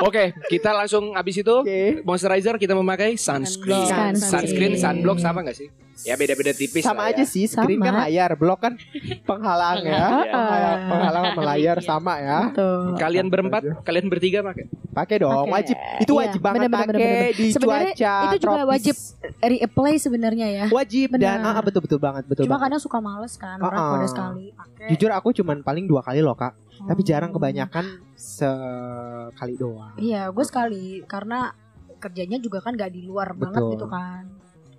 Oke, 0.00 0.34
kita 0.48 0.70
langsung 0.72 1.12
habis 1.12 1.36
itu 1.36 1.54
Oke. 1.56 2.02
moisturizer 2.02 2.56
kita 2.56 2.72
memakai 2.72 3.14
sunscreen. 3.14 3.84
Sunscreen. 3.84 4.14
Sunscreen, 4.16 4.72
sunblock 4.74 5.18
sama 5.18 5.42
nggak 5.42 5.56
sih? 5.56 5.68
Ya 6.02 6.16
beda-beda 6.16 6.50
tipis 6.50 6.82
Sama 6.82 7.06
lah 7.06 7.14
aja 7.14 7.22
ya. 7.22 7.28
sih, 7.28 7.46
screen 7.46 7.78
Sama. 7.78 7.86
kan 7.86 7.94
layar, 8.02 8.30
blok 8.34 8.58
kan 8.60 8.74
penghalang 9.22 9.78
ya. 9.80 9.92
Iya. 9.92 10.06
Penghalang, 10.26 10.80
penghalang 10.88 11.24
sama 11.28 11.42
layar 11.44 11.76
Iya. 11.76 11.86
sama 11.86 12.14
ya. 12.18 12.38
Tuh. 12.50 12.96
Kalian 12.96 13.26
berempat, 13.28 13.62
kalian 13.82 14.06
bertiga 14.08 14.42
pakai. 14.42 14.66
Pakai 14.90 15.16
dong, 15.18 15.46
Pakai. 15.46 15.52
wajib. 15.54 15.76
Itu 16.00 16.12
Iya, 16.12 16.18
wajib 16.18 16.40
banget 16.42 16.60
bener-bener, 16.64 16.96
pakai 16.96 17.32
di 17.32 17.46
Sebenarnya 17.48 17.92
cuaca 17.94 18.14
itu 18.18 18.36
juga 18.36 18.52
tropis. 18.58 18.68
wajib 18.68 18.96
Reapply 19.42 19.94
sebenarnya 19.96 20.46
ya. 20.48 20.64
Wajib 20.68 21.08
dan 21.14 21.38
Bener. 21.38 21.48
ah, 21.48 21.62
betul 21.62 21.80
betul 21.80 21.98
banget, 21.98 22.24
betul 22.26 22.42
Cuma 22.44 22.50
banget. 22.52 22.64
kadang 22.68 22.80
suka 22.82 22.98
males 22.98 23.34
kan 23.36 23.56
orang 23.58 23.78
Ah, 23.78 23.86
ah. 23.86 23.94
udah 23.94 24.08
sekali 24.08 24.46
pakai. 24.50 24.86
Jujur 24.90 25.10
aku 25.10 25.28
cuman 25.32 25.56
paling 25.60 25.84
dua 25.84 26.00
kali 26.00 26.18
loh 26.18 26.34
kak, 26.34 26.52
tapi 26.78 27.00
Oh. 27.00 27.06
jarang 27.06 27.30
kebanyakan 27.30 27.84
sekali 28.14 29.54
doang. 29.54 29.94
Iya, 29.96 30.28
gue 30.28 30.44
sekali 30.44 30.84
karena 31.04 31.52
kerjanya 31.96 32.36
juga 32.36 32.58
kan 32.58 32.74
gak 32.74 32.90
di 32.90 33.02
luar 33.02 33.32
banget 33.32 33.62
gitu 33.70 33.86
kan. 33.86 34.26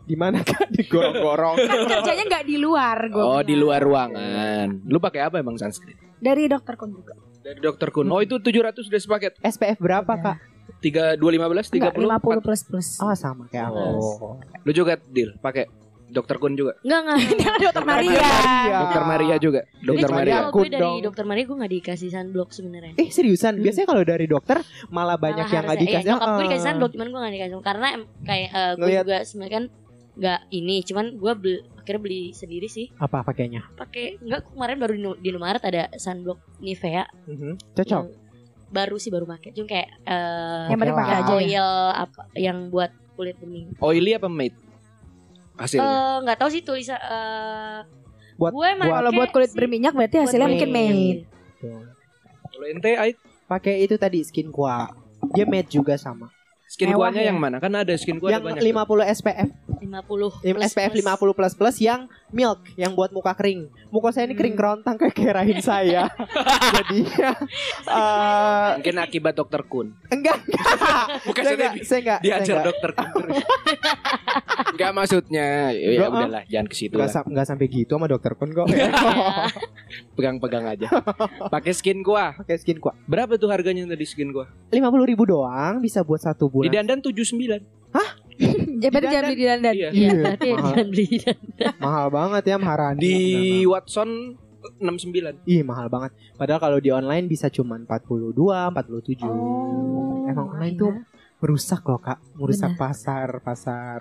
Di 0.04 0.16
mana 0.16 0.42
kak 0.42 0.68
digorong-gorong? 0.70 1.56
Kan 1.58 1.80
kerjanya 1.94 2.24
gak 2.30 2.46
di 2.46 2.58
luar 2.58 3.08
gue. 3.08 3.24
Oh, 3.24 3.40
di 3.40 3.56
luar 3.56 3.80
ruangan. 3.80 4.84
Lu 4.84 5.00
pakai 5.00 5.24
apa 5.24 5.40
emang 5.40 5.56
sunscreen? 5.56 5.96
Dari 6.18 6.46
dokter 6.46 6.76
kun 6.76 6.92
juga. 6.92 7.14
Dari 7.44 7.60
Dokter 7.60 7.92
Kun. 7.92 8.08
Oh, 8.08 8.24
itu 8.24 8.40
700 8.40 8.88
udah 8.88 9.02
sepaket. 9.04 9.36
SPF 9.44 9.76
berapa 9.76 10.08
Iya. 10.10 10.24
kak? 10.24 10.38
3 10.80 11.20
215 11.20 11.68
Enggak, 11.70 11.92
30 11.92 12.08
50 12.08 12.40
40. 12.40 12.40
plus 12.40 12.62
plus. 12.64 12.88
Oh 13.00 13.12
sama 13.14 13.44
kayak 13.48 13.68
aku. 13.68 13.84
Oh. 14.00 14.40
Lu 14.64 14.72
juga 14.72 14.96
deal 14.96 15.36
pakai 15.38 15.68
Dokter 16.14 16.38
Kun 16.38 16.54
juga. 16.54 16.78
Enggak 16.80 17.00
enggak. 17.02 17.18
enggak. 17.18 17.56
dokter 17.66 17.84
Maria. 17.84 18.12
Maria. 18.14 18.78
Dokter 18.80 19.04
Maria 19.04 19.36
juga. 19.38 19.62
Dokter 19.80 20.10
Maria. 20.10 20.36
Maria. 20.38 20.38
Kun 20.48 20.64
dari 20.66 20.94
dokter 21.02 21.26
Maria 21.26 21.44
gue 21.44 21.58
gak 21.58 21.74
dikasih 21.74 22.10
sunblock 22.10 22.50
sebenarnya. 22.50 22.94
Eh 22.96 23.10
seriusan, 23.10 23.54
Hmm. 23.54 23.64
biasanya 23.64 23.88
kalau 23.88 24.04
dari 24.04 24.26
dokter 24.26 24.58
malah 24.88 25.18
banyak 25.18 25.42
Malah 25.42 25.52
yang 25.52 25.64
nggak 25.64 25.74
harusnya- 25.74 25.92
dikasih. 25.92 26.06
Iya, 26.06 26.14
nyokap 26.14 26.28
gue 26.28 26.36
Ah. 26.36 26.46
dikasih 26.46 26.64
sunblock 26.64 26.92
cuman 26.92 27.08
gue 27.08 27.20
gak 27.20 27.34
dikasih 27.34 27.56
karena 27.60 27.88
kayak 28.24 28.50
eh, 28.50 28.72
gue 28.72 28.80
Ngeliat. 28.80 29.04
juga 29.04 29.18
sebenarnya 29.24 29.54
kan 29.54 29.66
nggak 30.14 30.40
ini 30.52 30.76
cuman 30.84 31.06
gue 31.12 31.34
beli 31.34 31.58
akhirnya 31.76 32.00
beli 32.00 32.22
sendiri 32.32 32.68
sih 32.68 32.86
Apa 32.96 33.26
pakainya? 33.26 33.66
pakai 33.74 34.22
enggak 34.22 34.46
kemarin 34.48 34.78
baru 34.78 34.94
di, 34.94 35.02
di 35.20 35.28
Indomaret 35.28 35.60
ada 35.60 35.90
sunblock 35.96 36.38
Nivea 36.60 37.04
Mhm. 37.26 37.74
Cocok. 37.74 37.90
yang 37.92 38.08
baru 38.70 38.96
sih 38.96 39.10
baru 39.10 39.26
pakai 39.28 39.50
cuma 39.52 39.66
kayak 39.68 39.90
eh, 40.06 40.66
Yang 40.70 40.80
penting 40.80 40.96
pakai 40.96 41.16
aja 41.16 41.26
ya. 41.26 41.36
oil 41.36 41.68
apa 41.98 42.22
yang 42.36 42.58
buat 42.70 42.90
kulit 43.14 43.38
bening 43.38 43.74
Oily 43.80 44.14
apa 44.14 44.26
matte? 44.28 44.58
Hasilnya. 45.54 45.86
Eh, 45.86 46.16
nggak 46.26 46.38
tahu 46.42 46.50
sih 46.50 46.62
tulisan 46.62 46.98
eh 46.98 47.86
Buat- 48.34 48.50
gue 48.52 48.70
buat- 48.90 48.98
Kalau 48.98 49.12
buat 49.14 49.30
kulit 49.30 49.50
sih 49.54 49.58
berminyak 49.62 49.94
berarti 49.94 50.18
hasilnya 50.18 50.50
mungkin 50.50 50.70
matte. 50.74 51.30
Kalau 52.50 52.66
ente 52.66 52.92
Pakai 53.46 53.86
itu 53.86 53.94
tadi 53.96 54.26
skin 54.26 54.50
qua. 54.50 54.90
Dia 55.30 55.46
matte 55.46 55.70
juga 55.70 55.94
sama. 55.94 56.33
Skin 56.74 56.90
Mewah 56.90 57.06
kuahnya 57.06 57.22
ya. 57.22 57.30
yang 57.30 57.38
mana? 57.38 57.62
Kan 57.62 57.70
ada 57.72 57.94
skin 57.94 58.18
kuah 58.18 58.34
ada 58.34 58.42
yang 58.42 58.46
banyak. 58.50 58.66
50 58.66 59.06
SPF, 59.14 59.50
50 59.78 60.42
Lim- 60.42 60.58
plus, 60.58 60.66
SPF 60.68 60.90
plus. 60.90 61.06
50 61.06 61.38
plus 61.38 61.54
plus 61.54 61.76
yang 61.78 62.02
milk, 62.28 62.66
yang 62.74 62.92
buat 62.92 63.14
muka 63.14 63.30
kering. 63.32 63.70
Muka 63.88 64.10
saya 64.10 64.26
ini 64.26 64.34
kering 64.34 64.58
Hmm. 64.58 64.82
kerontang 64.82 64.96
kayak 65.14 65.34
rahim 65.36 65.62
saya. 65.62 66.10
Jadi 66.74 67.06
eh, 67.94 68.70
Mungkin 68.76 68.96
akibat 68.98 69.34
Dokter 69.36 69.62
Kun. 69.64 69.94
enggak 70.08 70.42
enggak. 70.42 70.66
Bukan 71.24 71.42
saya 71.44 71.54
saya 71.54 71.54
enggak, 71.54 71.74
saya 71.80 72.00
enggak. 72.00 72.18
saya 72.18 72.26
diajar 72.26 72.56
enggak. 72.56 72.66
Dokter 72.66 72.90
Kun. 72.92 73.28
Enggak 74.74 74.92
maksudnya. 74.92 75.70
Ya 75.70 76.02
ah. 76.02 76.10
udahlah, 76.10 76.44
jangan 76.48 76.66
ke 76.66 76.76
situ 76.76 76.90
Nggak, 76.92 77.06
lah. 77.06 77.14
sa- 77.14 77.28
nggak 77.30 77.46
sampai 77.46 77.66
gitu 77.70 77.94
sama 77.94 78.10
dokter 78.10 78.34
pun 78.34 78.50
kok. 78.50 78.66
Pegang-pegang 80.14 80.66
aja. 80.68 80.88
Pakai 81.48 81.74
skin 81.74 82.02
gua. 82.02 82.34
Pakai 82.36 82.58
skin 82.58 82.78
gua. 82.78 82.98
Berapa 83.06 83.36
tuh 83.36 83.50
harganya 83.50 83.86
tadi 83.86 84.02
skin 84.04 84.30
gua? 84.30 84.50
Lima 84.70 84.90
puluh 84.90 85.06
ribu 85.06 85.24
doang 85.24 85.78
bisa 85.78 86.02
buat 86.02 86.18
satu 86.20 86.50
Di 86.64 86.70
dandan 86.72 87.00
79. 87.00 87.62
Jadi 88.82 88.90
berarti 88.90 89.08
jangan 89.14 89.26
beli 89.30 89.38
di 89.38 89.46
dandan. 89.46 89.74
Iya. 89.74 89.90
Iya, 89.94 90.12
Iya, 90.42 90.56
jangan 90.58 90.88
beli. 90.90 91.08
mahal 91.78 92.08
banget 92.10 92.44
ya 92.50 92.56
Maharani. 92.58 93.00
Di 93.00 93.18
Watson 93.64 94.10
69. 94.80 95.44
Ih 95.46 95.62
mahal 95.62 95.88
banget. 95.88 96.12
Padahal 96.36 96.60
kalau 96.60 96.78
di 96.80 96.90
online 96.90 97.28
bisa 97.28 97.48
cuma 97.48 97.78
42, 97.78 98.34
47. 98.74 99.28
Oh, 99.28 100.26
Emang 100.26 100.56
online 100.56 100.76
iya. 100.76 100.82
tuh 100.82 100.94
merusak 101.44 101.84
loh 101.84 102.00
kak, 102.00 102.20
merusak 102.40 102.74
pasar 102.74 103.44
pasar 103.44 104.00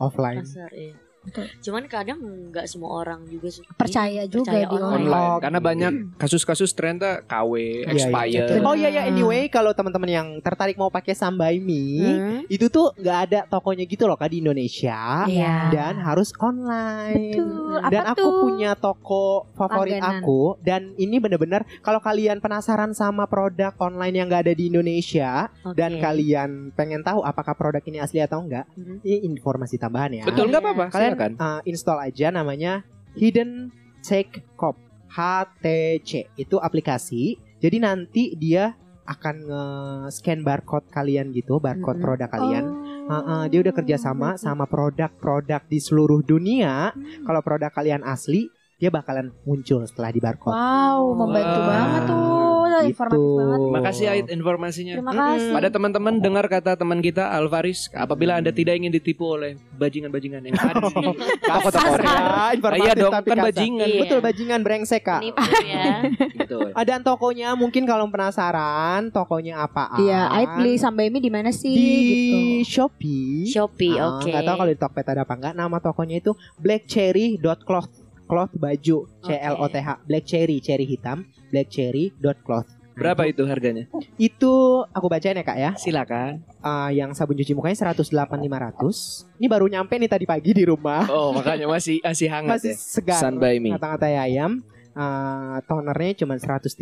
offline. 0.00 0.42
Pasar, 0.42 0.72
iya. 0.72 0.96
Betul. 1.28 1.44
Cuman 1.60 1.82
kadang 1.86 2.18
nggak 2.48 2.64
semua 2.64 2.90
orang 2.96 3.20
juga 3.24 3.48
su- 3.48 3.64
Percaya 3.70 4.22
ini, 4.22 4.26
juga 4.26 4.48
percaya 4.48 4.64
di 4.64 4.74
online. 4.74 4.96
Online. 4.98 5.28
Oh, 5.28 5.36
Karena 5.38 5.58
gitu. 5.58 5.68
banyak 5.68 5.92
kasus-kasus 6.16 6.70
ternyata 6.70 7.20
KW, 7.22 7.52
Iya, 7.54 7.90
expire. 7.90 8.28
iya. 8.48 8.60
Oh 8.60 8.74
iya 8.74 8.88
ya 8.90 9.02
anyway 9.04 9.46
kalau 9.46 9.70
teman-teman 9.70 10.08
yang 10.08 10.28
tertarik 10.38 10.74
mau 10.74 10.88
pakai 10.88 11.12
Sambai 11.12 11.58
Mi 11.58 12.00
Hmm? 12.00 12.40
itu 12.46 12.66
tuh 12.66 12.90
nggak 12.94 13.18
ada 13.22 13.40
tokonya 13.46 13.84
gitu 13.84 14.04
loh 14.04 14.14
kak 14.14 14.28
di 14.28 14.40
Indonesia 14.40 15.24
Iya. 15.24 15.68
dan 15.70 15.94
harus 15.98 16.32
online. 16.38 17.34
Betul. 17.34 17.76
Apa 17.78 17.90
dan 17.90 18.02
aku 18.08 18.20
tuh? 18.22 18.40
punya 18.40 18.70
toko 18.74 19.24
favorit 19.52 19.96
Langganan. 19.96 20.20
aku 20.20 20.40
dan 20.60 20.80
ini 20.96 21.16
bener-bener 21.18 21.62
kalau 21.80 21.98
kalian 21.98 22.38
penasaran 22.38 22.92
sama 22.92 23.26
produk 23.26 23.74
online 23.78 24.14
yang 24.14 24.26
nggak 24.26 24.42
ada 24.42 24.54
di 24.54 24.68
Indonesia 24.68 25.50
Oke. 25.62 25.74
dan 25.74 25.98
kalian 25.98 26.50
pengen 26.72 27.00
tahu 27.00 27.20
apakah 27.20 27.52
produk 27.52 27.82
ini 27.82 27.98
asli 27.98 28.18
atau 28.18 28.40
enggak, 28.40 28.64
Mhm. 28.74 28.96
ini 29.02 29.16
informasi 29.28 29.76
tambahan 29.76 30.10
ya. 30.14 30.24
Betul 30.24 30.48
nggak 30.48 30.60
Iya. 30.60 30.70
apa-apa, 30.70 30.84
Kalian 30.90 31.12
silakan. 31.18 31.32
uh, 31.42 31.60
install 31.66 31.98
aja 31.98 32.26
namanya 32.30 32.86
Hidden 33.18 33.74
Check 34.06 34.46
Cop 34.54 34.78
HTC 35.10 36.36
itu 36.38 36.56
aplikasi. 36.60 37.40
Jadi 37.58 37.76
nanti 37.82 38.22
dia 38.38 38.76
akan 39.08 39.36
nge-scan 39.48 40.44
barcode 40.44 40.84
kalian 40.92 41.32
gitu, 41.32 41.56
barcode 41.56 41.96
Mhm. 41.98 42.04
produk 42.04 42.28
kalian. 42.28 42.64
Oh. 42.68 43.08
Uh, 43.08 43.16
uh, 43.24 43.44
dia 43.48 43.64
udah 43.64 43.72
kerja 43.72 43.96
sama 43.96 44.36
sama 44.36 44.68
produk-produk 44.68 45.64
di 45.64 45.80
seluruh 45.80 46.20
dunia. 46.20 46.92
Hmm. 46.92 47.24
Kalau 47.24 47.40
produk 47.40 47.72
kalian 47.72 48.04
asli, 48.04 48.52
dia 48.78 48.88
bakalan 48.88 49.34
muncul 49.42 49.82
setelah 49.82 50.08
di 50.08 50.18
barcode. 50.18 50.54
Wow, 50.54 51.10
membantu 51.12 51.58
Wah. 51.58 51.66
banget 51.66 52.02
tuh. 52.06 52.46
Informatif 52.78 53.18
Gitu. 53.18 53.34
banget. 53.34 53.58
Makasih 53.74 54.06
Ait 54.06 54.26
informasinya. 54.30 54.94
Terima 54.94 55.10
kasih. 55.12 55.50
Pada 55.50 55.66
teman-teman 55.68 56.14
dengar 56.16 56.46
kata 56.46 56.78
teman 56.78 57.02
kita 57.02 57.26
Alvaris, 57.26 57.90
apabila 57.90 58.38
Anda 58.38 58.54
tidak 58.54 58.78
ingin 58.78 58.94
ditipu 58.94 59.34
oleh 59.34 59.58
bajingan-bajingan 59.74 60.46
yang 60.46 60.54
ada 60.54 60.78
di 60.78 60.94
Kasar. 61.50 61.90
Korea. 61.90 62.06
Ya, 62.06 62.54
informatif 62.54 62.86
Iya 62.86 62.92
dong, 62.94 63.12
tapi 63.12 63.26
kan 63.26 63.36
kasar. 63.36 63.48
bajingan. 63.50 63.88
Iya. 63.88 63.98
Betul 63.98 64.18
bajingan 64.22 64.60
brengsek 64.62 65.02
kak. 65.02 65.20
Nipu 65.20 65.42
ya. 65.66 65.86
Gitu. 66.38 66.58
Ada 66.70 67.02
tokonya 67.02 67.58
mungkin 67.58 67.82
kalau 67.82 68.06
penasaran 68.06 69.10
tokonya 69.10 69.58
apaan? 69.60 69.98
Iya, 69.98 70.30
Ait 70.30 70.50
beli 70.54 70.78
sambai 70.78 71.10
mie 71.10 71.18
di 71.18 71.32
mana 71.34 71.50
sih 71.50 71.74
di 71.74 71.90
gitu. 72.06 72.38
Shopee. 72.78 73.42
Shopee, 73.44 73.98
Ah, 73.98 74.22
oke. 74.22 74.30
Nggak 74.30 74.42
tahu 74.44 74.54
kalau 74.56 74.70
di 74.70 74.78
Tokped 74.78 75.06
ada 75.08 75.26
apa 75.26 75.34
enggak. 75.34 75.52
Nama 75.52 75.76
tokonya 75.82 76.16
itu 76.16 76.30
blackcherry.cloth. 76.56 78.06
Cloth 78.28 78.52
baju 78.54 78.96
C 79.18 79.28
L 79.32 79.56
O 79.56 79.66
T 79.66 79.76
H 79.76 80.04
Black 80.04 80.22
Cherry 80.22 80.60
cherry 80.60 80.84
hitam 80.84 81.24
blackcherry.cloth 81.48 82.68
Berapa 82.92 83.24
itu 83.24 83.46
harganya? 83.46 83.86
itu 84.18 84.52
aku 84.84 85.06
bacain 85.06 85.32
ya 85.32 85.42
kak 85.42 85.54
ya 85.56 85.70
Silakan. 85.72 86.42
Ah, 86.58 86.90
yang 86.90 87.14
sabun 87.14 87.34
cuci 87.34 87.54
mukanya 87.54 87.78
108 87.88 88.02
500 88.34 89.38
ini 89.38 89.46
baru 89.46 89.64
nyampe 89.66 89.94
nih 89.94 90.10
tadi 90.10 90.26
pagi 90.26 90.50
di 90.50 90.62
rumah 90.62 91.06
Oh, 91.06 91.30
makanya 91.30 91.64
masih 91.64 92.02
masih 92.02 92.26
hangat 92.26 92.58
masih 92.58 92.74
ya. 92.74 92.76
segar 92.76 93.16
Sun 93.16 93.38
by 93.38 93.56
me. 93.56 93.70
ngata-ngatai 93.70 94.18
ayam 94.20 94.66
Ah, 94.98 95.62
tonernya 95.62 96.26
cuma 96.26 96.34
139 96.34 96.74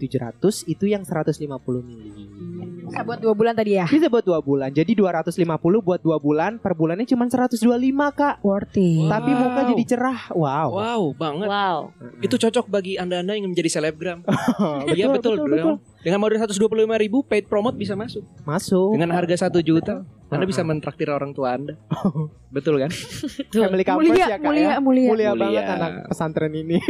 700 0.00 0.64
itu 0.64 0.84
yang 0.88 1.04
150 1.04 1.44
mili 1.84 2.08
Bisa 2.88 3.04
buat 3.04 3.20
dua 3.20 3.36
bulan 3.36 3.52
tadi 3.52 3.76
ya. 3.76 3.84
bisa 3.84 4.08
buat 4.08 4.24
dua 4.24 4.40
bulan 4.40 4.72
jadi 4.72 4.88
250 4.88 5.36
buat 5.84 6.00
dua 6.00 6.16
bulan 6.16 6.56
per 6.56 6.72
bulannya 6.72 7.04
cuma 7.04 7.28
125 7.28 7.60
kak 8.16 8.40
Worth 8.40 8.80
it. 8.80 9.04
Wow. 9.04 9.12
tapi 9.12 9.30
muka 9.36 9.60
jadi 9.76 9.84
cerah 9.86 10.20
wow, 10.32 10.68
Wow, 10.72 11.02
banget. 11.12 11.48
Wow. 11.52 11.78
Itu 12.24 12.40
cocok 12.40 12.66
bagi 12.66 12.96
Anda-anda 12.96 13.36
yang 13.36 13.52
menjadi 13.52 13.68
selebgram. 13.68 14.24
Iya 14.96 15.12
betul, 15.12 15.36
betul, 15.36 15.52
betul. 15.52 15.76
betul. 15.76 15.76
Dengan 16.00 16.18
modal 16.18 16.40
125 16.40 16.64
ribu 16.96 17.20
paid 17.20 17.44
promote 17.44 17.76
bisa 17.76 17.92
masuk. 17.92 18.24
masuk 18.42 18.96
Dengan 18.96 19.12
harga 19.12 19.52
1 19.52 19.60
juta, 19.60 20.00
Anda 20.30 20.46
bisa 20.46 20.62
mentraktir 20.62 21.06
orang 21.06 21.30
tua 21.30 21.54
Anda. 21.54 21.74
betul 22.54 22.78
kan? 22.78 22.90
family 23.50 23.82
campus 23.82 24.06
Mulia, 24.06 24.26
ya 24.26 24.28
kak 24.32 24.46
mulia, 24.46 24.62
ya 24.62 24.78
mulia. 24.78 25.08
mulia 25.08 25.30
Mulia. 25.30 25.30
banget 25.36 25.64
anak 25.68 25.90
pesantren 26.06 26.52
ini 26.52 26.78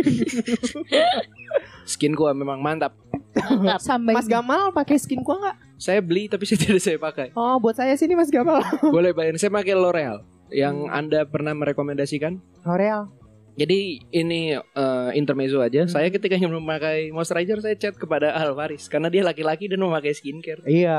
Skin 1.84 2.12
gua 2.12 2.30
memang 2.30 2.60
mantap. 2.60 2.94
Mantap. 3.34 3.80
Sambai 3.80 4.14
Mas 4.14 4.26
Gamal 4.26 4.70
pakai 4.70 4.96
skin 4.96 5.20
gua 5.20 5.40
nggak 5.40 5.56
Saya 5.76 5.98
beli 5.98 6.28
tapi 6.28 6.44
saya 6.48 6.58
tidak 6.60 6.78
saya 6.78 6.98
pakai. 6.98 7.32
oh 7.32 7.58
buat 7.58 7.74
saya 7.74 7.96
sini 7.96 8.14
Mas 8.14 8.28
Gamal 8.28 8.60
Boleh 8.84 9.10
bayar. 9.10 9.34
Saya 9.36 9.50
pakai 9.50 9.74
L'Oreal 9.74 10.22
yang 10.50 10.82
Hmm. 10.82 10.92
Anda 10.92 11.22
pernah 11.24 11.52
merekomendasikan. 11.52 12.38
L'Oreal 12.62 13.06
Jadi 13.52 14.00
ini 14.08 14.54
eh, 14.54 15.10
intermezzo 15.14 15.58
aja. 15.58 15.82
Hmm. 15.82 15.90
Saya 15.90 16.08
ketika 16.08 16.32
ingin 16.32 16.52
memakai 16.52 17.10
moisturizer 17.10 17.58
saya 17.58 17.74
chat 17.74 17.94
kepada 17.94 18.30
Alvaris 18.32 18.86
karena 18.86 19.06
dia 19.06 19.20
laki-laki 19.20 19.66
dan 19.66 19.78
memakai 19.78 20.10
skincare. 20.10 20.62
iya 20.64 20.96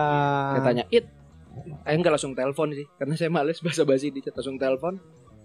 Saya 0.52 0.62
tanya, 0.62 0.84
"It, 0.90 1.08
saya 1.82 1.96
nggak 1.96 2.14
langsung 2.14 2.34
telepon 2.34 2.72
sih 2.72 2.88
karena 2.96 3.14
saya 3.14 3.30
males 3.30 3.60
basa-basi 3.60 4.10
di 4.10 4.20
chat 4.20 4.34
langsung 4.34 4.56
telepon." 4.56 4.96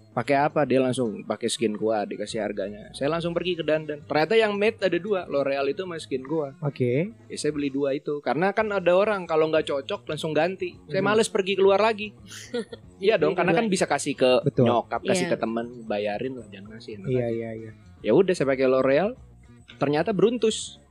Pakai 0.09 0.33
apa? 0.33 0.65
Dia 0.65 0.81
langsung 0.81 1.21
pakai 1.21 1.45
skin 1.45 1.77
gua, 1.77 2.01
dikasih 2.01 2.41
harganya. 2.41 2.89
Saya 2.89 3.05
langsung 3.05 3.37
pergi 3.37 3.53
ke 3.53 3.61
dandan. 3.61 4.01
Ternyata 4.01 4.33
yang 4.33 4.57
made 4.57 4.81
ada 4.81 4.97
dua, 4.97 5.29
L'Oreal 5.29 5.69
itu 5.69 5.85
sama 5.85 5.93
skin 6.01 6.25
gua. 6.25 6.57
oke 6.57 7.13
Ya, 7.29 7.37
saya 7.37 7.53
beli 7.53 7.69
dua 7.69 7.93
itu 7.93 8.17
karena 8.25 8.49
kan 8.49 8.65
ada 8.73 8.97
orang 8.97 9.29
kalau 9.29 9.45
nggak 9.45 9.69
cocok 9.69 10.09
langsung 10.09 10.33
ganti. 10.33 10.73
Saya 10.89 11.05
Hmm. 11.05 11.13
males 11.13 11.29
pergi 11.29 11.53
keluar 11.53 11.77
lagi. 11.77 12.17
Iya 12.97 13.21
dong, 13.21 13.37
karena 13.37 13.53
kan 13.53 13.69
bisa 13.69 13.85
kasih 13.85 14.17
ke 14.17 14.41
Betul. 14.41 14.65
nyokap, 14.65 15.05
kasih 15.05 15.29
Iya. 15.29 15.33
ke 15.33 15.37
teman, 15.37 15.85
bayarin 15.85 16.33
lah, 16.33 16.49
jangan 16.49 16.69
kasih. 16.73 16.97
enak 16.97 17.07
iya 17.07 17.27
iya 17.29 17.49
iya 17.53 17.71
Ya 18.01 18.17
udah 18.17 18.33
saya 18.33 18.49
pakai 18.49 18.65
L'Oreal. 18.65 19.13
Ternyata 19.77 20.17
beruntus 20.17 20.81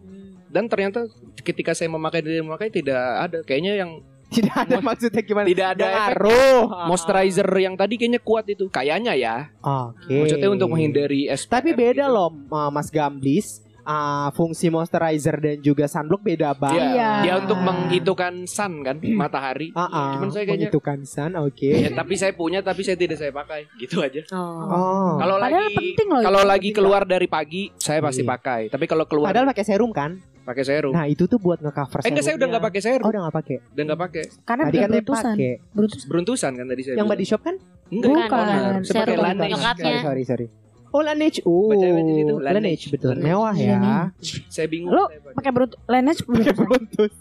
Hmm. 0.00 0.40
dan 0.48 0.64
ternyata 0.66 1.12
ketika 1.38 1.76
saya 1.76 1.86
memakai 1.86 2.24
dan 2.24 2.40
memakai 2.40 2.72
tidak 2.72 2.96
ada 3.20 3.44
kayaknya 3.44 3.76
yang 3.76 4.00
tidak 4.32 4.56
ada 4.58 4.76
maksudnya 4.80 5.20
gimana 5.20 5.46
tidak 5.46 5.66
ada 5.70 5.82
Nggak 5.82 5.92
efek. 5.92 6.00
ngaruh 6.16 6.62
moisturizer 6.86 7.48
yang 7.56 7.74
tadi 7.74 7.94
kayaknya 7.94 8.20
kuat 8.20 8.44
itu. 8.46 8.64
Kayaknya 8.66 9.12
ya. 9.12 9.36
oke 9.58 10.08
Maksudnya 10.08 10.48
untuk 10.48 10.68
menghindari 10.68 11.28
SPF. 11.28 11.50
tapi 11.50 11.70
beda 11.72 12.04
gitu. 12.04 12.14
loh 12.14 12.30
uh, 12.48 12.68
Mas 12.68 12.88
Gamblis 12.88 13.60
Ah, 13.82 14.30
fungsi 14.32 14.70
moisturizer 14.70 15.42
dan 15.42 15.58
juga 15.58 15.90
sunblock 15.90 16.22
beda 16.22 16.54
banget 16.54 16.78
Iya. 16.78 16.94
Iya. 16.94 17.10
Dia 17.20 17.34
untuk 17.42 17.58
menghitungkan 17.58 18.46
sun 18.46 18.86
kan, 18.86 18.94
matahari. 19.02 19.74
Ah, 19.74 19.82
ah, 19.82 20.08
Cuman 20.14 20.30
saya 20.30 20.46
kayaknya 20.46 20.70
menghitungkan 20.70 20.98
sun, 21.02 21.34
oke. 21.34 21.66
Ya, 21.66 21.90
tapi 21.90 22.14
saya 22.14 22.30
punya 22.30 22.62
tapi 22.62 22.86
saya 22.86 22.94
tidak 22.94 23.18
saya 23.18 23.34
pakai. 23.34 23.66
Gitu 23.74 23.98
aja. 23.98 24.22
Oh. 24.30 24.38
Oh. 24.38 25.10
Kalau 25.18 25.34
Padahal 25.34 25.66
lagi 25.66 25.74
penting 25.74 26.08
loh 26.08 26.22
kalau 26.22 26.42
lagi 26.46 26.70
keluar 26.70 27.02
dari 27.02 27.26
pagi 27.26 27.74
saya 27.74 27.98
pasti 27.98 28.22
Iya. 28.22 28.30
pakai. 28.30 28.60
Tapi 28.70 28.84
kalau 28.86 29.02
keluar 29.02 29.34
Padahal 29.34 29.50
pakai 29.50 29.64
serum 29.66 29.90
kan? 29.90 30.22
Pakai 30.42 30.62
serum. 30.62 30.90
Nah, 30.90 31.06
itu 31.06 31.24
tuh 31.24 31.36
buat 31.36 31.58
nge-cover 31.58 31.98
eh 31.98 32.08
enggak 32.08 32.24
saya 32.24 32.34
udah 32.34 32.48
nggak 32.48 32.64
pakai 32.64 32.78
Oh, 32.78 32.84
serum. 32.84 33.06
udah 33.06 33.20
nggak 33.20 33.36
pakai. 33.36 33.56
Udah 33.64 33.82
nggak 33.84 34.00
pakai. 34.00 34.22
Karena 34.42 34.62
Tadi 34.62 34.70
bukan 34.70 34.82
kan 34.82 34.90
dia 34.90 35.00
beruntusan. 35.00 35.32
pakai. 35.32 35.52
Beruntus. 35.72 36.02
Beruntusan 36.04 36.50
kan 36.52 36.66
tadi 36.66 36.80
saya. 36.80 36.90
Yang 36.90 36.98
bilang. 36.98 37.10
body 37.12 37.24
shop 37.24 37.42
kan? 37.42 37.54
Enggak. 37.88 38.08
Bukan. 38.08 38.46
Saya 38.82 39.00
pakai 39.00 39.14
Serum 39.14 39.22
Laneige. 39.22 39.56
Sorry, 39.56 39.98
sorry, 40.00 40.22
sorry. 40.24 40.46
Oh, 40.90 41.00
Laneige. 41.00 41.40
Situ, 41.40 41.48
Laneige. 42.36 42.52
Laneige 42.52 42.86
betul. 42.90 43.14
Laneige. 43.14 43.26
Mewah 43.26 43.54
ya. 43.54 43.78
Saya 44.46 44.66
bingung. 44.66 44.90
Lu 44.90 45.04
saya 45.04 45.20
pakai. 45.22 45.34
Pakai 45.34 45.50
beruntus. 45.50 45.78
Beruntusan. 45.82 46.54
Beruntus. 46.58 47.12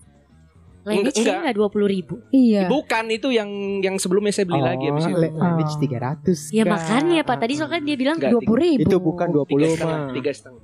Lainnya 0.82 1.14
Enggak. 1.14 1.38
nggak 1.46 1.56
dua 1.56 1.68
puluh 1.70 1.86
ribu. 1.86 2.18
Iya. 2.32 2.66
Bukan 2.66 3.06
itu 3.08 3.30
yang 3.30 3.46
yang 3.80 3.96
sebelumnya 3.96 4.34
saya 4.34 4.44
beli 4.44 4.60
lagi 4.60 4.90
habis 4.90 5.06
Oh, 5.06 5.10
itu. 5.12 5.20
Laneige 5.32 5.70
Oh. 5.70 5.80
300. 5.80 6.50
Ya 6.50 6.64
Kak. 6.64 6.72
makanya 6.74 7.20
pak 7.22 7.38
tadi 7.38 7.54
soalnya 7.54 7.82
dia 7.86 7.96
bilang 7.96 8.18
Enggak, 8.18 8.32
Dua 8.34 8.42
puluh 8.42 8.62
ribu. 8.66 8.82
Itu 8.82 8.98
bukan 8.98 9.28
20 9.30 9.46
Tiga 9.46 9.68
setengah, 9.72 10.00
mah. 10.00 10.10
tiga 10.12 10.32
setengah. 10.34 10.62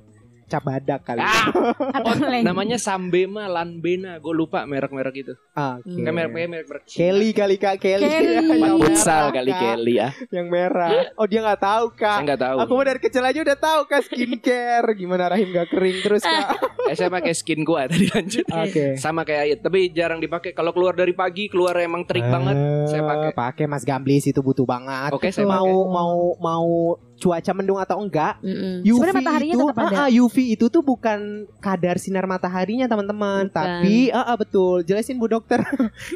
Cap 0.48 0.64
badak 0.64 1.04
kali. 1.04 1.20
Ah, 1.20 1.52
lain. 2.32 2.40
namanya 2.40 2.80
Sambema, 2.80 3.44
Lanbena, 3.46 4.16
gue 4.16 4.32
lupa 4.32 4.64
merek-merek 4.64 5.14
itu. 5.20 5.34
Ah, 5.52 5.76
Oke. 5.76 6.00
Kan 6.00 6.12
merek 6.16 6.32
merek 6.32 6.64
merek. 6.64 6.82
Kelly 6.88 7.36
kali 7.36 7.60
Kak 7.60 7.76
Kelly. 7.76 8.08
Kelly. 8.08 8.56
yang 8.64 8.80
Futsal 8.80 9.28
merah, 9.28 9.36
kali 9.36 9.50
Kak. 9.52 9.60
Kelly 9.60 9.94
ya. 9.94 10.08
Yang 10.32 10.46
merah. 10.48 10.90
Oh, 11.14 11.28
dia 11.28 11.40
nggak 11.44 11.60
tahu, 11.60 11.84
Saya 11.92 12.00
Kak. 12.00 12.18
nggak 12.24 12.40
tahu. 12.40 12.56
Aku 12.64 12.72
mah 12.72 12.86
dari 12.88 13.00
kecil 13.00 13.22
aja 13.22 13.38
udah 13.44 13.58
tahu 13.60 13.80
Kak 13.84 14.00
skincare. 14.02 14.88
Gimana 14.96 15.24
rahim 15.28 15.48
gak 15.52 15.68
kering 15.68 15.98
terus, 16.00 16.24
Kak. 16.24 16.48
Saya 16.90 17.10
pakai 17.10 17.32
skin 17.32 17.60
gua 17.60 17.84
tadi 17.84 18.06
lanjut. 18.06 18.44
Oke. 18.46 18.84
Sama 18.94 19.22
kayak 19.22 19.40
Ayat, 19.40 19.58
tapi 19.60 19.88
jarang 19.88 20.18
dipakai. 20.18 20.50
Kalau 20.50 20.70
keluar 20.70 20.92
dari 20.92 21.12
pagi, 21.12 21.46
keluar 21.46 21.74
emang 21.74 22.02
terik 22.02 22.24
banget, 22.24 22.56
saya 22.86 23.02
pakai. 23.02 23.30
Pakai 23.32 23.64
Mas 23.64 23.82
Gamblis 23.82 24.24
itu 24.24 24.38
butuh 24.38 24.62
banget. 24.62 25.10
Oke, 25.10 25.28
saya 25.28 25.44
mau 25.44 25.64
pakai. 25.64 25.90
mau 25.90 26.12
mau 26.38 26.68
cuaca 27.14 27.50
mendung 27.50 27.76
atau 27.76 27.98
enggak? 27.98 28.38
Mm-mm. 28.38 28.80
UV 28.80 28.94
Sebenarnya 28.94 29.16
mataharinya 29.18 29.54
itu, 29.54 29.64
tetap 29.64 29.78
ada. 29.80 29.90
ah, 29.90 30.00
ah, 30.00 30.10
UV 30.12 30.36
itu 30.48 30.64
tuh 30.68 30.82
bukan 30.82 31.18
kadar 31.58 31.96
sinar 31.96 32.24
mataharinya 32.24 32.86
teman-teman, 32.86 33.42
Bukan. 33.44 33.54
tapi 33.54 33.96
ah, 34.10 34.22
ah, 34.24 34.36
betul. 34.36 34.82
Jelasin 34.82 35.18
Bu 35.18 35.26
Dokter. 35.26 35.58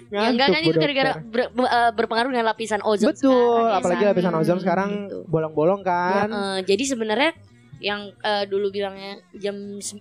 Ya 0.09 0.29
enggak 0.29 0.49
kan 0.51 0.61
itu 0.61 0.77
gara-gara 0.77 1.13
ber- 1.19 1.51
ber- 1.51 1.67
eh, 1.67 1.91
berpengaruh 1.93 2.31
dengan 2.31 2.47
lapisan 2.47 2.79
ozon 2.83 3.11
Betul, 3.11 3.33
sekarang, 3.33 3.67
ya. 3.67 3.79
apalagi 3.79 4.05
lapisan 4.05 4.35
ozon 4.35 4.59
sekarang 4.59 4.91
Gitu. 5.03 5.19
bolong-bolong 5.27 5.81
kan. 5.83 6.29
Eh, 6.29 6.59
jadi 6.65 6.85
sebenarnya 6.87 7.31
yang 7.83 8.15
eh, 8.17 8.47
dulu 8.47 8.71
bilangnya 8.71 9.19
jam 9.35 9.55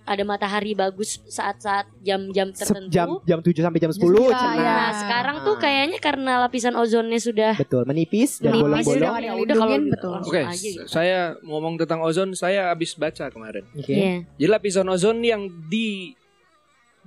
ada 0.05 0.21
matahari 0.21 0.71
bagus 0.71 1.17
saat-saat 1.25 1.89
jam-jam 1.99 2.53
tertentu. 2.53 2.93
jam 2.93 3.09
jam 3.25 3.39
7 3.41 3.57
sampai 3.57 3.81
jam 3.81 3.89
10 3.89 3.97
Iya, 3.97 4.29
cenah. 4.31 4.53
iya. 4.55 4.71
Nah, 4.71 4.91
sekarang 4.93 5.37
tuh 5.41 5.55
kayaknya 5.57 5.97
karena 5.97 6.31
lapisan 6.45 6.77
ozonnya 6.77 7.17
sudah 7.17 7.57
betul 7.57 7.81
menipis 7.83 8.37
dan 8.37 8.53
menipis 8.53 8.85
bolong-bolong. 8.85 9.01
Udah 9.01 9.19
yang 9.19 9.37
lindungin, 9.41 9.81
betul. 9.89 10.13
Oke, 10.21 10.41
aja 10.45 10.53
gitu. 10.53 10.85
saya 10.85 11.33
ngomong 11.41 11.81
tentang 11.81 11.99
ozon, 11.99 12.37
saya 12.37 12.69
habis 12.69 12.93
baca 12.93 13.27
kemarin. 13.27 13.65
Oke. 13.73 13.91
Iya. 13.91 14.13
Jadi 14.37 14.47
lapisan 14.47 14.85
ozon 14.85 15.17
yang 15.25 15.49
di 15.67 16.13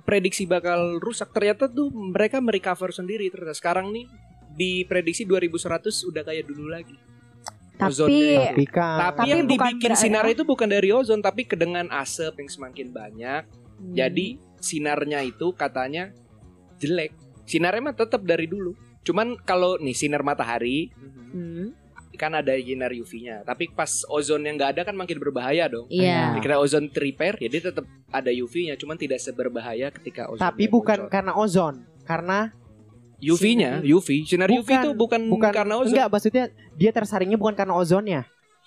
prediksi 0.03 0.45
bakal 0.45 1.01
rusak 1.01 1.33
ternyata 1.33 1.65
tuh 1.65 1.89
mereka 1.89 2.37
merecover 2.37 2.93
sendiri 2.93 3.25
ternyata 3.33 3.57
sekarang 3.57 3.89
nih 3.89 4.05
diprediksi 4.53 5.25
2100 5.25 6.05
udah 6.05 6.21
kayak 6.21 6.45
dulu 6.45 6.69
lagi. 6.69 6.93
Tapi 7.75 7.91
Ozonnya. 7.91 8.55
Tapi 8.55 8.65
kan 8.71 8.97
Tapi, 8.97 9.17
Tapi 9.19 9.27
yang 9.29 9.41
bukan 9.43 9.51
dibikin 9.51 9.93
sinar 9.99 10.25
itu 10.31 10.43
bukan 10.47 10.67
dari 10.71 10.89
ozon 10.95 11.19
tapi 11.19 11.43
kedengan 11.43 11.91
asap 11.91 12.39
yang 12.39 12.49
semakin 12.49 12.87
banyak. 12.91 13.41
Hmm. 13.45 13.93
Jadi 13.93 14.39
sinarnya 14.63 15.19
itu 15.21 15.51
katanya 15.51 16.15
jelek. 16.79 17.11
Sinarnya 17.45 17.91
mah 17.91 17.95
tetap 17.95 18.23
dari 18.23 18.47
dulu. 18.47 18.73
Cuman 19.05 19.37
kalau 19.43 19.77
nih 19.77 19.93
sinar 19.93 20.23
matahari 20.23 20.89
Hmm. 21.35 21.75
kan 22.15 22.31
ada 22.31 22.55
sinar 22.55 22.95
UV-nya. 22.95 23.43
Tapi 23.43 23.75
pas 23.75 24.07
ozon 24.07 24.39
yang 24.47 24.55
nggak 24.55 24.71
ada 24.79 24.81
kan 24.87 24.95
makin 24.95 25.19
berbahaya 25.19 25.67
dong. 25.67 25.83
Iya. 25.91 26.31
Dikira 26.31 26.55
ozon 26.63 26.87
repair, 26.87 27.35
ya 27.43 27.51
dia 27.51 27.59
tetap 27.67 27.83
ada 28.07 28.31
UV-nya, 28.31 28.79
cuman 28.79 28.95
tidak 28.95 29.19
seberbahaya 29.19 29.91
ketika 29.91 30.31
ozon. 30.31 30.39
tapi 30.39 30.71
bukan 30.71 31.11
karena 31.11 31.35
ozon, 31.35 31.83
karena 32.07 32.55
UV-nya, 33.17 33.79
UV, 33.81 34.07
sinar 34.23 34.47
UV 34.47 34.67
itu 34.67 34.89
bukan, 34.91 35.21
bukan 35.25 35.51
karena 35.51 35.75
ozon. 35.75 35.91
Enggak, 35.91 36.07
maksudnya 36.09 36.43
dia 36.73 36.91
tersaringnya 36.91 37.35
bukan 37.35 37.53
karena 37.53 37.73
ozonnya. 37.73 38.21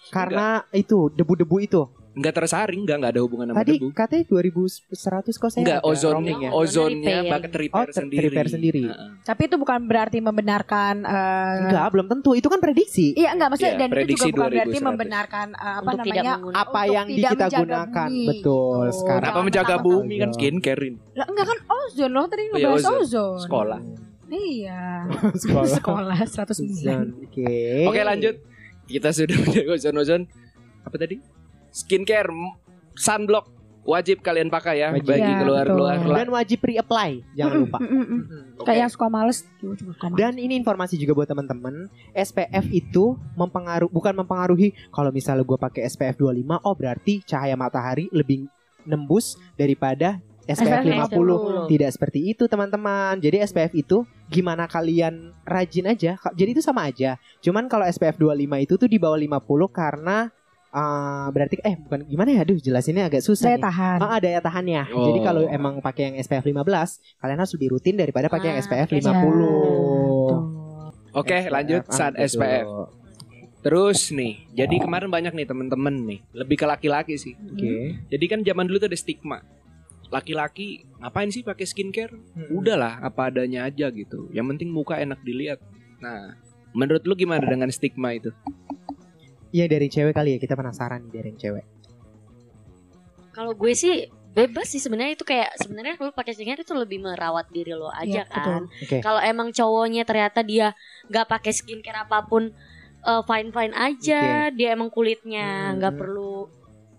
Karena 0.09 0.64
itu 0.70 1.11
debu-debu 1.11 1.59
itu. 1.61 1.82
Enggak 2.09 2.34
tersaring, 2.34 2.82
enggak 2.82 2.99
enggak 2.99 3.12
ada 3.14 3.22
hubungan 3.22 3.46
sama 3.46 3.59
Tadi 3.62 3.78
debu. 3.78 3.86
katanya 3.92 4.24
2100 4.26 4.90
kok 5.38 5.49
saya 5.49 5.61
Enggak, 5.61 5.80
ozonnya, 5.84 6.34
ya. 6.36 6.51
ozonnya 6.51 7.16
bakal 7.28 7.51
repair 7.53 7.70
Oh, 7.78 7.86
ter- 7.86 7.94
sendiri. 7.96 8.24
repair 8.26 8.46
sendiri. 8.49 8.82
Heeh. 8.84 9.11
tapi 9.22 9.42
itu 9.44 9.55
bukan 9.55 9.78
berarti 9.84 10.18
membenarkan 10.18 10.94
eh, 11.01 11.55
Enggak, 11.62 11.86
belum 11.92 12.07
tentu. 12.09 12.34
Itu 12.34 12.49
kan 12.49 12.59
prediksi. 12.59 13.14
Iya 13.14 13.38
enggak 13.38 13.49
maksudnya 13.53 13.70
Iya, 13.70 13.78
dan 13.78 13.86
itu 13.86 13.94
juga 13.94 13.99
prediksi 14.01 14.28
bukan 14.28 14.51
berarti 14.51 14.66
2100. 14.74 14.88
membenarkan 14.90 15.46
eh, 15.53 15.62
apa 15.70 15.78
Untuk 15.78 15.94
tidak 16.01 16.03
namanya 16.16 16.32
menggunakan 16.34 16.59
Apa 16.59 16.80
untuk 16.80 16.90
yang 16.90 17.07
tidak 17.07 17.30
kita 17.30 17.46
gunakan. 17.55 18.09
bumi. 18.09 18.26
Betul, 18.26 18.74
Gitu. 18.80 18.96
sekarang. 18.99 19.28
Jangan 19.28 19.44
menjaga 19.44 19.74
bumi 19.78 20.14
kan 20.16 20.30
skincare 20.32 20.86
Lah 21.14 21.26
enggak 21.28 21.46
kan 21.46 21.59
ozon 21.70 22.11
loh 22.11 22.24
tadi 22.26 22.42
Oh, 22.42 22.46
iya, 22.49 22.66
ngebahas 22.66 22.82
ozon. 22.82 22.99
ozon. 22.99 23.38
sekolah. 23.38 23.80
Iya. 24.28 25.08
Sekolah. 25.42 25.76
Sekolah 25.76 26.18
109. 26.24 27.28
Oke. 27.28 27.54
Oke, 27.88 28.00
lanjut. 28.04 28.34
Kita 28.88 29.12
sudah 29.12 29.36
menjaga 29.44 29.70
ozon-ozon. 29.76 30.22
Apa 30.84 30.96
tadi? 30.96 31.20
Skincare 31.68 32.32
sunblock 32.96 33.58
wajib 33.88 34.20
kalian 34.20 34.52
pakai 34.52 34.84
ya 34.84 34.92
Wajib. 34.92 35.08
bagi 35.08 35.24
Iya, 35.24 35.40
keluar-keluar. 35.40 35.96
Dan 36.04 36.28
wajib 36.28 36.58
re-apply, 36.60 37.10
jangan 37.32 37.56
lupa. 37.64 37.78
Mm, 37.80 37.88
mm, 37.88 38.04
mm. 38.04 38.20
Oke. 38.60 38.66
Kayak 38.68 38.80
yang 38.84 38.92
suka 38.92 39.06
males 39.08 39.38
cuma 39.56 39.72
suka 39.80 40.06
males. 40.12 40.18
Dan 40.20 40.32
ini 40.36 40.54
informasi 40.60 41.00
juga 41.00 41.12
buat 41.16 41.28
teman-teman, 41.32 41.88
SPF 42.12 42.68
itu 42.68 43.16
mempengaruhi 43.32 43.88
bukan 43.88 44.12
mempengaruhi 44.12 44.76
kalau 44.92 45.08
misalnya 45.08 45.40
gue 45.48 45.56
pakai 45.56 45.88
SPF 45.88 46.20
25, 46.20 46.68
oh 46.68 46.74
berarti 46.76 47.24
cahaya 47.24 47.56
matahari 47.56 48.12
lebih 48.12 48.44
nembus 48.84 49.40
daripada 49.56 50.20
SPF 50.49 50.80
SPF 50.80 51.12
50. 51.12 51.68
Tidak 51.68 51.90
seperti 51.92 52.18
itu, 52.32 52.49
teman-teman. 52.49 53.20
Jadi 53.20 53.44
SPF 53.44 53.72
itu 53.76 54.09
gimana 54.32 54.64
kalian 54.64 55.36
rajin 55.44 55.84
aja. 55.92 56.16
Jadi 56.32 56.51
itu 56.57 56.64
sama 56.64 56.88
aja. 56.88 57.20
Cuman 57.44 57.68
kalau 57.68 57.84
SPF 57.84 58.16
25 58.16 58.64
itu 58.64 58.74
tuh 58.80 58.88
di 58.88 58.96
bawah 58.96 59.20
50 59.20 59.44
karena 59.68 60.32
eh, 60.72 61.26
berarti 61.28 61.61
eh 61.61 61.76
bukan 61.76 62.09
gimana 62.09 62.28
ya? 62.32 62.40
Aduh, 62.49 62.57
jelasinnya 62.57 63.12
agak 63.12 63.20
susah. 63.20 63.53
saya 63.53 63.57
nih. 63.61 63.64
tahan. 63.68 63.99
Ah, 64.01 64.18
daya 64.24 64.40
tahannya. 64.40 64.82
Oh. 64.88 65.05
Jadi 65.12 65.18
kalau 65.20 65.42
emang 65.53 65.84
pakai 65.84 66.03
yang 66.12 66.14
SPF 66.16 66.49
15, 66.49 67.20
kalian 67.20 67.38
harus 67.38 67.53
lebih 67.53 67.68
rutin 67.76 67.94
daripada 68.01 68.32
pakai 68.32 68.57
yang 68.57 68.59
Ah, 68.59 68.64
SPF 68.64 68.88
oke. 68.88 68.96
50. 69.05 70.59
Oke, 71.12 71.38
lanjut 71.53 71.82
ah, 71.84 71.92
saat 71.92 72.16
gitu. 72.16 72.40
SPF. 72.40 72.66
Terus 73.59 74.14
nih, 74.14 74.46
jadi 74.55 74.80
kemarin 74.80 75.11
banyak 75.11 75.34
nih 75.34 75.46
temen-temen 75.51 75.94
nih, 76.07 76.20
lebih 76.30 76.57
ke 76.57 76.64
laki-laki 76.64 77.18
sih. 77.18 77.34
Oke. 77.36 77.99
Jadi 78.07 78.24
kan 78.30 78.40
zaman 78.46 78.64
dulu 78.70 78.78
tuh 78.78 78.88
ada 78.88 78.96
stigma. 78.96 79.42
Laki-laki 80.09 80.88
ngapain 80.98 81.28
sih 81.28 81.44
pakai 81.44 81.68
skincare? 81.68 82.16
Udahlah, 82.48 83.00
apa 83.04 83.28
adanya 83.28 83.68
aja 83.68 83.92
gitu. 83.92 84.28
Yang 84.32 84.56
penting 84.56 84.68
muka 84.72 84.96
enak 84.96 85.20
dilihat. 85.20 85.61
Nah, 86.00 86.32
menurut 86.72 87.04
lu 87.04 87.12
gimana 87.12 87.44
dengan 87.44 87.68
stigma 87.68 88.16
itu? 88.16 88.32
Iya 89.48 89.64
dari 89.64 89.88
cewek 89.88 90.12
kali 90.12 90.36
ya 90.36 90.38
kita 90.40 90.56
penasaran 90.56 91.09
nih 91.09 91.12
dari 91.12 91.32
cewek. 91.36 91.64
Kalau 93.32 93.52
gue 93.54 93.72
sih 93.72 94.09
bebas 94.28 94.68
sih 94.70 94.78
sebenarnya 94.78 95.16
itu 95.18 95.24
kayak 95.24 95.56
sebenarnya 95.56 95.94
lu 95.98 96.12
pakai 96.12 96.36
skincare 96.36 96.62
itu 96.62 96.74
lebih 96.76 97.00
merawat 97.00 97.48
diri 97.50 97.72
lo 97.72 97.88
aja 97.88 98.22
Iya, 98.22 98.24
kan. 98.28 98.68
Oke. 98.68 98.98
Kalau 99.00 99.20
emang 99.22 99.48
cowoknya 99.50 100.04
ternyata 100.04 100.44
dia 100.44 100.74
nggak 101.09 101.26
pakai 101.26 101.52
skincare 101.54 102.04
apa 102.06 102.24
pun 102.28 102.52
fine 103.24 103.50
fine 103.54 103.72
aja, 103.72 104.52
dia 104.52 104.68
emang 104.74 104.90
kulitnya 104.92 105.72
Hmm. 105.72 105.80
nggak 105.80 105.94
perlu 105.96 106.50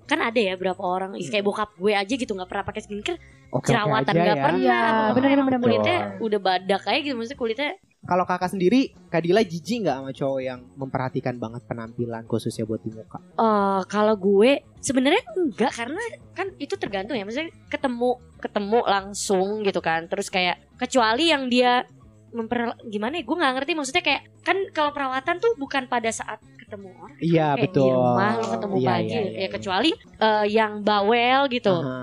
kan 0.09 0.19
ada 0.25 0.39
ya 0.41 0.57
berapa 0.57 0.81
orang 0.81 1.13
kayak 1.21 1.45
bokap 1.45 1.69
gue 1.77 1.93
aja 1.93 2.13
gitu 2.17 2.33
nggak 2.33 2.49
pernah 2.49 2.65
pakai 2.65 2.81
skincare. 2.81 3.21
Oke, 3.53 3.61
oke 3.61 3.67
jerawatan 3.69 4.13
nggak 4.17 4.37
ya. 4.37 4.43
pernah. 4.43 4.83
Pokoknya 5.13 5.13
bener, 5.13 5.29
emang 5.37 5.47
bener, 5.47 5.61
kulitnya 5.61 5.97
bener. 6.01 6.25
udah 6.25 6.39
badak 6.41 6.81
kayak 6.81 7.01
gitu 7.05 7.15
maksudnya 7.15 7.39
kulitnya. 7.39 7.71
Kalau 7.99 8.23
kakak 8.23 8.55
sendiri, 8.55 8.95
Kadila 9.11 9.43
jijik 9.43 9.83
nggak 9.83 9.97
sama 9.99 10.11
cowok 10.15 10.39
yang 10.39 10.59
memperhatikan 10.79 11.35
banget 11.35 11.61
penampilan 11.67 12.23
khususnya 12.25 12.63
buat 12.63 12.79
di 12.79 12.95
muka? 12.95 13.19
Eh 13.19 13.81
kalau 13.91 14.15
gue 14.15 14.63
sebenarnya 14.79 15.19
enggak 15.35 15.71
karena 15.75 16.01
kan 16.31 16.47
itu 16.57 16.73
tergantung 16.79 17.19
ya. 17.19 17.27
Maksudnya 17.27 17.51
ketemu 17.67 18.17
ketemu 18.39 18.79
langsung 18.87 19.61
gitu 19.67 19.83
kan. 19.83 20.07
Terus 20.07 20.31
kayak 20.31 20.63
kecuali 20.79 21.29
yang 21.29 21.51
dia 21.51 21.83
memper 22.31 22.77
gimana 22.87 23.19
ya 23.19 23.23
gue 23.27 23.35
nggak 23.35 23.53
ngerti. 23.61 23.71
Maksudnya 23.75 24.03
kayak 24.03 24.21
kan 24.47 24.57
kalau 24.71 24.95
perawatan 24.95 25.35
tuh 25.43 25.51
bukan 25.59 25.91
pada 25.91 26.09
saat 26.09 26.39
ketemu 26.69 26.87
orang 26.93 27.11
Iya 27.19 27.47
kayak 27.49 27.63
betul. 27.65 27.81
di 27.81 27.91
rumah 27.91 28.31
lo 28.31 28.45
ketemu 28.47 28.73
Iya, 28.75 28.87
pagi 28.87 29.09
iya, 29.09 29.19
ya 29.19 29.31
iya. 29.33 29.47
kecuali 29.49 29.89
eh, 30.19 30.45
yang 30.47 30.71
bawel 30.79 31.41
gitu 31.49 31.75
Aha. 31.75 31.99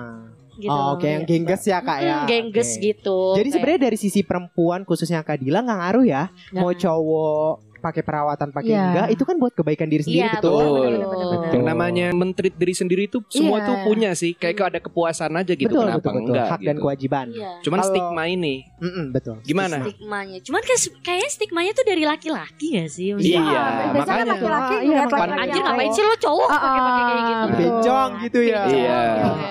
gitu 0.56 0.72
Oh, 0.72 0.84
oke 0.92 1.04
yang 1.04 1.22
gengges 1.22 1.62
ya 1.62 1.78
kak 1.78 1.98
ya. 2.00 2.16
Gengges 2.24 2.70
Oke. 2.72 2.82
gitu 2.86 3.18
Jadi 3.32 3.40
Kayak 3.42 3.54
sebenarnya 3.54 3.80
dari 3.82 3.98
sisi 3.98 4.20
perempuan 4.20 4.80
khususnya 4.82 5.20
Kadila 5.20 5.60
nggak 5.60 5.78
ngaruh 5.78 6.04
ya. 6.04 6.22
nggak- 6.48 6.56
Mau 6.56 6.72
cowok 6.72 7.52
pakai 7.86 8.02
perawatan 8.02 8.48
pakai 8.50 8.66
Iya. 8.68 8.82
enggak 8.84 9.06
itu 9.08 9.22
kan 9.22 9.36
buat 9.36 9.52
kebaikan 9.52 9.86
diri 9.86 10.02
sendiri 10.02 10.26
Iya, 10.26 10.32
betul. 10.36 10.50
betul, 10.50 10.66
bener, 10.66 10.82
bener, 10.82 10.98
bener, 10.98 11.06
bener. 11.06 11.28
bener. 11.38 11.52
Yang 11.54 11.64
namanya 11.64 12.06
mentreat 12.12 12.54
diri 12.56 12.74
sendiri 12.74 13.02
itu 13.04 13.18
semua 13.28 13.56
Iya. 13.56 13.64
tuh 13.64 13.76
punya 13.82 14.10
sih. 14.12 14.32
Kayak 14.34 14.54
kok 14.56 14.66
ada 14.66 14.80
kepuasan 14.80 15.30
aja 15.32 15.52
gitu. 15.52 15.68
betul 15.68 15.84
Kenapa 15.84 15.98
betul 16.00 16.12
betul. 16.12 16.26
enggak 16.26 16.46
Hak 16.48 16.60
dan 16.60 16.66
gitu. 16.68 16.82
kewajiban. 16.82 17.26
Iya. 17.30 17.50
Cuman 17.60 17.78
Kalau- 17.78 17.88
stigma 17.88 18.22
ini 18.26 18.54
Mm-mm, 18.76 19.06
betul. 19.08 19.36
Gimana? 19.40 19.76
stigmanya 19.80 20.38
cuman 20.42 20.60
kan 20.60 20.76
kayaknya 21.00 21.30
stigmanya 21.30 21.72
tuh 21.72 21.84
dari 21.84 22.02
laki-laki 22.02 22.66
gak 22.74 22.88
sih 22.88 23.08
Maksudnya, 23.12 23.38
Iya, 23.38 23.62
biasanya 23.86 23.94
makanya. 23.94 24.32
laki-laki 24.32 24.74
Iya, 24.76 25.00
anjir 25.36 25.62
ngapain 25.62 25.90
sih 25.90 26.02
lo 26.02 26.14
cowok 26.16 26.48
Ah, 26.48 26.58
pakai 26.58 26.80
pakai 26.80 27.02
kayak 27.02 27.22
gitu 27.22 27.36
ah. 27.36 27.56
Bencong 27.56 28.10
gitu 28.20 28.38
ya. 28.42 28.60
Iya. 28.66 29.00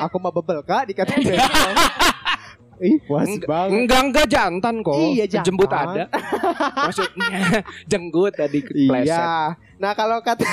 Aku 0.03 0.15
mau 0.17 0.31
bebel 0.31 0.59
kak 0.61 0.83
dikatain. 0.85 1.23
Ih 2.83 2.99
puas 3.03 3.23
Enggak, 3.25 3.47
banget. 3.47 3.71
enggak 3.79 4.01
enggak 4.03 4.27
jantan 4.27 4.75
kok. 4.81 4.95
Iya, 4.99 5.25
jantan. 5.31 5.45
Jembut 5.47 5.71
ada. 5.71 6.03
Maksudnya 6.87 7.39
jenggut 7.91 8.33
tadi 8.35 8.59
kepleset. 8.59 9.15
Iya. 9.15 9.55
Nah 9.75 9.91
kalau 9.91 10.19
kata 10.19 10.43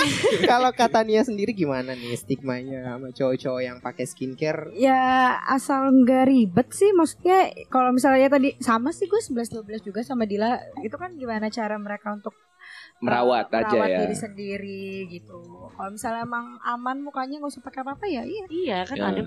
kalau 0.50 0.70
kata 0.70 1.02
Nia 1.02 1.22
sendiri 1.22 1.50
gimana 1.50 1.94
nih 1.94 2.14
stigmanya 2.14 2.94
sama 2.94 3.10
cowok-cowok 3.10 3.62
yang 3.62 3.78
pakai 3.78 4.04
skincare? 4.06 4.70
Ya 4.74 5.34
asal 5.46 5.90
nggak 5.92 6.24
ribet 6.26 6.68
sih 6.70 6.90
maksudnya 6.90 7.50
kalau 7.68 7.90
misalnya 7.90 8.26
tadi 8.28 8.54
sama 8.58 8.90
sih 8.90 9.06
gue 9.06 9.18
11 9.18 9.50
12 9.62 9.82
juga 9.82 10.00
sama 10.02 10.24
Dila 10.24 10.58
itu 10.80 10.94
kan 10.94 11.14
gimana 11.14 11.46
cara 11.48 11.74
mereka 11.74 12.10
untuk 12.10 12.34
Merawat 12.98 13.46
uh, 13.54 13.62
aja 13.62 13.70
merawat 13.70 13.88
ya. 13.88 13.98
diri 14.02 14.16
sendiri 14.18 14.84
gitu. 15.08 15.38
Kalau 15.70 15.90
misalnya 15.94 16.26
emang 16.26 16.58
aman 16.60 16.98
mukanya 16.98 17.38
nggak 17.38 17.54
usah 17.54 17.62
pakai 17.62 17.80
apa-apa 17.80 18.06
ya 18.06 18.26
iya. 18.26 18.44
iya 18.50 18.78
kan 18.82 18.96
Ya. 18.98 19.06
ada 19.14 19.22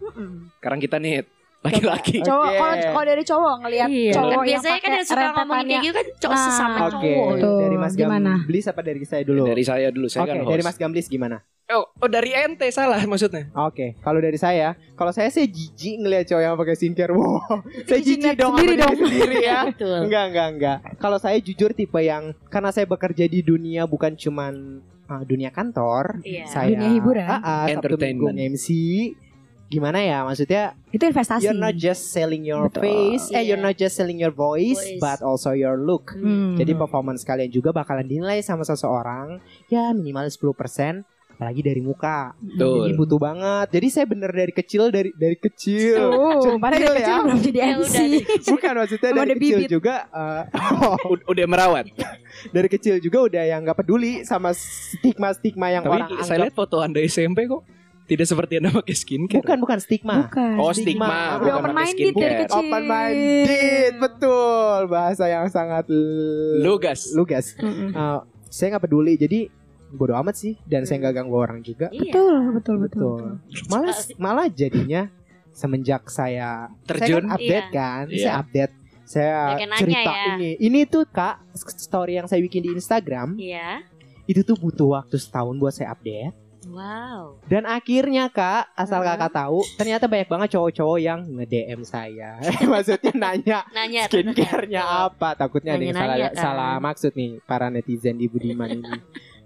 Mm-mm. 0.00 0.48
Sekarang 0.56 0.78
kita 0.78 0.96
nih 0.96 1.26
laki-laki. 1.60 2.16
Cowok 2.20 2.46
Oke. 2.46 2.56
kalau 2.56 2.74
kalau 2.90 3.06
dari 3.06 3.22
cowok 3.22 3.54
ngelihat 3.60 3.88
Iya. 3.88 4.12
cowok 4.12 4.24
Kan 4.24 4.32
yang 4.32 4.44
biasanya 4.46 4.78
kan 4.78 4.90
yang 4.90 5.04
suka 5.04 5.26
ngomongin 5.30 5.66
kayak 5.66 5.82
gitu 5.82 5.94
kan 5.94 6.06
cowok 6.18 6.32
Nah, 6.32 6.44
sesama 6.46 6.76
Oke, 6.78 6.90
cowok. 6.90 7.32
Tuh, 7.36 7.58
dari 7.60 7.76
Mas 7.76 7.94
gimana? 7.94 8.32
Gamblis 8.38 8.64
apa 8.66 8.80
dari 8.80 9.02
saya 9.02 9.22
dulu? 9.22 9.42
Dari 9.44 9.62
saya 9.62 9.88
dulu, 9.88 10.06
saya 10.06 10.20
Oke, 10.22 10.30
kan 10.30 10.36
dari 10.42 10.48
host. 10.56 10.66
Mas 10.66 10.76
Gamblis 10.76 11.06
gimana? 11.06 11.38
Oh, 11.70 11.86
oh, 11.94 12.08
dari 12.08 12.34
ente 12.34 12.66
salah 12.70 12.98
maksudnya. 13.04 13.46
Oke, 13.54 13.94
kalau 14.00 14.18
dari 14.18 14.34
saya, 14.34 14.74
kalau 14.92 15.14
saya 15.14 15.28
sih 15.28 15.46
jijik 15.46 16.00
ngeliat 16.00 16.26
cowok 16.26 16.42
yang 16.42 16.54
pakai 16.56 16.74
skincare. 16.74 17.12
Wow, 17.12 17.62
saya 17.86 18.00
Jijik 18.00 18.18
jijik 18.18 18.34
dong 18.34 18.54
sendiri 18.56 18.74
dong. 18.74 18.94
sendiri 18.98 19.36
ya. 19.38 19.60
Enggak, 20.02 20.24
enggak, 20.26 20.48
enggak. 20.50 20.78
Kalau 20.98 21.16
saya 21.16 21.38
jujur 21.38 21.70
tipe 21.70 22.00
yang 22.00 22.34
karena 22.44 22.74
saya 22.74 22.84
bekerja 22.84 23.22
di 23.24 23.38
dunia 23.40 23.86
bukan 23.86 24.18
cuman 24.18 24.82
uh, 25.06 25.22
dunia 25.22 25.54
kantor, 25.54 26.18
Iya. 26.26 26.50
saya 26.50 26.74
Dunia 26.74 26.90
hiburan. 26.90 27.28
Sabtu 27.30 27.46
Minggu 27.46 27.70
Entertainment. 28.26 28.36
MC. 28.50 28.66
Gimana 29.70 29.98
ya? 29.98 30.20
Maksudnya 30.20 30.74
Itu 30.88 31.06
investasi. 31.06 31.46
you're 31.46 31.54
not 31.56 31.72
just 31.72 32.10
selling 32.10 32.42
your 32.42 32.66
Betul. 32.66 32.82
face, 32.82 33.30
eh 33.30 33.38
Iya. 33.38 33.54
you're 33.54 33.62
not 33.62 33.74
just 33.74 33.94
selling 33.94 34.18
your 34.18 34.30
voice, 34.30 34.74
Voice. 34.76 34.98
but 34.98 35.22
also 35.22 35.50
your 35.52 35.78
look. 35.78 36.10
Hmm. 36.10 36.54
Jadi 36.54 36.74
performance 36.74 37.22
kalian 37.22 37.48
juga 37.48 37.70
bakalan 37.70 38.02
dinilai 38.02 38.38
sama 38.40 38.62
seseorang 38.62 39.38
ya 39.66 39.90
minimal 39.90 40.26
10% 40.26 41.06
apalagi 41.32 41.62
dari 41.62 41.80
muka. 41.80 42.36
Jadi 42.36 42.52
Betul. 42.52 42.98
butuh 42.98 43.18
banget. 43.18 43.66
Jadi 43.70 43.86
saya 43.88 44.04
bener 44.04 44.28
dari 44.28 44.52
kecil 44.52 44.90
dari 44.90 45.08
dari 45.14 45.38
kecil. 45.38 45.96
Tuh, 46.44 46.58
padahal 46.58 46.82
dari 46.82 46.98
kecil 46.98 47.08
ya. 47.08 47.24
belum 47.24 47.38
jadi 47.40 47.56
Ya 47.56 47.66
MC. 47.72 47.96
Bukan 48.44 48.72
maksudnya 48.76 49.10
dari 49.14 49.32
kecil 49.32 49.56
bibit. 49.56 49.70
juga 49.70 49.94
eh, 50.04 50.42
U- 51.06 51.26
udah 51.26 51.46
merawat. 51.46 51.86
dari 52.52 52.68
kecil 52.68 52.98
juga 52.98 53.24
udah 53.24 53.42
yang 53.46 53.62
nggak 53.62 53.78
peduli 53.78 54.20
sama 54.22 54.50
stigma-stigma 54.52 55.70
yang 55.70 55.84
orang 55.84 56.10
Tapi 56.10 56.20
saya 56.20 56.36
anggap 56.36 56.44
lihat 56.44 56.54
foto 56.54 56.76
Anda 56.80 57.00
SMP 57.00 57.46
kok 57.46 57.62
tidak 58.10 58.26
seperti 58.26 58.52
Anda 58.58 58.74
pakai 58.74 58.92
skincare. 58.92 59.38
bukan 59.38 59.58
bukan 59.62 59.78
stigma. 59.78 60.14
Bukan. 60.26 60.52
Oh, 60.58 60.74
Stigma. 60.74 61.06
stigma. 61.06 61.14
Udah 61.38 61.52
bukan 61.54 61.54
open 61.62 61.72
minded 61.72 62.12
dari 62.12 62.34
kecil. 62.36 62.58
Open 62.58 62.82
minded, 62.84 63.92
betul. 63.96 64.78
Bahasa 64.86 65.24
yang 65.24 65.46
sangat 65.46 65.86
Lugas. 66.58 67.14
lugas. 67.14 67.54
Mm-mm. 67.56 67.90
Eh, 67.90 68.18
saya 68.48 68.66
nggak 68.74 68.84
peduli. 68.84 69.14
Jadi 69.14 69.46
bodo 69.90 70.14
amat 70.16 70.34
sih 70.34 70.54
dan 70.64 70.82
saya 70.82 70.98
nggak 71.00 71.14
ganggu 71.16 71.36
orang 71.36 71.60
juga. 71.60 71.86
Iya. 71.90 72.10
Betul, 72.10 72.34
betul, 72.52 72.76
betul. 72.80 73.22
Betul. 73.46 73.66
Malah 73.68 73.96
malah 74.16 74.46
jadinya 74.46 75.06
semenjak 75.50 76.06
saya 76.06 76.70
Terjun. 76.84 77.02
saya 77.02 77.14
kan 77.16 77.26
update 77.30 77.66
Iya. 77.66 77.74
kan, 77.74 78.04
Iya. 78.06 78.18
saya 78.20 78.34
update 78.38 78.74
saya 79.02 79.36
cerita 79.76 80.12
ya. 80.12 80.24
ini. 80.32 80.50
Ini 80.56 80.80
tuh 80.86 81.02
Kak, 81.04 81.42
story 81.76 82.14
yang 82.14 82.26
saya 82.26 82.38
bikin 82.38 82.62
di 82.62 82.70
Instagram 82.70 83.34
Iya. 83.34 83.82
itu 84.24 84.42
tuh 84.42 84.54
butuh 84.54 84.94
waktu 84.94 85.14
setahun 85.14 85.58
buat 85.58 85.74
saya 85.74 85.90
update. 85.90 86.34
Wow. 86.70 87.42
Dan 87.50 87.66
akhirnya 87.66 88.30
Kak, 88.30 88.72
asal? 88.78 89.02
Kakak 89.02 89.34
tahu, 89.34 89.66
ternyata 89.74 90.06
banyak 90.06 90.28
banget 90.30 90.48
cowok-cowok 90.54 90.98
yang 91.02 91.20
nge-DM 91.26 91.82
saya. 91.82 92.38
Maksudnya 92.70 93.12
nanya 93.18 93.58
Nanya 93.74 94.06
skincare-nya 94.06 94.82
apa? 95.10 95.34
Takutnya 95.34 95.74
ada 95.74 95.82
yang 95.82 95.98
salah, 95.98 96.16
kan. 96.16 96.32
salah 96.38 96.74
maksud 96.78 97.12
nih 97.18 97.42
para 97.42 97.66
netizen 97.68 98.14
di 98.14 98.30
Budiman 98.30 98.70
ini. 98.70 98.94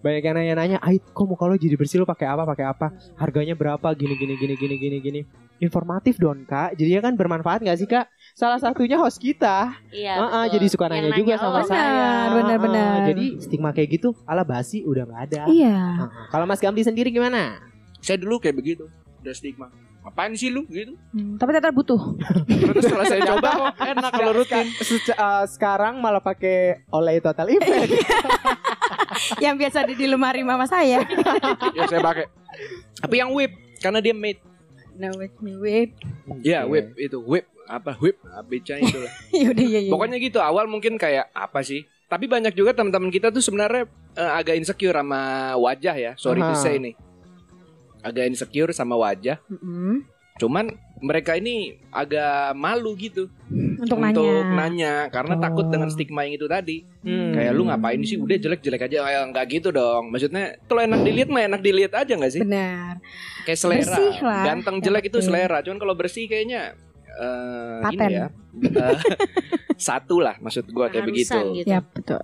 Banyak 0.04 0.20
yang 0.20 0.36
nanya-nanya, 0.36 0.78
"Ait, 0.84 1.00
kok 1.00 1.24
muka 1.24 1.48
lo 1.48 1.56
jadi 1.56 1.80
bersih 1.80 2.04
lo 2.04 2.04
pakai 2.04 2.28
apa? 2.28 2.44
Pakai 2.44 2.66
apa? 2.68 2.92
Harganya 3.16 3.56
berapa? 3.56 3.88
Gini 3.96 4.12
gini 4.20 4.36
gini 4.36 4.54
gini 4.60 4.76
gini 4.76 4.96
gini." 5.00 5.20
Informatif 5.64 6.20
dong, 6.20 6.44
Kak. 6.44 6.76
Jadinya 6.76 7.08
kan 7.08 7.16
bermanfaat 7.16 7.64
nggak 7.64 7.78
sih, 7.80 7.88
Kak? 7.88 8.04
Salah 8.34 8.58
satunya 8.58 8.98
host 8.98 9.22
kita. 9.22 9.78
Iya. 9.94 10.18
Ah, 10.18 10.42
betul. 10.42 10.58
jadi 10.58 10.66
suka 10.66 10.84
Yang 10.90 10.94
nanya 11.06 11.10
juga 11.14 11.34
sama 11.38 11.60
saya. 11.62 11.86
Benar, 11.86 12.28
benar, 12.34 12.58
benar. 12.58 12.96
Jadi 13.14 13.24
stigma 13.38 13.70
kayak 13.70 13.88
gitu 13.94 14.10
ala 14.26 14.42
basi 14.42 14.82
udah 14.82 15.06
nggak 15.06 15.22
ada. 15.30 15.42
Iya. 15.46 15.70
Ah, 15.70 16.02
ah. 16.02 16.26
Kalau 16.34 16.44
Mas 16.44 16.58
Gamdi 16.58 16.82
sendiri 16.82 17.14
gimana? 17.14 17.62
Saya 18.02 18.18
dulu 18.18 18.42
kayak 18.42 18.58
begitu. 18.58 18.90
Udah 19.22 19.30
stigma. 19.30 19.70
Apaan 20.04 20.34
sih 20.34 20.50
lu 20.50 20.66
gitu? 20.66 20.98
Hmm, 21.14 21.38
tapi 21.38 21.54
ternyata 21.54 21.70
butuh. 21.70 21.96
Terus 22.44 22.82
setelah 22.84 23.06
saya 23.06 23.22
coba 23.30 23.48
kok 23.54 23.72
enak 23.80 24.10
kalau 24.12 24.32
rutin. 24.34 24.66
Seca- 24.82 25.16
eh, 25.16 25.44
sekarang 25.48 26.02
malah 26.02 26.20
pakai 26.20 26.84
oleh 26.90 27.22
total 27.22 27.54
effect. 27.54 27.88
yang 29.46 29.54
biasa 29.54 29.86
ada 29.86 29.94
di 29.94 30.04
lemari 30.04 30.42
mama 30.42 30.66
saya. 30.66 31.06
Ya 31.78 31.86
saya 31.86 32.02
pakai. 32.02 32.26
Tapi 32.98 33.14
yang 33.14 33.30
whip 33.30 33.54
karena 33.78 34.02
dia 34.02 34.12
made. 34.12 34.42
Now 34.94 35.14
with 35.14 35.38
me 35.38 35.54
whip. 35.54 35.94
Ya 36.42 36.66
Oke. 36.66 36.70
whip 36.70 36.86
itu 36.98 37.18
whip 37.22 37.46
apa 37.66 37.96
whip 37.98 38.16
ABC 38.22 38.68
itu 38.84 38.98
lah. 38.98 39.12
Yaudah, 39.30 39.64
iya, 39.64 39.80
iya. 39.80 39.90
Pokoknya 39.90 40.16
gitu 40.16 40.38
awal 40.38 40.64
mungkin 40.64 40.94
kayak 40.94 41.30
apa 41.30 41.60
sih? 41.60 41.82
Tapi 42.04 42.24
banyak 42.24 42.52
juga 42.52 42.72
teman-teman 42.72 43.08
kita 43.08 43.28
tuh 43.28 43.40
sebenarnya 43.40 43.88
eh, 44.14 44.32
agak 44.34 44.54
insecure 44.54 44.94
sama 44.94 45.20
wajah 45.56 45.94
ya. 45.94 46.12
Sorry 46.14 46.38
to 46.38 46.52
Aha. 46.52 46.58
say 46.58 46.76
nih. 46.76 46.94
Agak 48.00 48.28
insecure 48.28 48.70
sama 48.70 48.94
wajah. 48.94 49.40
Mm-mm. 49.48 50.04
Cuman 50.34 50.66
mereka 50.98 51.38
ini 51.38 51.78
agak 51.88 52.58
malu 52.58 52.98
gitu 52.98 53.30
Untuk, 53.78 54.02
nanya. 54.02 54.42
nanya 54.50 54.94
karena 55.06 55.38
Oh. 55.38 55.40
takut 55.40 55.70
dengan 55.70 55.86
stigma 55.86 56.26
yang 56.26 56.34
itu 56.34 56.44
tadi. 56.44 56.82
Hmm. 57.00 57.30
Kayak 57.30 57.52
lu 57.54 57.62
ngapain 57.64 58.02
sih 58.02 58.18
udah 58.18 58.34
jelek-jelek 58.34 58.82
aja 58.82 59.06
ya 59.06 59.20
enggak 59.22 59.46
gitu 59.48 59.70
dong. 59.70 60.10
Maksudnya 60.10 60.58
kalau 60.64 60.82
enak 60.82 61.00
dilihat 61.00 61.28
mah 61.30 61.42
enak 61.44 61.60
dilihat 61.62 61.92
aja 61.94 62.12
nggak 62.12 62.32
sih? 62.32 62.42
Benar. 62.42 62.98
Kayak 63.46 63.58
selera. 63.58 63.94
Bersih 63.94 64.14
lah. 64.20 64.42
Ganteng 64.44 64.76
jelek 64.80 65.04
itu 65.06 65.18
selera. 65.22 65.58
Cuman 65.62 65.78
kalau 65.78 65.94
bersih 65.94 66.26
kayaknya 66.26 66.74
eh 67.18 67.80
Paten. 67.84 68.10
ini 68.10 68.14
ya. 68.18 68.26
eh, 68.92 68.98
satu 69.88 70.22
lah 70.22 70.38
maksud 70.38 70.66
gua 70.70 70.90
kayak 70.90 71.06
begitu. 71.10 71.38
Gitu. 71.58 71.68
Ya 71.68 71.80
betul. 71.82 72.22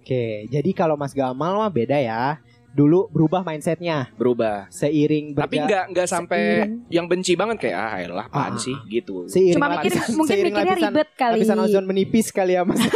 Oke, 0.00 0.48
jadi 0.48 0.70
kalau 0.72 0.96
Mas 0.96 1.12
Gamal 1.12 1.54
mah 1.54 1.70
beda 1.70 1.96
ya. 2.00 2.40
Dulu 2.70 3.08
berubah 3.08 3.42
mindsetnya 3.42 4.14
Berubah. 4.14 4.70
seiring 4.70 5.34
Tapi 5.34 5.56
berja- 5.56 5.66
nggak 5.66 5.84
nggak 5.90 6.06
sampai 6.06 6.38
Seiring. 6.38 6.72
yang 6.88 7.06
benci 7.06 7.34
banget 7.34 7.56
kayak 7.60 7.76
ah 7.76 7.94
elah 7.98 8.24
apaan 8.24 8.54
Ah. 8.54 8.56
sih 8.56 8.76
gitu. 8.86 9.26
seiring 9.26 9.58
Cuma 9.58 9.66
mikir 9.72 9.90
lapisan- 9.90 10.14
mungkin 10.14 10.30
seiring 10.30 10.54
mikirnya 10.54 10.70
lapisan- 10.72 10.92
ribet 10.92 11.08
kali. 11.12 11.32
Lapisan 11.34 11.58
ozon 11.60 11.84
menipis 11.84 12.26
kali 12.30 12.52
ya 12.52 12.62
Mas. 12.62 12.78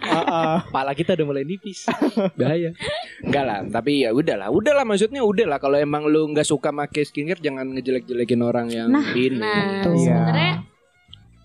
Ah, 0.00 0.24
ah. 0.24 0.56
Pala 0.66 0.92
kita 0.92 1.12
udah 1.12 1.26
mulai 1.26 1.44
nipis. 1.44 1.84
Bahaya. 2.32 2.72
Enggak 3.20 3.44
lah, 3.44 3.60
tapi 3.66 4.00
ya 4.00 4.10
udahlah, 4.10 4.48
udahlah 4.48 4.80
maksudnya 4.82 5.20
udahlah 5.20 5.58
kalau 5.58 5.76
emang 5.76 6.04
lu 6.04 6.24
nggak 6.28 6.44
suka 6.44 6.68
make 6.70 6.96
skincare 7.02 7.36
jangan 7.36 7.68
ngejelek-jelekin 7.70 8.40
orang 8.40 8.68
yang 8.68 8.88
Nah. 8.88 9.04
ini. 9.12 9.36
Nah. 9.36 9.84
Iya. 9.84 9.92
sebenarnya 9.98 10.52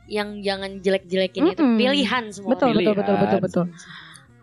yang 0.05 0.29
jangan 0.39 0.71
jelek-jelekin 0.79 1.43
itu 1.49 1.59
Mm-mm. 1.61 1.75
pilihan 1.75 2.23
semua. 2.29 2.51
Betul, 2.51 2.71
betul, 2.71 2.77
Pilihan. 2.77 2.95
betul, 2.97 3.15
betul, 3.17 3.39
betul. 3.41 3.65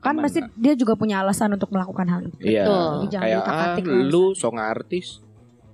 Kan 0.00 0.16
pasti 0.18 0.40
dia 0.56 0.72
juga 0.72 0.96
punya 0.96 1.20
alasan 1.20 1.52
untuk 1.52 1.68
melakukan 1.70 2.06
hal 2.08 2.20
itu. 2.24 2.36
Iya. 2.40 2.64
Betul. 2.64 2.92
Jangan 3.12 3.24
Kayak 3.24 3.40
ah, 3.46 3.76
lu 4.08 4.24
song 4.32 4.56
artis 4.56 5.20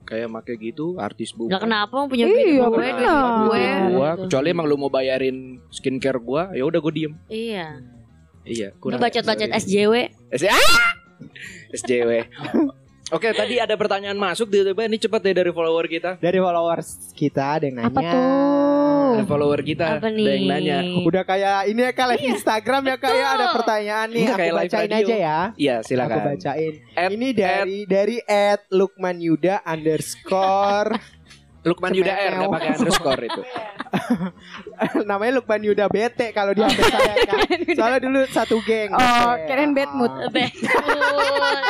kayak 0.07 0.31
make 0.31 0.55
gitu 0.57 0.99
artis 0.99 1.35
bukan. 1.35 1.51
Gak 1.51 1.63
kenapa 1.67 2.07
punya 2.07 2.27
Iya, 2.27 2.31
duit 2.31 2.47
gue, 2.47 2.69
benar. 2.71 2.79
duit 2.79 2.95
gue. 2.95 3.67
Gua, 3.91 4.11
kecuali 4.23 4.49
emang 4.51 4.67
lu 4.67 4.77
mau 4.79 4.87
bayarin 4.87 5.59
skincare 5.69 6.19
gua, 6.19 6.55
ya 6.55 6.63
udah 6.63 6.79
gua 6.79 6.93
diem. 6.95 7.15
Iya. 7.27 7.83
Iya, 8.47 8.71
Lu 8.79 8.95
bacot-bacot. 8.95 9.51
SJW. 9.51 9.95
S- 10.31 10.47
ah! 10.47 10.95
SJW. 11.75 12.11
Oke, 13.07 13.31
tadi 13.31 13.55
ada 13.57 13.71
pertanyaan 13.73 14.15
masuk 14.15 14.51
tiba-tiba 14.51 14.83
ini 14.83 14.99
cepat 14.99 15.23
deh 15.23 15.31
dari 15.33 15.51
follower 15.51 15.87
kita. 15.87 16.19
Dari 16.19 16.37
followers 16.37 17.15
kita 17.15 17.55
ada 17.55 17.65
yang 17.65 17.79
nanya. 17.79 17.87
Apa 17.89 18.01
tuh? 18.03 18.23
Dari 19.07 19.25
follower 19.25 19.61
kita 19.63 19.85
Apa 19.93 19.99
ada 20.03 20.11
yang 20.11 20.43
nih? 20.43 20.51
nanya. 20.51 20.79
Udah 21.01 21.23
kayak 21.23 21.71
ini 21.71 21.81
ya 21.81 21.93
kak 21.93 22.07
live 22.09 22.27
Instagram 22.29 22.83
ya 22.85 22.97
kak 22.97 23.13
ya 23.13 23.27
ada 23.33 23.47
pertanyaan 23.53 24.09
nih 24.11 24.19
Enggak, 24.21 24.35
aku 24.35 24.43
kayak 24.43 24.55
bacain 24.59 24.91
radio. 24.91 24.99
aja 24.99 25.15
ya. 25.17 25.39
Iya, 25.55 25.77
Aku 25.77 25.87
silakan. 25.87 26.19
bacain. 26.27 26.75
At- 26.93 27.13
ini 27.13 27.29
dari 27.31 27.79
dari 27.87 28.17
at 28.21 28.67
Lukman 28.69 29.17
Yuda 29.17 29.63
underscore 29.63 30.91
Lukman 31.63 31.91
Yuda 31.93 32.11
R 32.13 32.33
nggak 32.37 32.51
pakai 32.53 32.71
underscore 32.75 33.23
itu. 33.25 33.43
namanya 35.09 35.33
Lukman 35.37 35.61
Yuda 35.61 35.87
bete 35.87 36.31
kalau 36.31 36.51
di 36.51 36.61
HP 36.61 36.79
saya 36.83 37.15
kak. 37.23 37.39
Soalnya 37.73 38.01
dulu 38.01 38.21
satu 38.29 38.57
geng. 38.63 38.91
Oh, 38.91 39.01
Oke. 39.33 39.45
keren 39.45 39.73
bad 39.73 39.91
mood. 39.93 40.13
Ah. 40.13 40.29
Betul. 40.29 41.61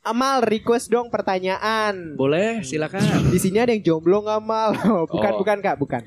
Amal 0.00 0.40
request 0.40 0.88
dong 0.88 1.12
pertanyaan. 1.12 2.16
Boleh, 2.16 2.64
silakan. 2.64 3.04
Di 3.28 3.36
sini 3.36 3.60
ada 3.60 3.68
yang 3.68 3.84
jomblo 3.84 4.24
nggak 4.24 4.40
mal? 4.40 4.72
Oh, 4.88 5.04
bukan 5.04 5.32
Oh. 5.36 5.38
bukan 5.38 5.60
kak, 5.60 5.76
bukan. 5.76 6.02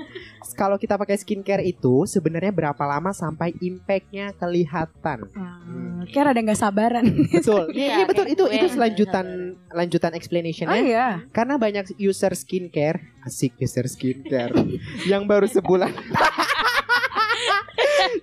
Kalau 0.54 0.78
kita 0.78 0.98
pakai 0.98 1.14
skincare 1.16 1.62
itu 1.62 2.06
sebenarnya 2.06 2.50
berapa 2.50 2.84
lama 2.84 3.10
sampai 3.10 3.54
impactnya 3.56 4.34
kelihatan? 4.34 5.30
Hmm, 5.30 5.93
Kayak 6.06 6.28
ada 6.30 6.42
nggak 6.42 6.60
sabaran. 6.60 7.06
Betul. 7.30 7.64
Iya, 7.72 7.88
Iya 7.94 8.06
betul 8.06 8.26
kayak 8.26 8.36
itu 8.36 8.44
itu 8.50 8.66
yang 8.68 8.80
lanjutan 8.80 9.26
lanjutan 9.70 10.12
Oh 10.12 10.18
explanationnya. 10.18 10.80
iya. 10.80 11.08
Karena 11.30 11.56
banyak 11.56 11.96
user 11.98 12.34
skincare, 12.34 13.00
asik 13.22 13.56
user 13.58 13.86
skincare 13.86 14.52
yang 15.12 15.24
baru 15.24 15.46
sebulan 15.46 15.92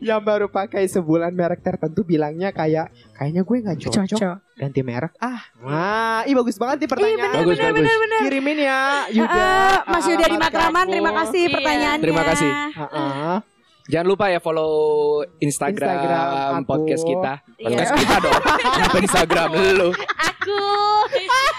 yang 0.01 0.21
baru 0.21 0.49
pakai 0.49 0.87
sebulan 0.87 1.29
merek 1.31 1.61
tertentu 1.61 2.01
bilangnya 2.03 2.51
kayak 2.51 2.89
kayaknya 3.13 3.43
gue 3.43 3.57
nggak 3.61 3.79
cocok, 3.81 4.05
Cocok. 4.07 4.37
ganti 4.57 4.81
merek 4.81 5.13
ah 5.19 5.41
wah 5.61 6.21
ih 6.25 6.33
bagus 6.33 6.57
banget 6.57 6.85
nih 6.85 6.89
pertanyaan 6.89 7.33
Bagus, 7.37 7.57
bagus. 7.59 7.89
kirimin 8.23 8.59
ya 8.61 8.81
Yuda 9.11 9.41
Ah, 9.41 9.77
Mas 9.87 10.05
Yuda 10.07 10.27
di 10.27 10.39
Matraman, 10.39 10.87
terima 10.87 11.13
kasih 11.15 11.43
Iya. 11.43 11.53
pertanyaannya. 11.53 12.05
Terima 12.05 12.23
kasih. 12.25 12.51
Ah, 12.51 12.83
ah. 12.87 13.37
Jangan 13.91 14.07
lupa 14.07 14.31
ya 14.31 14.39
follow 14.39 14.71
Instagram, 15.37 15.83
Instagram 15.83 16.27
aku. 16.57 16.71
podcast 16.71 17.03
kita. 17.03 17.33
Iya. 17.59 17.67
Podcast 17.67 17.93
kita 17.93 18.17
dong. 18.17 18.41
Kenapa 18.71 18.97
Instagram 19.03 19.49
lu? 19.75 19.89
Aku. 20.31 20.59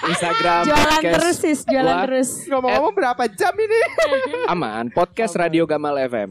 Instagram 0.01 0.61
Jualan 0.63 0.82
podcast 0.88 1.15
terus 1.19 1.36
sis, 1.38 1.59
jualan 1.67 1.91
Wah. 1.91 2.03
terus. 2.07 2.29
Ngomong-ngomong 2.47 2.93
berapa 2.95 3.23
jam 3.29 3.53
ini? 3.53 3.79
aman 4.53 4.88
podcast 4.89 5.36
Radio 5.36 5.67
Gamal 5.67 5.99
FM. 5.99 6.29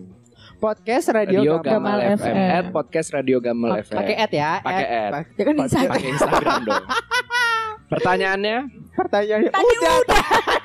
Podcast 0.57 1.09
Radio, 1.11 1.41
Radio 1.41 1.53
Gamal. 1.61 1.97
Gamal, 1.97 2.17
FM. 2.17 2.33
FM. 2.33 2.37
At 2.51 2.65
podcast 2.69 3.09
Radio 3.13 3.37
Gamal 3.39 3.71
FM. 3.81 3.97
Pakai 3.97 4.17
ad 4.17 4.33
ya. 4.33 4.53
Pakai 4.61 4.85
ad. 4.85 5.13
Pak- 5.13 5.29
Ya 5.31 5.43
kan. 5.45 5.55
Instagram. 5.57 5.93
Pakai 5.93 6.09
Instagram 6.11 6.61
dong. 6.65 6.85
Pertanyaannya 7.91 8.57
Pertanyaannya 8.91 9.51
Tadi 9.51 9.65
udah. 9.81 9.97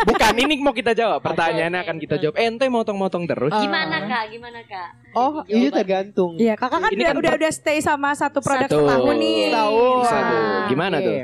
bukan 0.03 0.33
ini 0.43 0.53
mau 0.59 0.75
kita 0.75 0.91
jawab. 0.91 1.23
Pertanyaannya 1.23 1.79
akan 1.87 1.97
kita 2.01 2.15
jawab. 2.19 2.35
Eh, 2.35 2.51
ente 2.51 2.67
motong-motong 2.67 3.23
terus. 3.25 3.53
Gimana 3.53 4.03
kak? 4.05 4.23
Gimana 4.33 4.59
kak? 4.65 4.89
Oh, 5.15 5.41
ini 5.47 5.71
tergantung. 5.71 6.35
Iya, 6.35 6.59
kakak 6.59 6.83
kan 6.83 6.91
Ini 6.91 7.01
udah 7.01 7.11
kan 7.15 7.21
udah 7.21 7.33
udah 7.39 7.51
stay 7.53 7.79
sama 7.79 8.11
satu 8.11 8.43
produk 8.43 8.67
Satu. 8.67 8.83
setahun 8.83 9.15
nih. 9.15 9.39
Setahun. 9.49 10.03
Satu. 10.05 10.37
Gimana 10.67 10.95
Oke. 10.99 11.05
tuh? 11.05 11.15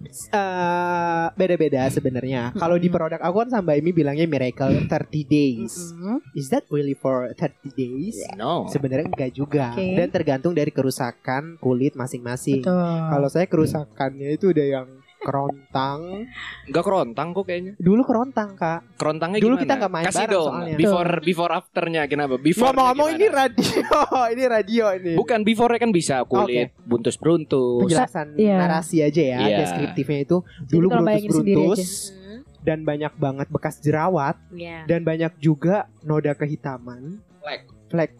Eh, 0.00 1.26
beda-beda 1.36 1.84
sebenarnya. 1.92 2.56
Kalau 2.56 2.80
di 2.80 2.88
produk 2.88 3.20
aku 3.20 3.36
kan 3.44 3.50
sama 3.60 3.76
Imi 3.76 3.92
bilangnya 3.92 4.24
miracle 4.24 4.88
30 4.88 5.28
days. 5.28 5.92
Mm-mm. 5.92 6.24
Is 6.32 6.48
that 6.48 6.64
really 6.72 6.96
for 6.96 7.28
30 7.36 7.68
days? 7.76 8.16
No. 8.32 8.64
Sebenarnya 8.72 9.12
enggak 9.12 9.36
juga. 9.36 9.76
Oke. 9.76 9.92
Dan 10.00 10.08
tergantung 10.08 10.56
dari 10.56 10.72
kerusakan 10.72 11.60
kulit 11.60 12.00
masing-masing. 12.00 12.64
Betul. 12.64 12.80
Kalau 13.12 13.28
saya 13.28 13.44
kerusakannya 13.44 14.40
itu 14.40 14.56
udah 14.56 14.66
yang 14.80 14.88
kerontang. 15.20 16.26
Enggak 16.64 16.82
kerontang 16.82 17.28
kok 17.30 17.44
kayaknya. 17.44 17.72
Dulu 17.76 18.02
kerontang, 18.02 18.50
Kak. 18.54 18.96
Kerontangnya 18.96 19.38
Dulu 19.38 19.54
gimana? 19.54 19.62
kita 19.62 19.74
nggak 19.76 19.92
main 19.92 20.04
Kasih 20.04 20.18
bareng 20.18 20.32
dong. 20.32 20.48
soalnya. 20.50 20.76
Before 20.76 21.10
before 21.22 21.52
afternya 21.52 22.02
kenapa? 22.04 22.34
Before 22.36 22.72
Ngomong-ngomong 22.72 23.08
ini 23.12 23.26
radio, 23.28 23.72
ini 24.34 24.44
radio 24.44 24.84
ini. 24.92 25.12
Bukan 25.14 25.40
before 25.42 25.72
kan 25.76 25.90
bisa 25.90 26.24
kulit 26.24 26.72
buntus 26.80 27.14
bruntus. 27.14 27.82
penjelasan 27.82 28.34
Iya. 28.34 28.56
narasi 28.58 28.96
aja 29.00 29.22
ya, 29.22 29.38
Iya. 29.42 29.56
deskriptifnya 29.60 30.18
itu 30.22 30.36
dulu 30.64 30.86
sendiri 30.88 31.00
beruntus-beruntus 31.20 31.92
Hmm, 32.10 32.40
dan 32.60 32.78
banyak 32.82 33.12
banget 33.14 33.46
bekas 33.48 33.78
jerawat 33.78 34.36
Iya. 34.50 34.84
dan 34.84 35.00
banyak 35.02 35.32
juga 35.36 35.76
noda 36.00 36.32
kehitaman. 36.32 37.20
Flek. 37.38 37.60
Flek. 37.88 38.10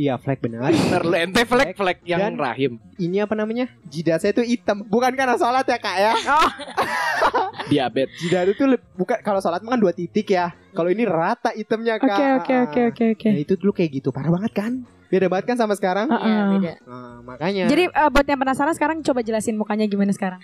Iya, 0.00 0.16
flek 0.16 0.40
benar. 0.40 0.72
Bener 0.72 1.02
lu, 1.04 1.12
ente 1.12 1.44
flek 1.44 1.76
flek 1.76 1.98
yang 2.08 2.32
Dan- 2.32 2.40
rahim. 2.40 2.72
Ini 2.96 3.28
apa 3.28 3.36
namanya? 3.36 3.68
Jidat 3.84 4.24
saya 4.24 4.32
itu 4.32 4.40
hitam. 4.40 4.80
Bukan 4.80 5.12
karena 5.12 5.36
sholat 5.36 5.68
ya, 5.68 5.76
Kak 5.76 5.96
ya. 6.00 6.12
Diabetes. 7.70 8.16
Jidat 8.16 8.48
itu 8.48 8.64
bukan 8.96 9.20
kalau 9.20 9.44
sholat 9.44 9.60
mah 9.60 9.76
kan 9.76 9.80
dua 9.80 9.92
titik 9.92 10.32
ya. 10.32 10.56
Kalau 10.72 10.88
ini 10.88 11.04
rata 11.04 11.52
hitamnya, 11.52 12.00
Kak. 12.00 12.08
Oke, 12.08 12.24
oke, 12.32 12.54
oke, 12.64 12.80
oke, 12.88 13.04
oke. 13.12 13.28
Nah, 13.28 13.40
itu 13.40 13.54
dulu 13.60 13.72
kayak 13.76 13.90
gitu. 13.92 14.08
Parah 14.08 14.32
banget 14.32 14.52
kan? 14.56 14.72
Beda 15.10 15.26
banget 15.26 15.52
kan 15.52 15.56
sama 15.58 15.74
sekarang? 15.76 16.08
Ah, 16.08 16.16
Iya, 16.16 16.32
ah. 16.32 16.48
beda. 16.48 16.72
Nah, 16.86 17.14
makanya 17.20 17.64
Jadi 17.68 17.84
eh, 17.90 18.08
buat 18.08 18.24
yang 18.24 18.40
penasaran 18.40 18.72
sekarang 18.72 19.04
coba 19.04 19.20
jelasin 19.20 19.58
mukanya 19.58 19.84
gimana 19.84 20.14
sekarang. 20.14 20.40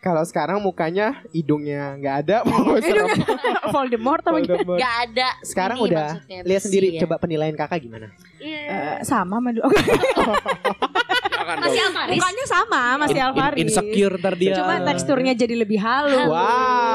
Kalau 0.00 0.24
sekarang 0.24 0.64
mukanya 0.64 1.20
hidungnya 1.28 1.92
nggak 2.00 2.14
ada, 2.24 2.36
mau 2.48 2.80
serem. 2.80 3.04
Voldemort 3.72 4.24
apa 4.24 4.38
gimana? 4.40 4.56
Voldemort. 4.56 4.80
Gak 4.80 4.94
ada. 5.06 5.28
Sekarang 5.44 5.78
Ini 5.78 5.86
udah 5.92 6.08
lihat 6.48 6.62
sendiri 6.64 6.86
ya. 6.96 7.00
coba 7.04 7.20
penilaian 7.20 7.52
kakak 7.52 7.84
gimana? 7.84 8.08
Iya. 8.40 8.60
Eh, 8.64 8.96
sama 9.04 9.36
dulu. 9.52 9.68
Jangan 11.52 11.66
Masih. 11.66 11.82
Alvaris. 11.82 12.14
Mukanya 12.14 12.44
sama, 12.46 12.82
masih 12.96 13.10
In- 13.10 13.18
in- 13.18 13.26
Alvaris. 13.26 13.58
insecure 13.60 14.14
ntar 14.16 14.34
dia. 14.36 14.54
Cuma 14.54 14.74
teksturnya 14.80 15.32
jadi 15.32 15.54
lebih 15.56 15.78
halus. 15.78 16.28
Wow. 16.28 16.38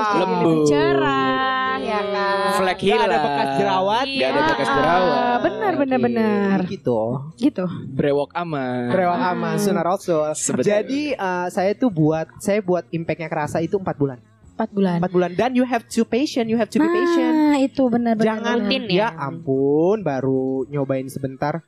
jadi 0.05 0.19
lebih 0.21 0.37
Lembut. 0.37 0.67
cerah, 0.67 1.75
ya 1.77 1.99
kan. 2.01 2.37
Flek 2.55 2.77
Nggak 2.77 2.95
ada 2.95 3.03
hilang. 3.05 3.21
bekas 3.21 3.49
jerawat. 3.55 4.05
Iya. 4.05 4.17
Gak 4.17 4.29
ada 4.29 4.41
bekas 4.45 4.67
Ah, 4.67 4.75
jerawat. 4.75 5.39
benar, 5.41 5.73
benar, 5.75 5.99
benar. 5.99 6.57
Gitu. 6.65 6.99
Gitu. 7.37 7.65
Brewok 7.89 8.29
aman. 8.33 8.89
Ah. 8.89 9.31
aman 9.31 9.55
sunnah 9.57 9.83
rasul. 9.83 10.23
Sebenarnya. 10.31 10.81
Jadi 10.81 11.01
eh, 11.11 11.47
saya 11.49 11.71
tuh 11.73 11.89
buat 11.89 12.27
saya 12.37 12.59
buat 12.59 12.87
impactnya 12.89 13.27
kerasa 13.27 13.59
itu 13.59 13.75
empat 13.75 13.95
bulan. 13.95 14.19
4 14.55 14.71
bulan. 14.71 15.03
Empat 15.03 15.11
bulan 15.11 15.31
dan 15.35 15.51
you 15.51 15.67
have 15.67 15.83
to 15.83 16.07
patient, 16.07 16.47
you 16.47 16.55
have 16.55 16.71
to 16.71 16.79
be 16.79 16.87
patient. 16.87 17.33
Nah, 17.51 17.59
itu 17.59 17.91
benar-benar. 17.91 18.39
Jangan 18.39 18.57
Rutin 18.63 18.83
ya 18.87 18.95
ya. 19.03 19.07
ampun 19.19 19.99
baru 19.99 20.63
nyobain 20.65 21.03
sebentar. 21.05 21.59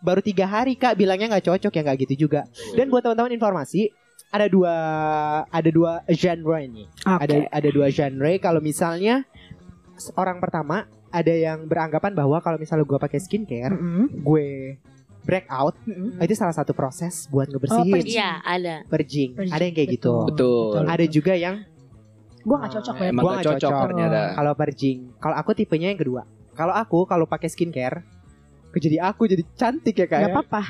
Baru 0.00 0.20
tiga 0.20 0.44
hari 0.44 0.74
kak 0.74 0.96
bilangnya 0.96 1.28
nggak 1.28 1.46
cocok 1.46 1.70
ya 1.70 1.80
nggak 1.82 1.98
gitu 2.08 2.26
juga. 2.26 2.48
Dan 2.72 2.88
buat 2.88 3.00
teman-teman 3.00 3.32
informasi 3.32 3.92
ada 4.30 4.46
dua 4.46 4.74
ada 5.44 5.68
dua 5.68 5.92
genre 6.08 6.58
ini. 6.58 6.88
Oke. 7.02 7.20
Ada 7.24 7.36
ada 7.50 7.68
dua 7.68 7.86
genre. 7.88 8.32
Kalau 8.38 8.60
misalnya 8.60 9.24
orang 10.14 10.40
pertama 10.40 10.84
ada 11.10 11.34
yang 11.34 11.66
beranggapan 11.66 12.14
bahwa 12.14 12.38
kalau 12.38 12.56
misalnya 12.56 12.86
gue 12.86 12.96
pakai 12.96 13.18
skincare, 13.18 13.74
Mm-mm. 13.74 14.22
gue 14.22 14.78
breakout 15.20 15.74
Mm-mm. 15.84 16.16
itu 16.22 16.32
salah 16.32 16.54
satu 16.54 16.70
proses 16.72 17.26
buat 17.28 17.44
Oh, 17.44 17.58
ngebersihin 17.58 17.92
purging. 17.92 18.14
Iya, 18.14 18.30
ada. 18.40 18.74
purging. 18.86 19.30
Purging, 19.36 19.52
Ada 19.52 19.62
yang 19.66 19.74
kayak 19.74 19.90
gitu. 19.90 20.14
Betul. 20.24 20.86
Ada 20.86 21.04
juga 21.06 21.34
yang 21.34 21.56
Gua 22.40 22.56
gak 22.56 22.72
cocok 22.72 22.94
ya. 22.96 23.08
Emang 23.12 23.20
Gua 23.20 23.30
gak 23.30 23.36
nggak 23.36 23.48
cocok 23.52 23.68
cocok. 23.68 23.84
ternyata. 23.84 24.20
kalau 24.32 24.52
purging. 24.56 24.98
Kalau 25.20 25.36
aku 25.36 25.50
tipenya 25.52 25.92
yang 25.92 26.00
kedua. 26.00 26.22
Kalau 26.56 26.72
aku 26.72 27.04
kalau 27.04 27.28
pakai 27.28 27.52
skincare, 27.52 28.00
jadi 28.78 29.02
aku 29.02 29.26
jadi 29.26 29.42
cantik 29.58 29.98
ya 29.98 30.06
Gak 30.06 30.10
kayak. 30.12 30.30
apa-apa. 30.30 30.60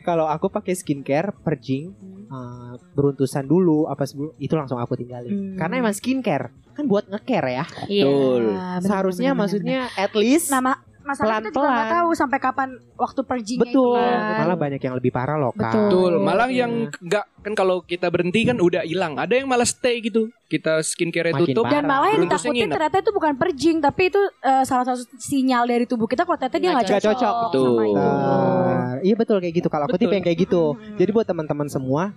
kalau 0.00 0.24
aku 0.24 0.48
pakai 0.48 0.72
skincare 0.72 1.36
purging 1.36 1.92
eh, 2.24 2.72
beruntusan 2.96 3.44
dulu 3.44 3.84
apa 3.84 4.08
sebelum 4.08 4.32
itu 4.40 4.56
langsung 4.56 4.80
aku 4.80 4.96
tinggalin. 4.96 5.28
Hmm. 5.28 5.56
Karena 5.60 5.84
emang 5.84 5.92
skincare 5.92 6.48
kan 6.72 6.88
buat 6.88 7.10
ngecare 7.10 7.50
ya. 7.52 7.64
Iya. 7.84 8.04
Betul. 8.06 8.42
Ah, 8.54 8.78
benar, 8.78 8.80
Seharusnya 8.80 9.30
benar, 9.30 9.36
benar, 9.36 9.40
maksudnya 9.44 9.80
at 9.92 10.12
least. 10.16 10.48
Nama 10.48 10.72
masalah 11.00 11.40
kita 11.40 11.50
juga 11.50 11.68
nggak 11.68 11.90
tahu 11.90 12.08
sampai 12.12 12.38
kapan 12.38 12.68
waktu 12.94 13.20
purgingnya 13.22 13.62
betul. 13.64 13.96
itu 13.96 14.04
kan. 14.04 14.38
Malah 14.44 14.56
banyak 14.56 14.80
yang 14.80 14.94
lebih 14.94 15.10
parah 15.10 15.36
loh 15.36 15.52
kak. 15.52 15.72
Betul. 15.72 15.82
Betul, 15.90 16.12
malah 16.20 16.48
Iya. 16.48 16.58
yang 16.62 16.72
enggak 16.92 17.24
kan 17.40 17.52
kalau 17.54 17.76
kita 17.80 18.06
berhenti 18.08 18.40
kan 18.44 18.56
udah 18.56 18.82
hilang. 18.82 19.16
Ada 19.16 19.40
yang 19.40 19.48
malah 19.48 19.64
stay 19.64 19.98
gitu. 20.00 20.28
Kita 20.46 20.80
skincare 20.80 21.32
Makin 21.32 21.50
tutup. 21.50 21.64
parah. 21.64 21.74
Dan 21.74 21.82
malah 21.86 22.08
yang 22.10 22.22
ditakutin 22.22 22.52
nginep. 22.54 22.74
ternyata 22.74 22.96
itu 22.98 23.10
bukan 23.10 23.32
purging 23.34 23.78
tapi 23.78 24.02
itu 24.06 24.20
eh, 24.40 24.64
salah 24.64 24.84
satu 24.84 25.02
sinyal 25.16 25.64
dari 25.64 25.84
tubuh 25.84 26.04
kita 26.04 26.22
kalau 26.22 26.36
ternyata 26.36 26.58
dia 26.58 26.70
Nggak 26.70 26.86
cocok, 26.86 27.02
cocok. 27.06 27.32
sama 27.32 27.44
Betul. 27.48 27.82
itu. 27.82 27.96
Nah, 27.96 28.92
iya 29.00 29.14
betul 29.16 29.36
kayak 29.38 29.54
gitu. 29.56 29.68
Kalau 29.68 29.84
aku 29.86 29.96
tipe 29.96 30.12
yang 30.12 30.22
kayak 30.22 30.38
gitu. 30.40 30.62
Hmm. 30.72 30.96
Jadi 30.96 31.10
buat 31.10 31.26
teman-teman 31.26 31.66
semua 31.66 32.12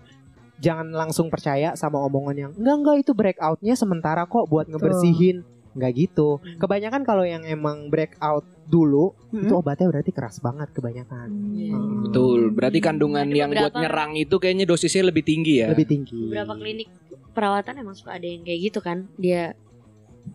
jangan 0.59 0.87
langsung 0.89 1.27
percaya 1.27 1.75
sama 1.75 1.99
omongan 1.99 2.35
yang 2.37 2.51
enggak 2.55 2.75
enggak 2.77 2.95
itu 3.01 3.11
breakoutnya 3.11 3.73
sementara 3.73 4.23
kok 4.23 4.45
buat 4.45 4.65
ngebersihin. 4.65 5.43
Enggak 5.73 5.91
gitu. 5.95 6.37
Kebanyakan 6.55 7.01
kalau 7.01 7.21
yang 7.21 7.41
emang 7.43 7.87
breakout 7.87 8.45
dulu 8.63 9.11
Hmm. 9.29 9.43
itu 9.43 9.53
obatnya 9.53 9.89
berarti 9.89 10.09
keras 10.09 10.37
banget 10.37 10.69
kebanyakan. 10.71 11.29
Iya. 11.51 11.73
Hmm. 11.73 12.01
Betul, 12.05 12.39
berarti 12.51 12.79
kandungan 12.79 13.25
Ada 13.25 13.35
yang 13.35 13.49
buat 13.49 13.59
beberapa- 13.67 13.81
nyerang 13.81 14.11
itu 14.15 14.35
kayaknya 14.37 14.65
dosisnya 14.65 15.03
lebih 15.03 15.23
tinggi 15.23 15.53
ya. 15.59 15.67
Lebih 15.69 15.87
tinggi. 15.87 16.21
Beberapa 16.29 16.53
klinik 16.55 16.89
perawatan 17.31 17.73
emang 17.75 17.93
suka 17.93 18.13
ada 18.13 18.23
yang 18.23 18.41
kayak 18.41 18.59
gitu 18.63 18.79
kan. 18.79 19.09
Dia 19.17 19.57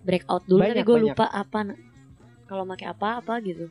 breakout 0.02 0.44
dulu 0.44 0.60
Banyak, 0.60 0.76
tapi 0.76 0.84
gue 0.84 0.98
lupa 1.00 1.26
apa 1.26 1.60
kalau 2.44 2.64
pakai 2.66 2.86
apa 2.88 3.08
apa 3.20 3.34
gitu. 3.40 3.70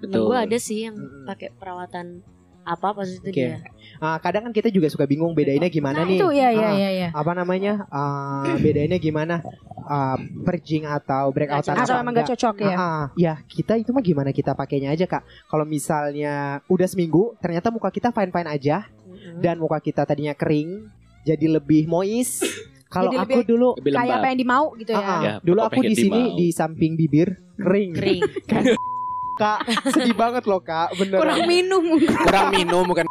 Temen 0.00 0.10
Betul. 0.10 0.26
gue 0.26 0.38
ada 0.40 0.58
sih 0.58 0.78
yang 0.82 0.96
Mm-mm. 0.96 1.24
pakai 1.24 1.54
perawatan 1.54 2.26
apa 2.62 2.88
pas 2.92 3.04
itu 3.04 3.20
Oke. 3.20 3.34
dia. 3.34 3.58
Ah, 3.98 4.16
kadang 4.16 4.46
kan 4.46 4.52
kita 4.52 4.68
juga 4.68 4.86
suka 4.86 5.02
bingung 5.02 5.30
bedainnya 5.32 5.66
gimana 5.66 6.02
Nah, 6.02 6.06
nih. 6.06 6.18
itu 6.18 6.28
ya 6.30 6.48
ya 6.48 6.62
Ah, 6.64 6.74
ya 6.74 6.90
ya. 6.92 7.08
Apa 7.10 7.32
namanya? 7.32 7.86
Ah, 7.88 8.54
bedainnya 8.56 8.96
gimana? 8.96 9.42
Ah, 9.82 10.14
purging 10.40 10.84
atau 10.84 11.28
breakoutan 11.28 11.74
Nggak 11.74 11.84
Atau 11.84 11.94
apa 11.94 12.02
emang 12.02 12.14
gak 12.14 12.30
cocok 12.30 12.54
ya. 12.60 12.72
Ah, 12.72 12.80
ah. 12.80 13.04
ya 13.14 13.34
kita 13.44 13.74
itu 13.76 13.90
mah 13.90 14.00
gimana 14.00 14.30
kita 14.30 14.54
pakainya 14.54 14.88
aja 14.88 15.04
kak. 15.04 15.22
Kalau 15.44 15.62
misalnya 15.62 16.34
udah 16.66 16.86
seminggu, 16.86 17.34
ternyata 17.36 17.68
muka 17.68 17.88
kita 17.88 18.10
fine 18.10 18.30
fine 18.30 18.48
aja 18.48 18.86
Mm-mm. 19.02 19.38
dan 19.38 19.58
muka 19.58 19.78
kita 19.78 20.02
tadinya 20.02 20.32
kering, 20.32 20.86
jadi 21.22 21.46
lebih 21.52 21.84
moist. 21.84 22.46
Kalau 22.86 23.08
aku 23.08 23.24
lebih 23.24 23.48
dulu, 23.48 23.68
Lebih 23.80 23.96
Kayak 23.96 24.16
apa 24.20 24.26
yang 24.28 24.38
dimau 24.38 24.64
gitu 24.76 24.92
ya. 24.92 25.00
ah, 25.00 25.08
ah, 25.08 25.20
Ya, 25.20 25.32
dulu 25.40 25.60
aku 25.62 25.80
di 25.80 25.96
sini 25.96 26.36
di 26.36 26.46
samping 26.52 26.92
bibir 26.92 27.40
kering. 27.56 27.90
kering. 27.96 28.22
Kak, 29.34 29.58
sedih 29.88 30.12
banget 30.14 30.44
loh 30.44 30.60
kak, 30.60 30.92
bener. 30.94 31.16
Kurang 31.16 31.40
minum. 31.46 31.82
kurang 31.98 32.48
minum 32.50 32.84
bukan 32.84 33.04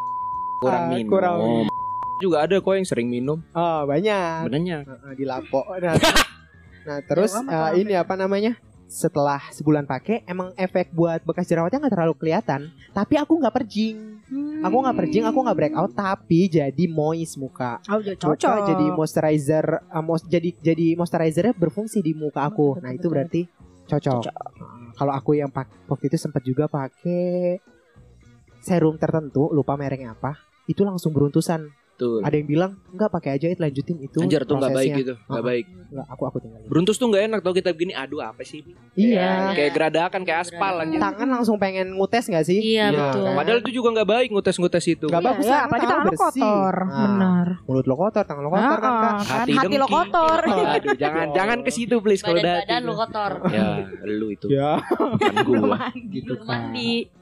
kurang 0.60 0.84
Ah, 0.84 0.92
minum. 0.92 1.10
kurang- 1.10 1.42
Juga 2.18 2.46
ada 2.46 2.56
kok 2.56 2.70
yang 2.72 2.86
sering 2.86 3.08
minum. 3.08 3.42
Oh 3.52 3.82
banyak. 3.84 4.46
Benernya. 4.46 4.86
Di 5.12 5.26
lapo. 5.26 5.66
Nah, 5.74 5.98
nah, 6.86 6.98
terus 7.04 7.34
Ya, 7.34 7.42
lah, 7.42 7.72
ini 7.74 7.94
apa 7.94 8.14
namanya? 8.14 8.54
Setelah 8.86 9.42
sebulan 9.50 9.84
pakai, 9.84 10.22
emang 10.24 10.54
efek 10.54 10.92
buat 10.92 11.24
bekas 11.24 11.48
jerawatnya 11.48 11.80
nggak 11.80 11.96
terlalu 11.96 12.14
kelihatan. 12.14 12.62
Tapi 12.92 13.16
aku 13.16 13.40
nggak 13.40 13.56
perjing. 13.56 13.98
Aku 14.62 14.76
nggak 14.78 14.94
perjing, 14.96 15.24
aku 15.24 15.40
nggak 15.42 15.58
breakout, 15.58 15.92
tapi 15.92 16.46
jadi 16.46 16.86
moist 16.86 17.34
muka. 17.36 17.82
Oh, 17.88 17.98
Muka 17.98 18.14
cocok. 18.14 18.68
jadi 18.68 18.86
moisturizer, 18.92 19.66
uh, 19.88 20.00
mos- 20.00 20.28
jadi 20.28 20.54
jadi 20.54 20.94
moisturizernya 20.94 21.56
berfungsi 21.56 22.00
di 22.00 22.14
muka 22.14 22.46
aku. 22.46 22.76
Betul, 22.76 22.84
nah 22.84 22.92
itu 22.92 23.00
betul. 23.02 23.12
berarti 23.12 23.42
cocok. 23.88 24.22
Nah, 24.22 24.81
Kalau 24.96 25.14
aku 25.16 25.38
yang 25.38 25.50
pak 25.50 25.68
waktu 25.90 26.12
itu 26.12 26.18
sempat 26.20 26.44
juga 26.46 26.70
pakai 26.70 27.60
serum 28.62 28.96
tertentu, 29.02 29.50
lupa 29.50 29.74
mereknya 29.74 30.14
apa, 30.14 30.38
itu 30.70 30.86
langsung 30.86 31.12
beruntusan. 31.12 31.81
Betul. 32.02 32.20
Ada 32.20 32.34
yang 32.34 32.50
bilang 32.50 32.72
enggak 32.90 33.10
pakai 33.12 33.30
aja 33.32 33.46
itu 33.46 33.62
lanjutin 33.62 33.98
itu. 34.02 34.18
Anjir 34.18 34.42
tuh 34.42 34.58
nggak 34.58 34.72
baik 34.72 34.90
prosesnya." 34.90 34.98
gitu, 34.98 35.14
nggak 35.14 35.30
Uh-uh. 35.32 35.46
baik. 35.46 35.66
Enggak, 35.92 36.06
aku 36.10 36.24
aku 36.26 36.38
tinggalin. 36.40 36.66
Beruntus 36.66 36.96
tuh 36.96 37.08
nggak 37.08 37.24
enak 37.24 37.40
tau 37.40 37.54
kita 37.54 37.70
begini. 37.72 37.94
Aduh 37.94 38.20
apa 38.20 38.42
sih 38.42 38.58
ini? 38.60 38.74
Iya. 38.96 39.54
Kayak 39.54 39.72
geradakan, 39.72 40.22
kayak 40.24 40.40
aspal 40.42 40.74
anjir. 40.78 40.98
Tangan 40.98 41.30
langsung 41.30 41.56
pengen 41.56 41.94
ngutes 41.94 42.26
nggak 42.26 42.42
sih? 42.44 42.58
Iya, 42.58 42.86
betul. 42.90 43.30
Padahal 43.32 43.60
itu 43.60 43.72
juga 43.72 43.88
nggak 43.94 44.10
baik 44.10 44.28
ngutes-ngutes 44.32 44.86
itu. 44.88 45.06
Nggak 45.06 45.22
Iya, 45.22 45.30
bagus 45.30 45.44
ya, 45.44 45.52
tangan, 45.52 45.62
apalagi 45.64 45.86
tangan 45.86 46.02
lo 46.02 46.10
bersih. 46.10 46.26
kotor. 46.42 46.76
Nah. 46.82 46.98
Benar. 47.04 47.48
Mulut 47.64 47.86
lo 47.86 47.96
kotor, 47.96 48.24
tangan 48.26 48.42
lo 48.42 48.50
kotor 48.50 48.78
kan 48.78 48.90
Ah, 48.90 48.98
kak. 48.98 49.14
kan 49.22 49.38
Hati 49.38 49.52
hati 49.54 49.76
lo 49.78 49.88
kotor. 49.88 50.40
Aduh, 50.74 50.96
jangan 50.96 51.26
jangan 51.32 51.58
ke 51.62 51.70
situ 51.70 51.96
please 52.00 52.20
kalau 52.20 52.36
udah 52.36 52.56
hati. 52.60 52.82
lu 52.82 52.94
kotor. 52.96 53.32
Ya, 53.48 53.68
lu 54.02 54.28
itu 54.28 54.48
Ya, 54.50 54.82
bukan 54.90 55.34
gua. 55.46 55.78
gitu 55.94 56.34
mandi. 56.42 57.21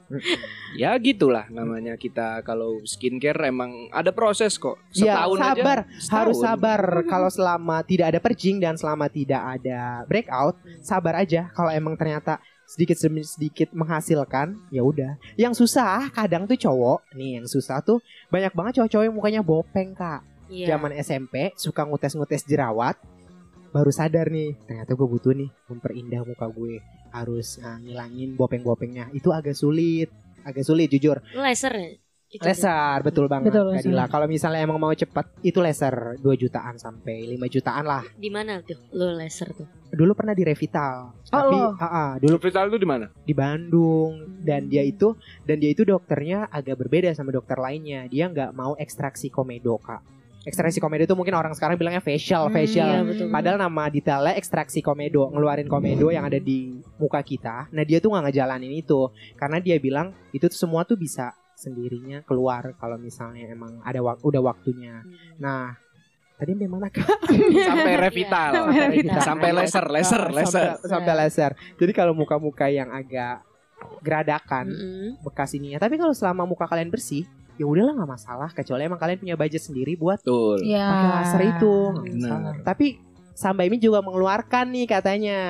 Ya 0.74 0.94
gitulah 0.98 1.46
namanya 1.50 1.94
kita 1.94 2.42
kalau 2.42 2.82
skincare 2.82 3.50
emang 3.50 3.90
ada 3.94 4.10
proses 4.10 4.58
kok. 4.58 4.78
Ya, 4.94 5.14
Setahun 5.18 5.38
sabar, 5.38 5.78
aja. 5.86 6.10
harus 6.10 6.36
setahun. 6.38 6.58
sabar. 6.58 6.80
Kalau 7.06 7.28
selama 7.30 7.76
tidak 7.86 8.06
ada 8.14 8.20
perjing 8.22 8.56
dan 8.58 8.74
selama 8.74 9.06
tidak 9.06 9.38
ada 9.38 10.02
breakout, 10.06 10.58
sabar 10.82 11.22
aja. 11.22 11.50
Kalau 11.54 11.70
emang 11.70 11.94
ternyata 11.94 12.38
sedikit 12.66 12.94
demi 13.02 13.26
sedikit 13.26 13.74
menghasilkan, 13.74 14.54
ya 14.70 14.82
udah. 14.86 15.18
Yang 15.34 15.66
susah 15.66 16.06
kadang 16.14 16.46
tuh 16.46 16.54
cowok, 16.54 17.02
nih 17.18 17.42
yang 17.42 17.46
susah 17.50 17.82
tuh 17.82 17.98
banyak 18.30 18.54
banget 18.54 18.78
cowok-cowok 18.78 19.04
yang 19.10 19.16
mukanya 19.16 19.40
bopeng 19.42 19.90
kak. 19.94 20.22
Iya. 20.50 20.74
Zaman 20.74 20.90
SMP 20.98 21.54
suka 21.54 21.86
ngutes-ngutes 21.86 22.42
jerawat, 22.46 22.98
baru 23.70 23.90
sadar 23.94 24.30
nih 24.30 24.58
ternyata 24.66 24.98
gue 24.98 25.08
butuh 25.08 25.32
nih 25.34 25.50
memperindah 25.70 26.22
muka 26.26 26.46
gue 26.50 26.82
harus 27.10 27.58
ah, 27.62 27.78
ngilangin 27.78 28.38
bopeng-bopengnya. 28.38 29.10
Itu 29.14 29.34
agak 29.34 29.54
sulit, 29.58 30.10
agak 30.46 30.62
sulit 30.62 30.90
jujur. 30.90 31.18
Laser 31.34 31.74
ya? 31.74 31.90
Itu 32.30 32.46
Laser 32.46 33.02
betul 33.02 33.26
banget 33.26 33.50
Betul, 33.50 33.74
Kak 33.74 33.74
laser. 33.74 33.90
Dila. 33.90 34.04
Kalau 34.06 34.26
misalnya 34.30 34.62
emang 34.62 34.78
mau 34.78 34.94
cepat 34.94 35.34
itu 35.42 35.58
laser 35.58 36.14
2 36.22 36.22
jutaan 36.38 36.78
sampai 36.78 37.26
5 37.26 37.42
jutaan 37.50 37.82
lah. 37.82 38.06
Di 38.14 38.30
mana 38.30 38.62
tuh? 38.62 38.78
Lu 38.94 39.10
laser 39.18 39.50
tuh. 39.50 39.66
Dulu 39.90 40.14
pernah 40.14 40.30
di 40.30 40.46
Revital. 40.46 41.26
Tapi 41.26 41.58
lo. 41.58 41.74
ah, 41.74 41.86
ah, 41.90 42.10
dulu 42.22 42.38
Hospital 42.38 42.70
itu 42.70 42.78
di 42.78 42.86
mana? 42.86 43.10
di 43.10 43.34
Bandung 43.34 44.38
dan 44.46 44.70
dia 44.70 44.86
itu 44.86 45.18
dan 45.42 45.58
dia 45.58 45.74
itu 45.74 45.82
dokternya 45.82 46.46
agak 46.54 46.78
berbeda 46.78 47.10
sama 47.18 47.34
dokter 47.34 47.58
lainnya. 47.58 48.06
Dia 48.06 48.30
nggak 48.30 48.54
mau 48.54 48.78
ekstraksi 48.78 49.26
komedo, 49.26 49.82
Kak. 49.82 50.19
Ekstraksi 50.40 50.78
komedo 50.78 51.04
itu 51.04 51.12
mungkin 51.12 51.32
orang 51.32 51.52
sekarang 51.52 51.76
bilangnya 51.76 52.00
facial, 52.00 52.48
Hmm, 52.48 52.54
facial. 52.54 52.88
Iya, 52.90 53.00
betul. 53.04 53.26
Padahal 53.28 53.56
nama 53.56 53.84
detailnya 53.86 54.32
ekstraksi 54.34 54.80
komedo, 54.80 55.28
ngeluarin 55.28 55.66
komedo 55.66 56.08
yang 56.08 56.24
ada 56.24 56.36
di 56.36 56.80
muka 56.96 57.20
kita. 57.20 57.68
Nah 57.68 57.82
dia 57.82 58.00
tuh 58.00 58.08
nggak 58.10 58.24
ngejalanin 58.26 58.72
itu 58.72 59.08
karena 59.34 59.58
dia 59.58 59.76
bilang 59.76 60.10
itu 60.30 60.44
tuh 60.44 60.56
semua 60.56 60.82
tuh 60.82 60.96
bisa 60.96 61.30
sendirinya 61.52 62.24
keluar 62.24 62.72
kalau 62.74 62.96
misalnya 62.96 63.44
emang 63.46 63.84
ada 63.84 64.00
wak- 64.00 64.20
udah 64.20 64.40
waktunya. 64.40 65.04
Hmm. 65.04 65.12
Nah 65.36 65.76
tadi 66.34 66.56
memang 66.56 66.80
nak 66.80 66.96
Sampai 67.60 67.94
Revital. 68.08 68.50
Sampai 68.56 68.80
Revital. 68.80 69.20
Sampai 69.20 69.50
laser, 69.52 69.84
laser, 69.86 70.22
laser. 70.32 70.80
sampai, 70.80 70.88
sampai 70.88 71.12
laser. 71.18 71.50
Jadi 71.76 71.92
kalau 71.92 72.16
muka-muka 72.16 72.64
yang 72.66 72.88
agak 72.88 73.44
geradakan 74.00 74.68
Mm-mm. 74.68 75.20
bekas 75.20 75.52
ininya. 75.52 75.76
Tapi 75.76 75.96
kalau 75.96 76.12
selama 76.12 76.44
muka 76.44 76.64
kalian 76.64 76.88
bersih, 76.88 77.28
ya 77.60 77.68
udahlah 77.68 77.92
nggak 77.92 78.10
masalah. 78.16 78.48
Kecuali 78.50 78.88
emang 78.88 78.96
kalian 78.96 79.20
punya 79.20 79.36
budget 79.36 79.60
sendiri 79.60 80.00
buat 80.00 80.24
Betul. 80.24 80.64
Iya. 80.64 80.88
pakai 80.88 81.08
laser 81.12 81.42
itu. 81.44 81.74
Benar. 82.16 82.64
Tapi 82.64 82.86
Samba 83.36 83.64
ini 83.64 83.76
juga 83.76 84.00
mengeluarkan 84.00 84.72
nih 84.72 84.86
katanya. 84.88 85.40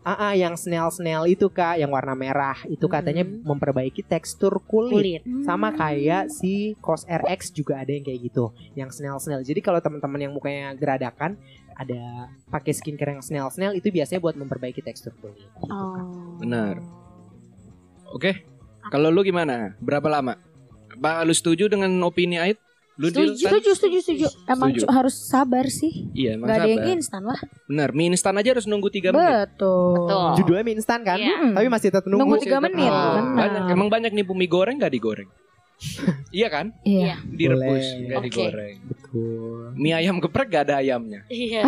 Ah, 0.00 0.30
ah, 0.30 0.34
yang 0.34 0.56
snail-snail 0.56 1.28
itu 1.28 1.52
kak, 1.52 1.76
yang 1.76 1.92
warna 1.92 2.16
merah 2.16 2.56
itu 2.64 2.88
katanya 2.88 3.20
Mhm. 3.20 3.44
memperbaiki 3.44 4.00
tekstur 4.00 4.56
kulit. 4.64 5.20
Kulit. 5.20 5.22
Sama 5.44 5.76
kayak 5.76 6.32
si 6.32 6.72
Cos 6.80 7.04
RX 7.04 7.52
juga 7.52 7.76
ada 7.76 7.92
yang 7.92 8.00
kayak 8.00 8.20
gitu, 8.24 8.48
yang 8.72 8.88
snail-snail. 8.88 9.44
Jadi 9.44 9.60
kalau 9.60 9.76
teman-teman 9.76 10.16
yang 10.18 10.32
mukanya 10.32 10.72
geradakan, 10.72 11.36
ada 11.76 12.00
pakai 12.48 12.72
skincare 12.72 13.12
yang 13.12 13.20
snail-snail 13.20 13.76
itu 13.76 13.92
biasanya 13.92 14.24
buat 14.24 14.40
memperbaiki 14.40 14.80
tekstur 14.80 15.12
kulit. 15.20 15.36
Gitu, 15.36 15.68
Kak. 15.68 15.68
Oh. 15.68 16.40
Benar. 16.40 16.80
Oke. 18.08 18.40
Kalau 18.88 19.12
lu 19.12 19.20
gimana? 19.20 19.76
Berapa 19.78 20.08
lama? 20.08 20.32
Apa 21.00 21.24
lu 21.24 21.32
setuju 21.32 21.66
dengan 21.66 21.88
opini 22.00 22.36
Ait? 22.36 22.60
Lu 22.94 23.08
Setuju. 23.08 23.32
kan? 23.40 23.56
Setuju, 23.56 23.70
setuju, 23.72 23.98
setuju. 23.98 24.26
Emang 24.44 24.70
Setuju. 24.70 24.84
harus 24.92 25.16
sabar 25.16 25.64
sih. 25.66 26.04
Iya, 26.12 26.36
emang 26.36 26.46
Gak 26.46 26.56
ada 26.58 26.68
yang 26.68 26.76
sabar. 26.78 26.92
instan 26.94 27.22
lah. 27.24 27.40
Benar, 27.64 27.88
mie 27.90 28.08
instan 28.10 28.34
aja 28.36 28.48
harus 28.52 28.68
nunggu 28.68 28.88
3 28.90 29.08
menit. 29.08 29.24
Betul. 29.48 29.92
Betul. 29.96 30.28
Judulnya 30.36 30.62
mie 30.62 30.76
instan 30.76 31.00
kan, 31.00 31.16
Iya. 31.16 31.36
tapi 31.50 31.66
masih 31.66 31.88
tetap 31.88 32.04
nunggu. 32.04 32.20
Nunggu 32.20 32.36
sih, 32.36 32.44
tiga 32.44 32.60
tetap 32.60 32.66
menit, 32.68 32.92
nunggu. 32.92 33.08
benar. 33.16 33.32
Banyak, 33.40 33.62
emang 33.72 33.88
banyak 33.88 34.12
nih 34.12 34.24
mie 34.26 34.44
goreng 34.46 34.76
nggak 34.76 34.92
digoreng? 34.92 35.28
iya 36.36 36.48
kan? 36.52 36.76
Iya. 36.84 37.14
Direbus, 37.24 37.64
Boleh. 37.88 38.04
nggak 38.04 38.18
Oke. 38.20 38.26
digoreng. 38.28 38.76
Betul. 38.84 39.60
Mie 39.74 39.94
ayam 39.96 40.16
geprek 40.20 40.48
gak 40.50 40.64
ada 40.68 40.74
ayamnya. 40.76 41.24
Iya. 41.26 41.64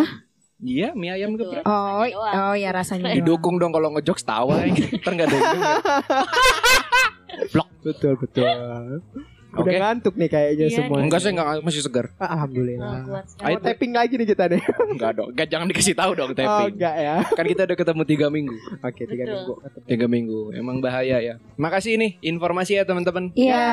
Iya, 0.61 0.87
mie 0.93 1.11
ayam 1.11 1.33
Betul. 1.33 1.49
geprek. 1.49 1.63
Oh, 1.65 2.05
oh 2.05 2.53
ya 2.53 2.69
rasanya. 2.69 3.09
doang. 3.09 3.17
Didukung 3.17 3.55
dong 3.57 3.73
kalau 3.73 3.89
ngejokes 3.89 4.21
tawa 4.21 4.61
Ntar 5.01 5.13
gak 5.17 5.27
ada 5.27 5.37
denger. 7.35 7.65
Betul 7.81 8.13
betul. 8.15 8.47
Udah 9.53 9.69
Oke. 9.69 9.77
ngantuk 9.77 10.17
nih 10.17 10.29
kayaknya 10.33 10.65
Iya, 10.65 10.77
semua. 10.81 10.97
Enggak 10.97 11.19
saya 11.21 11.31
enggak 11.31 11.61
masih 11.61 11.85
segar. 11.85 12.09
Ah, 12.17 12.25
Oh, 12.25 12.29
Alhamdulillah. 12.33 13.05
kuat 13.05 13.25
Ayo, 13.37 13.57
tapping 13.61 13.93
lagi 13.93 14.17
nih 14.17 14.25
kita 14.25 14.49
deh. 14.49 14.57
Enggak 14.89 15.13
dong. 15.13 15.29
Enggak 15.29 15.45
jangan 15.45 15.67
dikasih 15.69 15.93
tahu 15.93 16.11
dong 16.17 16.29
Oh 16.29 16.33
tapping. 16.33 16.73
enggak 16.73 16.95
ya. 16.97 17.15
Kan 17.29 17.45
kita 17.45 17.61
udah 17.69 17.77
ketemu 17.77 18.01
tiga 18.03 18.27
minggu. 18.33 18.55
Oke 18.81 19.05
tiga 19.05 19.23
Betul. 19.23 19.29
minggu. 19.29 19.53
Tiga 19.85 20.05
minggu. 20.09 20.39
Emang 20.57 20.81
bahaya 20.81 21.21
ya. 21.21 21.37
Makasih 21.53 22.01
nih 22.01 22.17
informasi 22.25 22.71
ya 22.73 22.83
teman-teman. 22.83 23.29
Iya. 23.37 23.65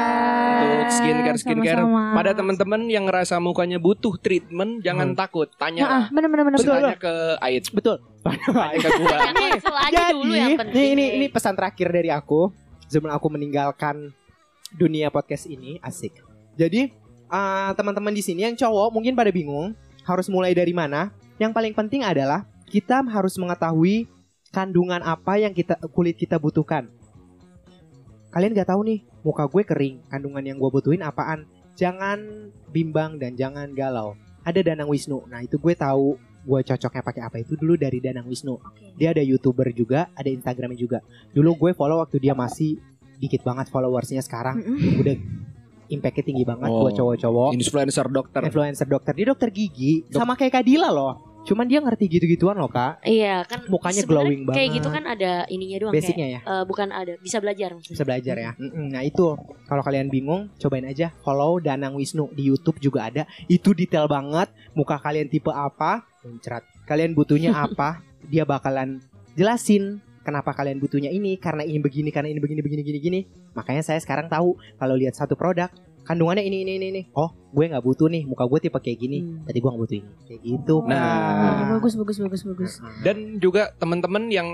Untuk 0.61 0.91
skincare 0.93 1.39
skincare. 1.41 1.81
sama-sama. 1.81 2.13
Pada 2.13 2.31
teman-teman 2.37 2.81
yang 2.85 3.09
ngerasa 3.09 3.41
mukanya 3.41 3.81
butuh 3.81 4.21
treatment, 4.21 4.85
jangan 4.85 5.17
takut. 5.17 5.49
Tanya 5.57 5.81
Nah, 5.81 6.05
bener 6.13 6.29
bener 6.29 6.45
bener. 6.45 6.59
Betul, 6.61 6.77
tanya 6.77 7.01
ke 7.01 7.15
Ait. 7.41 7.65
Betul. 7.67 7.97
Tanya 8.21 8.77
ke 8.77 8.89
gua. 9.01 9.17
Aja 9.81 10.13
dulu 10.13 10.33
yang 10.37 10.61
penting. 10.61 10.77
nih 10.77 10.87
ini 10.93 11.05
ini 11.17 11.27
pesan 11.27 11.57
terakhir 11.57 11.89
dari 11.89 12.13
aku 12.13 12.53
sebelum 12.91 13.15
aku 13.15 13.31
meninggalkan 13.31 14.11
dunia 14.75 15.09
podcast 15.15 15.47
ini 15.47 15.79
asik. 15.81 16.19
Jadi 16.59 16.91
ah, 17.31 17.71
teman-teman 17.79 18.11
di 18.11 18.21
sini 18.21 18.43
yang 18.45 18.59
cowok 18.59 18.91
mungkin 18.91 19.15
pada 19.15 19.31
bingung 19.31 19.73
harus 20.03 20.27
mulai 20.27 20.51
dari 20.53 20.75
mana. 20.75 21.15
Yang 21.39 21.57
paling 21.57 21.73
penting 21.73 22.03
adalah 22.05 22.45
kita 22.69 23.01
harus 23.07 23.39
mengetahui 23.41 24.11
kandungan 24.51 25.01
apa 25.01 25.41
yang 25.41 25.55
kita 25.55 25.79
kulit 25.95 26.19
kita 26.19 26.37
butuhkan. 26.37 26.91
Kalian 28.31 28.55
gak 28.55 28.71
tahu 28.71 28.87
nih 28.87 29.01
muka 29.27 29.47
gue 29.49 29.63
kering, 29.67 29.97
kandungan 30.11 30.45
yang 30.45 30.57
gue 30.61 30.71
butuhin 30.71 31.03
apaan? 31.03 31.49
Jangan 31.75 32.51
bimbang 32.71 33.17
dan 33.17 33.35
jangan 33.35 33.73
galau. 33.73 34.15
Ada 34.45 34.61
Danang 34.63 34.91
Wisnu. 34.91 35.25
Nah 35.27 35.43
itu 35.43 35.57
gue 35.57 35.75
tahu 35.75 36.15
gue 36.43 36.61
cocoknya 36.63 37.03
pakai 37.03 37.23
apa 37.23 37.37
itu 37.39 37.55
dulu 37.55 37.75
dari 37.75 37.99
Danang 37.99 38.25
Wisnu. 38.25 38.57
Dia 38.95 39.11
ada 39.11 39.21
youtuber 39.21 39.69
juga, 39.71 40.09
ada 40.11 40.27
Instagramnya 40.27 40.77
juga. 40.77 40.99
Dulu 41.31 41.57
gue 41.59 41.71
follow 41.73 41.99
waktu 41.99 42.19
dia 42.19 42.33
masih 42.33 42.81
dikit 43.15 43.41
banget 43.41 43.69
followersnya 43.69 44.19
sekarang 44.19 44.59
Mm-mm. 44.59 44.99
udah 44.99 45.17
impactnya 45.89 46.25
tinggi 46.25 46.45
banget 46.45 46.67
Oh. 46.67 46.81
buat 46.81 46.95
cowok-cowok. 46.95 47.51
Influencer 47.53 48.07
dokter. 48.09 48.41
Influencer 48.43 48.87
dokter, 48.87 49.13
dia 49.13 49.27
dokter 49.27 49.49
gigi, 49.51 50.05
Dok- 50.05 50.17
sama 50.17 50.33
kayak 50.35 50.57
Kadila 50.57 50.89
loh. 50.89 51.15
Cuman 51.41 51.65
dia 51.65 51.81
ngerti 51.81 52.05
gitu-gituan 52.07 52.53
loh 52.55 52.69
kak, 52.69 53.01
Iya 53.03 53.41
kan 53.43 53.65
Mukanya 53.67 54.05
glowing 54.05 54.45
Kayak 54.45 54.53
banget. 54.61 54.77
gitu 54.77 54.89
kan 54.91 55.05
ada 55.09 55.33
ininya 55.47 55.79
doang 55.79 55.93
kayak 55.93 56.05
basicnya 56.05 56.27
ya. 56.29 56.41
eh, 56.43 56.65
bukan 56.65 56.89
ada 56.91 57.13
bisa 57.17 57.37
belajar 57.39 57.69
maksudnya. 57.73 57.97
Bisa 57.97 58.05
belajar 58.05 58.37
ya. 58.39 58.51
Mm-mm. 58.55 58.87
Nah 58.89 59.01
itu 59.01 59.25
kalau 59.65 59.81
kalian 59.81 60.09
bingung, 60.09 60.53
cobain 60.55 60.85
aja 60.85 61.17
follow 61.19 61.57
Danang 61.59 61.97
Wisnu 61.97 62.29
di 62.31 62.45
YouTube 62.45 62.77
juga 62.79 63.05
ada. 63.05 63.23
Itu 63.47 63.73
detail 63.73 64.05
banget. 64.05 64.53
Muka 64.73 64.97
kalian 64.97 65.27
tipe 65.27 65.49
apa? 65.49 66.05
Muncrat. 66.25 66.63
Kalian 66.85 67.17
butuhnya 67.17 67.55
apa? 67.57 68.05
Dia 68.33 68.45
bakalan 68.45 69.01
jelasin 69.35 70.05
kenapa 70.21 70.53
kalian 70.53 70.77
butuhnya 70.77 71.09
ini 71.09 71.41
karena 71.41 71.65
ini 71.65 71.81
begini 71.81 72.13
karena 72.13 72.29
ini 72.29 72.41
begini 72.43 72.61
begini 72.61 72.83
gini 72.85 72.99
gini. 73.01 73.21
Makanya 73.57 73.81
saya 73.81 73.99
sekarang 73.99 74.29
tahu 74.29 74.57
kalau 74.77 74.95
lihat 74.95 75.17
satu 75.17 75.35
produk 75.35 75.73
kandungannya 76.05 76.45
ini 76.45 76.67
ini 76.67 76.73
ini 76.77 76.87
ini. 76.93 77.03
Oh, 77.17 77.33
gue 77.33 77.65
nggak 77.71 77.85
butuh 77.85 78.09
nih. 78.13 78.29
Muka 78.29 78.45
gue 78.45 78.59
tipe 78.61 78.79
kayak 78.79 78.99
gini. 79.01 79.19
Hmm. 79.25 79.47
Tadi 79.49 79.59
gue 79.59 79.71
nggak 79.71 79.83
butuh 79.83 79.97
ini. 79.97 80.09
Kayak 80.29 80.41
gitu. 80.45 80.75
Nah. 80.85 80.99
Kak. 80.99 81.69
Bagus 81.79 81.95
bagus 81.97 82.17
bagus 82.21 82.43
bagus. 82.45 82.73
Dan 83.01 83.41
juga 83.41 83.73
teman-teman 83.81 84.29
yang 84.29 84.49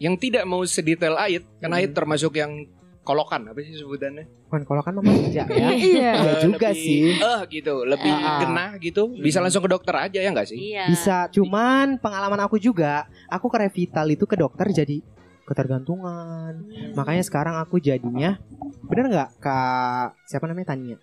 yang 0.00 0.16
tidak 0.16 0.48
mau 0.48 0.64
sedetail 0.64 1.20
Ait, 1.20 1.44
kan 1.60 1.76
Ait 1.76 1.92
termasuk 1.92 2.32
yang 2.40 2.64
kolokan 3.00 3.48
apa 3.48 3.58
sih 3.60 3.74
sebutannya? 3.74 4.28
Bukan 4.46 4.62
kalau 4.62 4.82
kan 4.82 4.92
mama 4.92 5.08
ya. 5.26 5.44
Iya. 5.48 5.68
Iya 5.72 6.12
Eh, 6.12 6.36
juga 6.40 6.68
lebih, 6.70 6.78
sih. 6.78 7.00
Eh 7.12 7.40
gitu, 7.50 7.82
lebih 7.82 8.12
Ah. 8.12 8.38
genah 8.40 8.70
gitu. 8.76 9.08
Bisa 9.12 9.40
langsung 9.40 9.62
ke 9.62 9.70
dokter 9.70 9.94
aja 9.94 10.18
ya 10.18 10.28
enggak 10.28 10.46
sih? 10.46 10.58
Iya. 10.58 10.84
Bisa, 10.86 11.16
cuman 11.28 11.96
pengalaman 11.96 12.40
aku 12.40 12.56
juga, 12.56 13.04
aku 13.26 13.48
ke 13.48 13.58
Revital 13.58 14.06
itu 14.08 14.24
ke 14.24 14.36
dokter 14.36 14.68
jadi 14.68 15.00
ketergantungan. 15.44 16.52
Hmm. 16.62 16.92
Makanya 16.94 17.22
sekarang 17.22 17.58
aku 17.58 17.78
jadinya 17.78 18.38
bener 18.82 19.06
nggak 19.08 19.28
kak 19.38 20.14
siapa 20.24 20.46
namanya 20.46 20.72
Tania? 20.72 20.96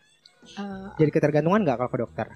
Eh, 0.47 0.87
Jadi 0.95 1.09
ketergantungan 1.11 1.59
nggak 1.61 1.77
kalau 1.77 1.91
ke 1.91 1.99
dokter? 1.99 2.27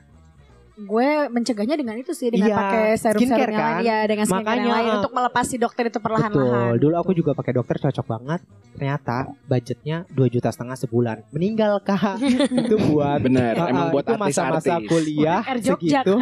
Gue 0.81 1.09
mencegahnya 1.29 1.75
dengan 1.77 1.95
itu 1.97 2.11
sih 2.11 2.33
dengan 2.33 2.49
Iya, 2.49 2.57
pakai 2.57 2.85
serum-serum 2.97 3.37
yang 3.37 3.57
lain 3.57 3.83
ya 3.85 3.99
dengan 4.09 4.25
skincare 4.25 4.59
yang 4.59 4.73
lain 4.73 4.89
uh, 4.89 4.97
untuk 5.01 5.13
melepas 5.13 5.45
si 5.45 5.57
dokter 5.61 5.83
itu 5.87 5.97
Betul. 5.97 6.05
perlahan-lahan. 6.05 6.81
Dulu 6.81 6.95
aku 6.97 7.11
juga 7.13 7.31
pakai 7.37 7.53
dokter 7.53 7.75
cocok 7.77 8.05
banget. 8.05 8.39
Ternyata 8.71 9.17
budgetnya 9.45 9.97
2 10.09 10.33
juta 10.33 10.49
setengah 10.49 10.77
sebulan. 10.79 11.17
Meninggal 11.29 11.73
kak. 11.85 12.17
itu 12.65 12.75
buat 12.89 13.19
Bener, 13.21 13.53
Ah, 13.59 13.67
emang 13.69 13.87
buat 13.93 14.05
itu 14.07 14.15
masa-masa 14.17 14.81
kuliah 14.81 15.41
Air 15.45 15.59
Jogja, 15.61 16.01
segitu. 16.01 16.15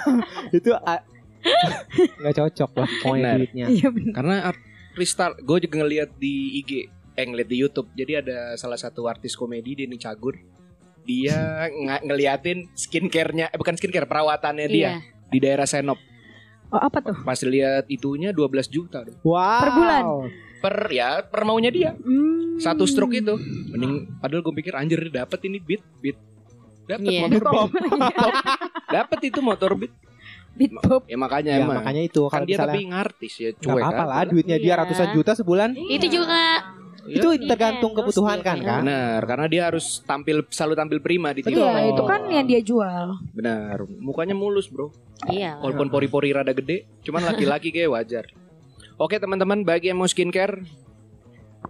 itu 0.58 0.70
ah, 0.72 1.00
nggak 2.22 2.34
cocok 2.34 2.70
lah 2.74 2.88
pokoknya 3.04 3.30
duitnya. 3.38 3.66
Iya. 3.68 3.88
Karena 4.14 4.36
Kristal, 4.98 5.38
gue 5.38 5.58
juga 5.62 5.74
ngeliat 5.78 6.10
di 6.18 6.58
IG, 6.58 6.90
eh 7.14 7.24
ngeliat 7.26 7.48
di 7.48 7.56
YouTube. 7.62 7.88
Jadi 7.94 8.18
ada 8.18 8.58
salah 8.58 8.74
satu 8.74 9.06
artis 9.06 9.38
komedi 9.38 9.78
Denny 9.78 9.94
Cagur. 9.94 10.57
Dia 11.08 11.38
ng- 11.66 12.04
ngeliatin 12.04 12.68
skincare-nya, 12.70 13.48
eh 13.48 13.56
bukan 13.56 13.74
skincare, 13.74 14.04
perawatannya 14.04 14.68
dia 14.68 15.00
Iya. 15.00 15.00
di 15.26 15.38
daerah 15.38 15.64
Senop. 15.64 15.96
Oh 16.68 16.76
apa 16.78 17.00
tuh? 17.00 17.16
Pas 17.24 17.40
lihat 17.40 17.88
itunya 17.88 18.28
12 18.30 18.68
juta. 18.68 19.00
Wow. 19.24 19.40
Per 19.58 19.70
bulan? 19.72 20.02
Per 20.58 20.76
ya, 20.90 21.08
per 21.22 21.42
maunya 21.42 21.70
dia. 21.70 21.96
Hmm. 21.96 22.60
Satu 22.60 22.84
stroke 22.84 23.16
itu. 23.16 23.40
Mending 23.72 24.20
padahal 24.20 24.42
gue 24.42 24.54
pikir 24.54 24.76
anjir 24.76 25.00
dapat 25.08 25.40
ini 25.42 25.58
beat, 25.58 25.80
beat. 25.98 26.20
Dapat 26.84 27.08
Iya. 27.08 27.20
motor 27.24 27.42
pop. 27.46 27.68
Dapat 28.86 29.18
itu 29.24 29.40
motor 29.40 29.70
beat. 29.74 29.92
Beat 30.52 30.72
pop. 30.74 31.06
Ya 31.06 31.16
makanya 31.16 31.54
Ya, 31.54 31.62
emang. 31.62 31.80
makanya 31.80 32.02
itu 32.02 32.20
kan 32.26 32.42
dia 32.42 32.58
misalnya 32.58 32.68
tapi 32.70 32.80
ngartis 32.84 33.34
ya 33.38 33.50
cuek 33.54 33.78
apa-apa 33.78 34.02
aja 34.02 34.10
lah 34.10 34.24
duitnya 34.26 34.56
dia 34.58 34.66
Iya. 34.68 34.80
ratusan 34.82 35.08
juta 35.14 35.32
sebulan. 35.32 35.70
Itu 35.72 36.06
juga 36.10 36.40
Iya. 37.08 37.16
Itu 37.24 37.28
Iya, 37.32 37.48
tergantung 37.48 37.92
endorse 37.96 38.12
kebutuhan 38.12 38.38
kan 38.44 38.56
iya. 38.60 38.68
kan. 38.68 38.80
Benar, 38.84 39.20
karena 39.24 39.46
dia 39.48 39.62
harus 39.72 39.86
tampil 40.04 40.36
selalu 40.52 40.74
tampil 40.76 40.98
prima 41.00 41.32
di 41.32 41.40
TV. 41.40 41.56
Iya 41.56 41.88
itu 41.88 42.02
kan 42.04 42.20
yang 42.28 42.46
dia 42.46 42.60
jual. 42.60 43.16
Benar, 43.32 43.88
mukanya 43.98 44.36
mulus, 44.36 44.68
Bro. 44.68 44.92
Iya. 45.26 45.58
Walaupun 45.58 45.88
pori-pori 45.90 46.30
rada 46.30 46.52
gede, 46.52 46.86
cuman 47.02 47.26
laki-laki 47.32 47.74
kayak 47.74 47.90
wajar. 47.90 48.24
Oke, 49.00 49.18
teman-teman, 49.18 49.64
bagi 49.66 49.90
yang 49.90 49.98
mau 49.98 50.06
skincare, 50.10 50.62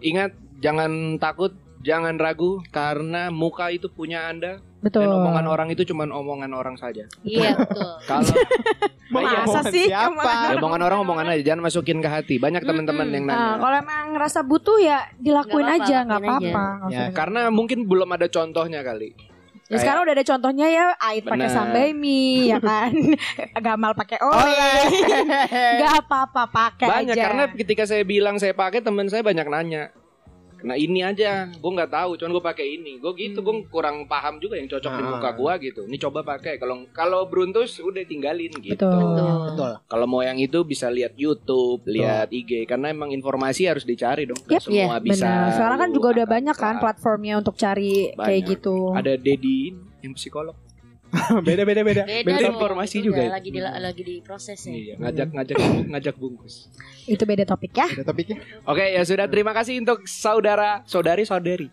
ingat 0.04 0.34
jangan 0.60 1.16
takut, 1.16 1.54
jangan 1.80 2.18
ragu 2.18 2.60
karena 2.74 3.30
muka 3.30 3.70
itu 3.70 3.88
punya 3.88 4.28
Anda 4.28 4.60
Betul. 4.78 5.02
dan 5.02 5.10
omongan 5.12 5.46
orang 5.48 5.68
itu 5.68 5.82
cuman 5.84 6.08
omongan 6.08 6.50
orang 6.50 6.74
saja. 6.74 7.02
Iya 7.20 7.50
betul. 7.56 7.82
Kalau 8.06 8.22
Masa 9.10 9.60
sih? 9.66 9.88
Siapa? 9.88 10.20
ya, 10.20 10.54
omongan 10.54 10.80
orang 10.82 10.98
omongan 11.00 11.26
aja, 11.30 11.42
jangan 11.44 11.64
masukin 11.64 11.98
ke 11.98 12.06
hati. 12.06 12.36
Banyak 12.36 12.62
teman-teman 12.62 13.08
yang 13.08 13.24
Nah, 13.24 13.34
nanya. 13.34 13.56
kalau 13.56 13.76
emang 13.76 14.06
ngerasa 14.12 14.40
butuh 14.42 14.76
ya 14.76 15.00
dilakuin 15.16 15.64
apa-apa, 15.64 15.82
aja, 15.82 15.96
nggak 16.04 16.20
apa-apa. 16.20 16.64
Ya, 16.88 17.04
Karena 17.10 17.40
mungkin 17.48 17.84
belum 17.84 18.06
ada 18.10 18.28
contohnya 18.28 18.80
kali. 18.80 19.16
Ya, 19.66 19.76
sekarang 19.76 20.00
udah 20.02 20.14
ada 20.14 20.24
contohnya 20.24 20.66
ya, 20.66 20.86
Ait 20.98 21.20
pakai 21.20 21.44
Benar. 21.44 21.52
sambaimi, 21.52 22.48
ya 22.48 22.56
kan, 22.56 22.92
Gamal 23.66 23.92
pakai 23.92 24.16
oleh, 24.18 24.80
nggak 25.76 25.92
apa-apa 25.98 26.42
pakai 26.46 26.88
Banyak 26.88 27.12
aja. 27.12 27.22
karena 27.22 27.44
ketika 27.50 27.84
saya 27.84 28.00
bilang 28.00 28.36
saya 28.36 28.52
pakai 28.52 28.80
teman 28.80 29.08
saya 29.08 29.20
banyak 29.20 29.44
nanya. 29.44 29.92
Nah 30.62 30.74
ini 30.74 31.00
aja, 31.00 31.46
gue 31.46 31.70
nggak 31.70 31.92
tahu, 31.92 32.10
cuman 32.16 32.30
gue 32.34 32.44
pakai 32.44 32.66
ini. 32.74 32.98
Gue 32.98 33.12
gitu, 33.14 33.40
gue 33.40 33.66
kurang 33.68 34.06
paham 34.06 34.38
juga 34.38 34.58
yang 34.58 34.66
cocok 34.66 34.90
di 34.90 35.02
Ah. 35.02 35.10
muka 35.12 35.30
gue 35.32 35.52
gitu. 35.70 35.80
Ini 35.86 35.96
coba 35.98 36.20
pakai. 36.22 36.58
Kalau 36.58 36.86
kalau 36.90 37.26
beruntus 37.26 37.78
udah 37.78 38.02
tinggalin 38.02 38.50
gitu. 38.58 38.74
Betul. 38.78 39.54
Betul. 39.54 39.72
Kalau 39.86 40.06
mau 40.06 40.20
yang 40.20 40.36
itu 40.36 40.58
bisa 40.62 40.88
lihat 40.88 41.14
YouTube, 41.14 41.86
lihat 41.86 42.28
IG, 42.30 42.64
karena 42.64 42.90
emang 42.90 43.10
informasi 43.10 43.66
harus 43.66 43.82
dicari 43.82 44.26
dong. 44.26 44.38
Yep. 44.46 44.62
semua 44.62 44.98
Iya, 44.98 45.04
bisa. 45.04 45.26
Benar. 45.26 45.52
Sekarang 45.54 45.78
kan 45.78 45.90
juga 45.90 46.08
udah 46.14 46.26
banyak 46.26 46.56
kan 46.56 46.74
platformnya 46.78 47.34
untuk 47.38 47.54
cari 47.54 48.12
kayak 48.12 48.18
Banyak. 48.18 48.50
gitu. 48.52 48.76
Ada 48.92 49.12
Dedi 49.14 49.74
yang 50.02 50.14
psikolog. 50.14 50.67
beda 51.46 51.62
beda 51.64 51.80
beda. 51.82 52.02
Beda 52.04 52.22
Beda 52.22 52.38
dong, 52.44 52.54
informasi 52.54 52.96
itu 53.00 53.06
juga 53.08 53.22
itu. 53.24 53.32
lagi 53.32 53.48
di 53.48 53.60
lagi 53.60 54.02
diproses 54.02 54.60
ya. 54.60 54.72
Iya, 54.72 54.94
ngajak 55.00 55.28
ngajak 55.32 55.56
ngajak 55.92 56.14
bungkus. 56.16 56.68
Itu 57.04 57.24
beda 57.24 57.44
topik 57.44 57.72
ya. 57.72 57.88
Beda 57.88 58.04
topiknya. 58.06 58.36
Oke 58.64 58.84
ya 58.84 59.02
sudah 59.02 59.26
terima 59.26 59.52
kasih 59.52 59.80
untuk 59.80 60.04
saudara 60.04 60.84
saudari 60.84 61.24
saudari. 61.24 61.68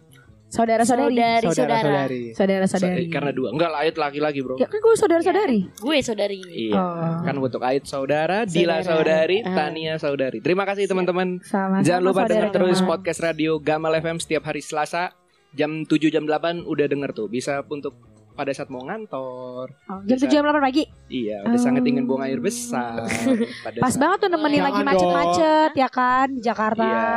Saudara-saudari. 0.46 1.18
Saudari, 1.18 1.42
saudara. 1.44 1.52
Saudara-saudari. 1.52 2.22
Saudara-saudari. 2.32 3.04
Eh, 3.04 3.12
Karena 3.12 3.32
dua 3.36 3.50
enggak 3.52 3.72
lain 3.76 3.94
laki-laki 3.98 4.40
bro. 4.40 4.56
Ya 4.56 4.70
kan 4.70 4.80
gue 4.80 4.96
saudara-saudari. 4.96 5.60
Gue 5.74 5.98
saudari. 6.00 6.38
Iya. 6.40 6.80
Oh. 6.80 7.16
Kan 7.28 7.36
untuk 7.36 7.60
Ait 7.60 7.84
saudara, 7.84 8.46
Dila 8.46 8.80
Saudara. 8.80 8.86
saudari, 9.26 9.38
Ah. 9.42 9.52
Tania 9.52 9.94
saudari. 9.98 10.40
Terima 10.40 10.64
kasih 10.64 10.88
teman-teman. 10.88 11.44
Sama 11.44 11.82
Jangan 11.84 12.04
lupa 12.06 12.24
dengar 12.24 12.56
terus 12.56 12.80
podcast 12.80 12.88
podcast 12.88 13.20
radio 13.26 13.52
Gamal 13.60 14.00
FM 14.00 14.16
setiap 14.16 14.48
hari 14.48 14.62
Selasa 14.62 15.12
jam 15.52 15.84
7 15.84 16.08
jam 16.08 16.24
8 16.24 16.64
udah 16.64 16.88
denger 16.88 17.12
tuh. 17.12 17.28
Bisa 17.28 17.60
untuk 17.66 17.98
pada 18.36 18.52
saat 18.52 18.68
mau 18.68 18.84
ngantor. 18.84 19.72
Jam 20.04 20.16
tujuh 20.18 20.28
jam 20.30 20.44
delapan 20.44 20.64
pagi. 20.64 20.84
Iya, 21.08 21.42
udah 21.42 21.56
Oh. 21.56 21.64
sangat 21.64 21.84
ingin 21.84 22.04
buang 22.04 22.22
air 22.22 22.38
besar. 22.38 23.08
Pada 23.66 23.78
Pas 23.80 23.90
saat- 23.90 23.98
banget 23.98 24.18
tuh 24.20 24.30
nemenin 24.30 24.62
lagi 24.62 24.82
macet-macet 24.82 25.72
ya 25.74 25.88
kan 25.88 26.28
di 26.30 26.42
Jakarta. 26.42 26.84
Iya. 26.84 27.10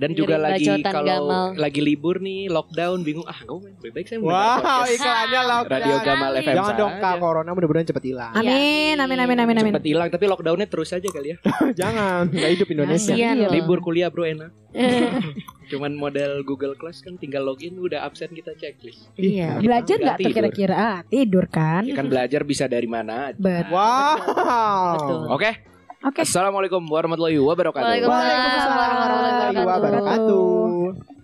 Dan 0.00 0.16
juga 0.16 0.40
lagi 0.40 0.64
kalau 0.80 1.52
lagi 1.52 1.80
libur 1.84 2.24
nih, 2.24 2.48
lockdown, 2.48 3.04
bingung 3.04 3.28
ah, 3.28 3.36
gue 3.44 3.68
lebih 3.84 3.92
baik 3.92 4.06
saya 4.08 4.18
Wow, 4.24 4.88
iklannya 4.96 5.40
lockdown. 5.44 5.76
Radio 5.76 5.96
Gamal 6.00 6.32
FM 6.40 6.56
Jangan 6.56 6.74
dong 6.80 6.92
kak, 6.96 7.14
corona 7.20 7.50
mudah-mudahan 7.52 7.86
cepet 7.92 8.04
hilang. 8.08 8.32
Amin, 8.32 8.96
amin, 8.96 9.18
amin, 9.20 9.38
amin, 9.44 9.56
amin. 9.60 9.72
Cepet 9.76 9.86
hilang, 9.92 10.08
tapi 10.08 10.24
lockdownnya 10.24 10.72
terus 10.72 10.96
aja 10.96 11.04
kali 11.04 11.36
ya. 11.36 11.38
Jangan, 11.84 12.32
nggak 12.32 12.50
hidup 12.56 12.68
Indonesia. 12.72 13.12
Iya. 13.12 13.52
Libur 13.52 13.84
kuliah 13.84 14.08
bro 14.08 14.24
enak. 14.24 14.56
Cuman 15.70 15.92
model 16.00 16.48
Google 16.48 16.74
Class 16.80 17.04
kan 17.04 17.20
tinggal 17.20 17.44
login 17.44 17.76
udah 17.76 18.08
absen 18.08 18.32
kita 18.32 18.56
checklist. 18.56 19.12
Iya. 19.20 19.60
Belajar 19.60 20.00
nggak 20.00 20.16
Tidur. 20.16 20.30
tuh 20.32 20.36
kira-kira? 20.40 20.74
Ah, 20.80 20.98
tidur 21.04 21.44
kan? 21.52 21.84
Ya 21.84 21.92
kan 21.92 22.08
belajar 22.08 22.40
bisa 22.48 22.64
dari 22.64 22.88
mana 22.88 23.36
aja. 23.36 23.68
Wow. 23.68 24.16
Betul. 24.96 25.20
Oke. 25.28 25.50
Oke. 26.00 26.24
Assalamualaikum 26.24 26.80
warahmatullahi 26.88 27.36
wabarakatuh. 27.36 27.84
Waalaikumsalam 27.84 28.92
warahmatullahi 29.04 29.68
wabarakatuh. 29.68 31.19